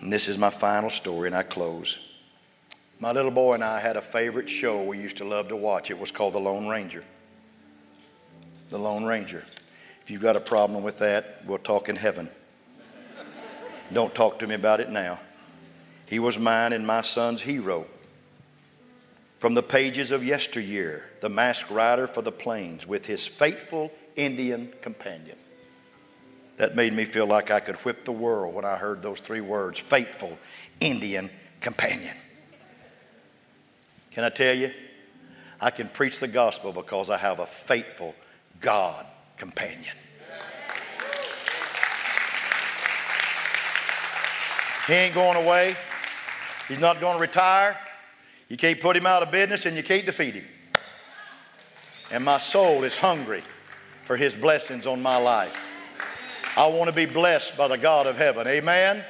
And 0.00 0.12
this 0.12 0.28
is 0.28 0.38
my 0.38 0.50
final 0.50 0.90
story, 0.90 1.28
and 1.28 1.36
I 1.36 1.42
close. 1.42 2.09
My 3.02 3.12
little 3.12 3.30
boy 3.30 3.54
and 3.54 3.64
I 3.64 3.80
had 3.80 3.96
a 3.96 4.02
favorite 4.02 4.50
show 4.50 4.82
we 4.82 4.98
used 4.98 5.16
to 5.16 5.24
love 5.24 5.48
to 5.48 5.56
watch. 5.56 5.90
It 5.90 5.98
was 5.98 6.12
called 6.12 6.34
The 6.34 6.38
Lone 6.38 6.68
Ranger. 6.68 7.02
The 8.68 8.78
Lone 8.78 9.06
Ranger. 9.06 9.42
If 10.02 10.10
you've 10.10 10.20
got 10.20 10.36
a 10.36 10.40
problem 10.40 10.82
with 10.82 10.98
that, 10.98 11.40
we'll 11.46 11.56
talk 11.56 11.88
in 11.88 11.96
heaven. 11.96 12.28
Don't 13.90 14.14
talk 14.14 14.38
to 14.40 14.46
me 14.46 14.54
about 14.54 14.80
it 14.80 14.90
now. 14.90 15.18
He 16.04 16.18
was 16.18 16.38
mine 16.38 16.74
and 16.74 16.86
my 16.86 17.00
son's 17.00 17.40
hero. 17.40 17.86
From 19.38 19.54
the 19.54 19.62
pages 19.62 20.12
of 20.12 20.22
yesteryear, 20.22 21.06
the 21.22 21.30
masked 21.30 21.70
rider 21.70 22.06
for 22.06 22.20
the 22.20 22.30
plains 22.30 22.86
with 22.86 23.06
his 23.06 23.26
faithful 23.26 23.90
Indian 24.14 24.74
companion. 24.82 25.38
That 26.58 26.76
made 26.76 26.92
me 26.92 27.06
feel 27.06 27.26
like 27.26 27.50
I 27.50 27.60
could 27.60 27.76
whip 27.76 28.04
the 28.04 28.12
world 28.12 28.54
when 28.54 28.66
I 28.66 28.76
heard 28.76 29.00
those 29.00 29.20
three 29.20 29.40
words 29.40 29.78
faithful 29.78 30.38
Indian 30.80 31.30
companion. 31.62 32.14
Can 34.10 34.24
I 34.24 34.30
tell 34.30 34.54
you? 34.54 34.72
I 35.60 35.70
can 35.70 35.88
preach 35.88 36.20
the 36.20 36.28
gospel 36.28 36.72
because 36.72 37.10
I 37.10 37.18
have 37.18 37.38
a 37.38 37.46
faithful 37.46 38.14
God 38.60 39.06
companion. 39.36 39.96
He 44.86 44.92
ain't 44.94 45.14
going 45.14 45.36
away. 45.36 45.76
He's 46.66 46.80
not 46.80 47.00
going 47.00 47.14
to 47.14 47.20
retire. 47.20 47.78
You 48.48 48.56
can't 48.56 48.80
put 48.80 48.96
him 48.96 49.06
out 49.06 49.22
of 49.22 49.30
business 49.30 49.66
and 49.66 49.76
you 49.76 49.82
can't 49.82 50.04
defeat 50.04 50.34
him. 50.34 50.44
And 52.10 52.24
my 52.24 52.38
soul 52.38 52.82
is 52.82 52.96
hungry 52.96 53.42
for 54.02 54.16
his 54.16 54.34
blessings 54.34 54.86
on 54.86 55.00
my 55.00 55.16
life. 55.16 55.68
I 56.56 56.66
want 56.66 56.90
to 56.90 56.96
be 56.96 57.06
blessed 57.06 57.56
by 57.56 57.68
the 57.68 57.78
God 57.78 58.06
of 58.06 58.16
heaven. 58.16 58.48
Amen. 58.48 59.04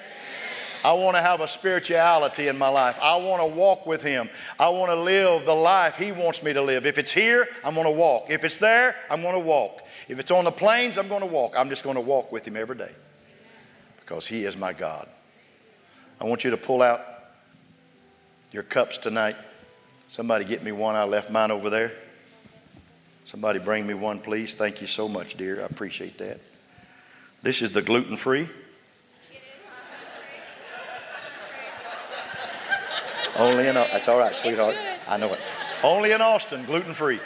I 0.84 0.92
want 0.94 1.16
to 1.16 1.22
have 1.22 1.40
a 1.40 1.48
spirituality 1.48 2.48
in 2.48 2.56
my 2.56 2.68
life. 2.68 2.98
I 3.00 3.16
want 3.16 3.42
to 3.42 3.46
walk 3.46 3.86
with 3.86 4.02
Him. 4.02 4.30
I 4.58 4.68
want 4.70 4.90
to 4.90 4.96
live 4.96 5.44
the 5.44 5.54
life 5.54 5.96
He 5.96 6.12
wants 6.12 6.42
me 6.42 6.52
to 6.52 6.62
live. 6.62 6.86
If 6.86 6.98
it's 6.98 7.12
here, 7.12 7.46
I'm 7.64 7.74
going 7.74 7.86
to 7.86 7.92
walk. 7.92 8.26
If 8.28 8.44
it's 8.44 8.58
there, 8.58 8.96
I'm 9.10 9.22
going 9.22 9.34
to 9.34 9.40
walk. 9.40 9.82
If 10.08 10.18
it's 10.18 10.30
on 10.30 10.44
the 10.44 10.50
plains, 10.50 10.96
I'm 10.98 11.08
going 11.08 11.20
to 11.20 11.26
walk. 11.26 11.54
I'm 11.56 11.68
just 11.68 11.84
going 11.84 11.96
to 11.96 12.00
walk 12.00 12.32
with 12.32 12.46
Him 12.46 12.56
every 12.56 12.76
day 12.76 12.92
because 14.00 14.26
He 14.26 14.44
is 14.44 14.56
my 14.56 14.72
God. 14.72 15.08
I 16.20 16.24
want 16.24 16.44
you 16.44 16.50
to 16.50 16.56
pull 16.56 16.82
out 16.82 17.00
your 18.52 18.62
cups 18.62 18.98
tonight. 18.98 19.36
Somebody 20.08 20.44
get 20.44 20.62
me 20.62 20.72
one. 20.72 20.96
I 20.96 21.04
left 21.04 21.30
mine 21.30 21.50
over 21.50 21.70
there. 21.70 21.92
Somebody 23.24 23.60
bring 23.60 23.86
me 23.86 23.94
one, 23.94 24.18
please. 24.18 24.54
Thank 24.54 24.80
you 24.80 24.88
so 24.88 25.08
much, 25.08 25.36
dear. 25.36 25.60
I 25.60 25.66
appreciate 25.66 26.18
that. 26.18 26.40
This 27.42 27.62
is 27.62 27.72
the 27.72 27.80
gluten 27.80 28.16
free. 28.16 28.48
Only 33.38 33.68
in 33.68 33.74
that's 33.74 34.08
all 34.08 34.18
right, 34.18 34.34
sweetheart. 34.34 34.76
I 35.08 35.16
know 35.16 35.32
it. 35.32 35.40
Only 35.82 36.12
in 36.12 36.20
Austin, 36.20 36.64
gluten 36.64 36.94
free. 36.94 37.20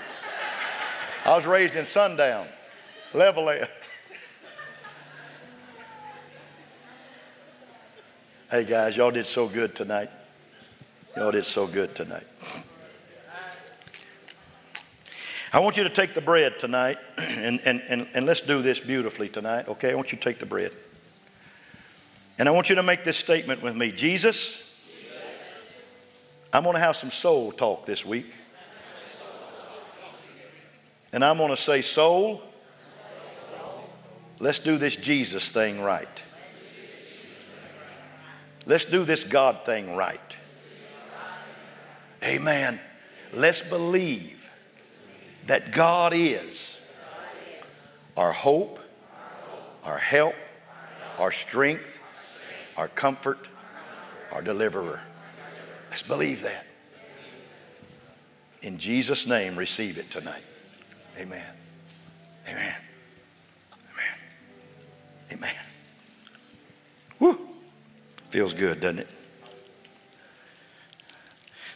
I 1.25 1.35
was 1.35 1.47
raised 1.47 1.77
in 1.77 1.87
Sundown, 1.87 2.47
Levelland. 3.13 3.69
Hey 8.51 8.63
guys, 8.63 8.97
y'all 8.97 9.11
did 9.11 9.27
so 9.27 9.49
good 9.49 9.75
tonight. 9.75 10.11
Y'all 11.17 11.33
did 11.33 11.45
so 11.45 11.67
good 11.67 11.97
tonight. 11.97 12.23
I 15.53 15.59
want 15.59 15.77
you 15.77 15.83
to 15.83 15.91
take 15.91 16.15
the 16.15 16.21
bread 16.21 16.61
tonight, 16.61 16.99
and, 17.19 17.61
and, 17.65 17.83
and, 17.89 18.07
and 18.15 18.27
let's 18.27 18.43
do 18.43 18.63
this 18.63 18.79
beautifully 18.79 19.29
tonight, 19.29 19.67
okay? 19.67 19.91
I 19.91 19.95
want 19.97 20.13
you 20.13 20.19
to 20.19 20.23
take 20.23 20.39
the 20.39 20.47
bread. 20.47 20.71
And 22.39 22.49
I 22.49 22.53
want 22.53 22.69
you 22.69 22.77
to 22.77 22.83
make 22.85 23.03
this 23.03 23.17
statement 23.17 23.61
with 23.61 23.75
me 23.75 23.91
Jesus. 23.91 24.64
I'm 26.55 26.63
going 26.63 26.75
to 26.75 26.81
have 26.81 26.95
some 26.95 27.11
soul 27.11 27.51
talk 27.51 27.85
this 27.85 28.07
week. 28.07 28.33
And 31.13 31.25
I'm 31.25 31.37
going 31.37 31.51
to 31.51 31.57
say, 31.57 31.83
Soul, 31.83 32.43
let's 34.39 34.61
do 34.61 34.79
this 34.79 34.95
Jesus 34.95 35.51
thing 35.51 35.83
right. 35.83 36.23
Let's 38.67 38.85
do 38.85 39.03
this 39.03 39.25
God 39.25 39.65
thing 39.65 39.97
right. 39.97 40.39
Amen. 42.23 42.79
Let's 43.33 43.61
believe 43.61 44.49
that 45.49 45.73
God 45.73 46.13
is 46.15 46.79
our 48.17 48.31
hope, 48.31 48.79
our 49.83 49.99
help, 49.99 50.37
our 51.19 51.33
strength, 51.33 51.99
our 52.77 52.87
comfort, 52.87 53.49
our 54.31 54.41
deliverer. 54.41 55.01
Let's 55.95 56.03
believe 56.03 56.43
that. 56.43 56.67
In 58.63 58.79
Jesus' 58.79 59.29
name, 59.29 59.55
receive 59.55 59.97
it 59.97 60.11
tonight. 60.11 60.43
Amen. 61.17 61.47
Amen. 62.49 62.75
Amen. 63.93 64.19
Amen. 65.33 65.55
Woo. 67.21 67.39
Feels 68.29 68.55
good, 68.55 68.81
doesn't 68.81 68.99
it? 68.99 69.09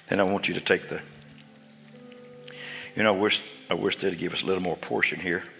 Then 0.08 0.18
I 0.18 0.24
want 0.24 0.48
you 0.48 0.54
to 0.54 0.60
take 0.60 0.88
the, 0.88 1.00
you 2.96 3.04
know, 3.04 3.14
we're 3.14 3.30
I 3.70 3.74
wish 3.74 3.94
they'd 3.98 4.18
give 4.18 4.32
us 4.32 4.42
a 4.42 4.46
little 4.46 4.64
more 4.64 4.76
portion 4.78 5.20
here. 5.20 5.44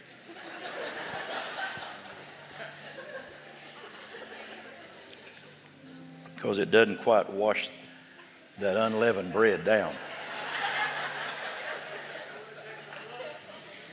Because 6.35 6.59
it 6.59 6.73
doesn't 6.73 7.03
quite 7.03 7.31
wash 7.31 7.71
that 8.61 8.77
unleavened 8.77 9.33
bread 9.33 9.65
down. 9.65 9.93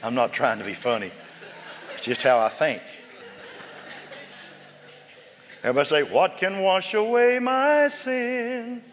I'm 0.03 0.13
not 0.13 0.33
trying 0.33 0.59
to 0.59 0.65
be 0.65 0.73
funny, 0.73 1.11
it's 1.93 2.05
just 2.05 2.21
how 2.21 2.39
I 2.39 2.49
think. 2.49 2.81
Everybody 5.63 5.87
say, 5.87 6.03
What 6.03 6.37
can 6.37 6.61
wash 6.61 6.93
away 6.93 7.39
my 7.39 7.87
sin? 7.87 8.83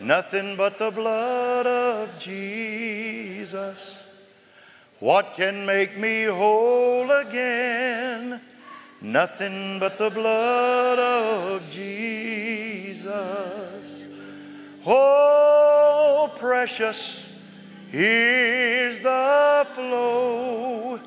Nothing 0.00 0.56
but 0.56 0.76
the 0.76 0.90
blood 0.90 1.66
of 1.66 2.18
Jesus. 2.18 4.00
What 5.00 5.34
can 5.34 5.64
make 5.64 5.96
me 5.96 6.24
whole 6.24 7.10
again? 7.10 8.40
Nothing 9.00 9.78
but 9.78 9.96
the 9.96 10.10
blood 10.10 10.98
of 10.98 11.70
Jesus. 11.70 13.43
Oh, 14.86 16.30
precious 16.36 17.24
is 17.90 19.00
the 19.00 19.66
flow 19.72 21.00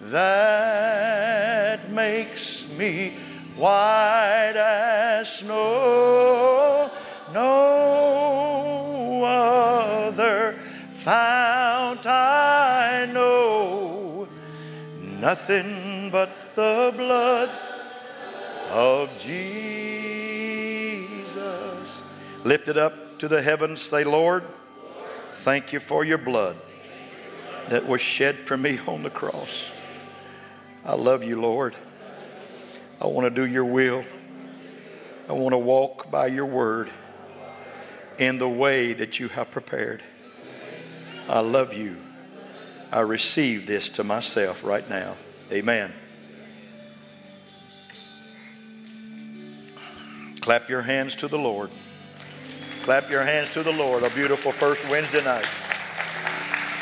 that 0.00 1.90
makes 1.90 2.78
me 2.78 3.16
white 3.56 4.52
as 4.54 5.38
snow. 5.38 6.88
No 7.34 9.24
other 9.24 10.56
fount 10.94 12.06
I 12.06 13.10
know, 13.12 14.28
nothing 15.00 16.10
but 16.12 16.30
the 16.54 16.94
blood 16.96 17.50
of 18.70 19.10
Jesus. 19.18 19.96
Lift 22.44 22.68
it 22.68 22.76
up 22.76 23.05
to 23.18 23.28
the 23.28 23.42
heavens. 23.42 23.80
Say, 23.82 24.04
Lord, 24.04 24.44
thank 25.32 25.72
you 25.72 25.80
for 25.80 26.04
your 26.04 26.18
blood 26.18 26.56
that 27.68 27.86
was 27.86 28.00
shed 28.00 28.36
for 28.36 28.56
me 28.56 28.78
on 28.86 29.02
the 29.02 29.10
cross. 29.10 29.70
I 30.84 30.94
love 30.94 31.24
you, 31.24 31.40
Lord. 31.40 31.74
I 33.00 33.06
want 33.06 33.26
to 33.26 33.30
do 33.30 33.46
your 33.46 33.64
will. 33.64 34.04
I 35.28 35.32
want 35.32 35.52
to 35.52 35.58
walk 35.58 36.10
by 36.10 36.28
your 36.28 36.46
word 36.46 36.90
in 38.18 38.38
the 38.38 38.48
way 38.48 38.92
that 38.92 39.18
you 39.18 39.28
have 39.28 39.50
prepared. 39.50 40.02
I 41.28 41.40
love 41.40 41.74
you. 41.74 41.96
I 42.92 43.00
receive 43.00 43.66
this 43.66 43.90
to 43.90 44.04
myself 44.04 44.64
right 44.64 44.88
now. 44.88 45.14
Amen. 45.50 45.92
Clap 50.40 50.68
your 50.68 50.82
hands 50.82 51.16
to 51.16 51.28
the 51.28 51.38
Lord. 51.38 51.70
Clap 52.86 53.10
your 53.10 53.24
hands 53.24 53.50
to 53.50 53.64
the 53.64 53.72
Lord. 53.72 54.04
A 54.04 54.10
beautiful 54.10 54.52
first 54.52 54.88
Wednesday 54.88 55.24
night. 55.24 55.44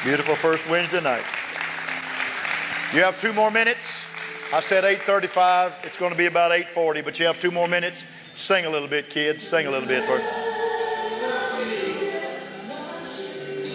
Beautiful 0.05 0.37
first 0.37 0.69
Wednesday 0.69 1.01
night. 1.01 1.25
You 2.93 3.03
have 3.03 3.19
two 3.23 3.33
more 3.33 3.51
minutes. 3.51 3.89
I 4.53 4.61
said 4.61 4.85
8:35. 4.85 5.73
It's 5.83 5.97
going 5.97 6.13
to 6.13 6.19
be 6.19 6.27
about 6.27 6.53
8:40, 6.53 7.03
but 7.03 7.19
you 7.19 7.25
have 7.25 7.41
two 7.41 7.51
more 7.51 7.67
minutes. 7.67 8.05
Sing 8.37 8.67
a 8.67 8.69
little 8.69 8.87
bit, 8.87 9.09
kids. 9.09 9.43
Sing 9.43 9.67
a 9.67 9.71
little 9.71 9.89
bit 9.89 10.05
for. 10.05 10.21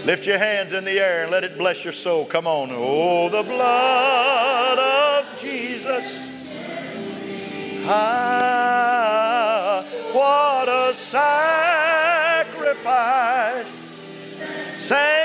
Lift 0.06 0.28
your 0.28 0.38
hands 0.38 0.72
in 0.72 0.86
the 0.86 1.00
air 1.00 1.24
and 1.24 1.32
let 1.32 1.44
it 1.44 1.58
bless 1.58 1.84
your 1.84 1.94
soul. 1.94 2.26
Come 2.26 2.46
on. 2.46 2.70
Oh, 2.72 3.30
the 3.30 3.42
blood 3.42 4.78
of 4.78 5.40
Jesus. 5.42 6.54
Ah, 7.88 9.84
what 10.14 10.70
a 10.70 10.94
Save 14.90 15.19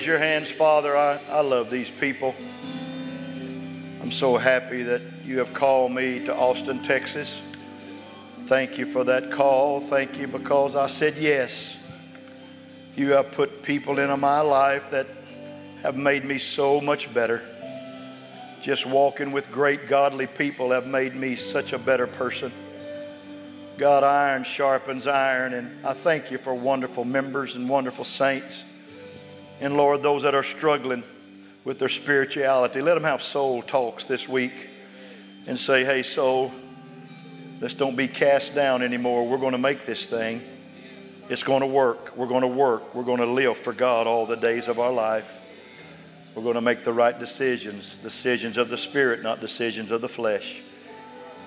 Raise 0.00 0.06
your 0.06 0.18
hands, 0.18 0.50
Father. 0.50 0.96
I, 0.96 1.20
I 1.28 1.42
love 1.42 1.68
these 1.68 1.90
people. 1.90 2.34
I'm 4.00 4.10
so 4.10 4.38
happy 4.38 4.82
that 4.84 5.02
you 5.26 5.40
have 5.40 5.52
called 5.52 5.92
me 5.92 6.24
to 6.24 6.34
Austin, 6.34 6.80
Texas. 6.80 7.42
Thank 8.46 8.78
you 8.78 8.86
for 8.86 9.04
that 9.04 9.30
call. 9.30 9.78
Thank 9.78 10.18
you 10.18 10.26
because 10.26 10.74
I 10.74 10.86
said 10.86 11.18
yes. 11.18 11.86
You 12.96 13.10
have 13.10 13.32
put 13.32 13.62
people 13.62 13.98
into 13.98 14.16
my 14.16 14.40
life 14.40 14.90
that 14.90 15.06
have 15.82 15.98
made 15.98 16.24
me 16.24 16.38
so 16.38 16.80
much 16.80 17.12
better. 17.12 17.42
Just 18.62 18.86
walking 18.86 19.32
with 19.32 19.52
great 19.52 19.86
godly 19.86 20.28
people 20.28 20.70
have 20.70 20.86
made 20.86 21.14
me 21.14 21.36
such 21.36 21.74
a 21.74 21.78
better 21.78 22.06
person. 22.06 22.50
God, 23.76 24.02
iron 24.02 24.44
sharpens 24.44 25.06
iron, 25.06 25.52
and 25.52 25.84
I 25.84 25.92
thank 25.92 26.30
you 26.30 26.38
for 26.38 26.54
wonderful 26.54 27.04
members 27.04 27.54
and 27.54 27.68
wonderful 27.68 28.06
saints. 28.06 28.64
And 29.60 29.76
Lord, 29.76 30.02
those 30.02 30.22
that 30.22 30.34
are 30.34 30.42
struggling 30.42 31.04
with 31.64 31.78
their 31.78 31.88
spirituality, 31.88 32.80
let 32.80 32.94
them 32.94 33.04
have 33.04 33.22
soul 33.22 33.62
talks 33.62 34.04
this 34.04 34.28
week 34.28 34.52
and 35.46 35.58
say, 35.58 35.84
hey, 35.84 36.02
soul, 36.02 36.52
let's 37.60 37.74
don't 37.74 37.96
be 37.96 38.08
cast 38.08 38.54
down 38.54 38.82
anymore. 38.82 39.28
We're 39.28 39.38
going 39.38 39.52
to 39.52 39.58
make 39.58 39.84
this 39.84 40.06
thing. 40.06 40.40
It's 41.28 41.42
going 41.42 41.60
to 41.60 41.66
work. 41.66 42.16
We're 42.16 42.26
going 42.26 42.40
to 42.40 42.46
work. 42.46 42.94
We're 42.94 43.04
going 43.04 43.20
to 43.20 43.26
live 43.26 43.56
for 43.56 43.72
God 43.72 44.06
all 44.06 44.26
the 44.26 44.36
days 44.36 44.68
of 44.68 44.78
our 44.78 44.92
life. 44.92 45.36
We're 46.34 46.42
going 46.42 46.54
to 46.54 46.60
make 46.60 46.84
the 46.84 46.92
right 46.92 47.18
decisions, 47.18 47.98
decisions 47.98 48.56
of 48.56 48.68
the 48.68 48.78
Spirit, 48.78 49.22
not 49.22 49.40
decisions 49.40 49.90
of 49.90 50.00
the 50.00 50.08
flesh. 50.08 50.62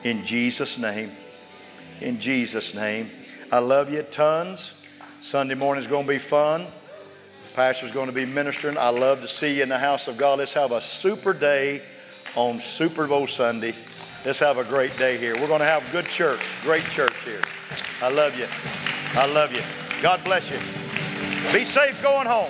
In 0.03 0.23
Jesus' 0.23 0.77
name. 0.77 1.09
In 2.01 2.19
Jesus' 2.19 2.75
name. 2.75 3.09
I 3.51 3.59
love 3.59 3.91
you 3.91 4.03
tons. 4.03 4.81
Sunday 5.21 5.55
morning 5.55 5.81
is 5.81 5.87
going 5.87 6.05
to 6.05 6.09
be 6.09 6.17
fun. 6.17 6.67
Pastor's 7.53 7.91
going 7.91 8.07
to 8.07 8.13
be 8.13 8.25
ministering. 8.25 8.77
I 8.77 8.89
love 8.89 9.21
to 9.21 9.27
see 9.27 9.57
you 9.57 9.63
in 9.63 9.69
the 9.69 9.77
house 9.77 10.07
of 10.07 10.17
God. 10.17 10.39
Let's 10.39 10.53
have 10.53 10.71
a 10.71 10.81
super 10.81 11.33
day 11.33 11.81
on 12.35 12.59
Super 12.59 13.05
Bowl 13.05 13.27
Sunday. 13.27 13.75
Let's 14.25 14.39
have 14.39 14.57
a 14.57 14.63
great 14.63 14.97
day 14.97 15.17
here. 15.17 15.35
We're 15.35 15.47
going 15.47 15.59
to 15.59 15.65
have 15.65 15.89
good 15.91 16.05
church, 16.05 16.39
great 16.63 16.83
church 16.85 17.15
here. 17.23 17.41
I 18.01 18.09
love 18.09 18.37
you. 18.37 18.47
I 19.19 19.27
love 19.27 19.53
you. 19.53 19.61
God 20.01 20.23
bless 20.23 20.49
you. 20.49 20.57
Be 21.53 21.63
safe 21.63 22.01
going 22.01 22.27
home. 22.27 22.49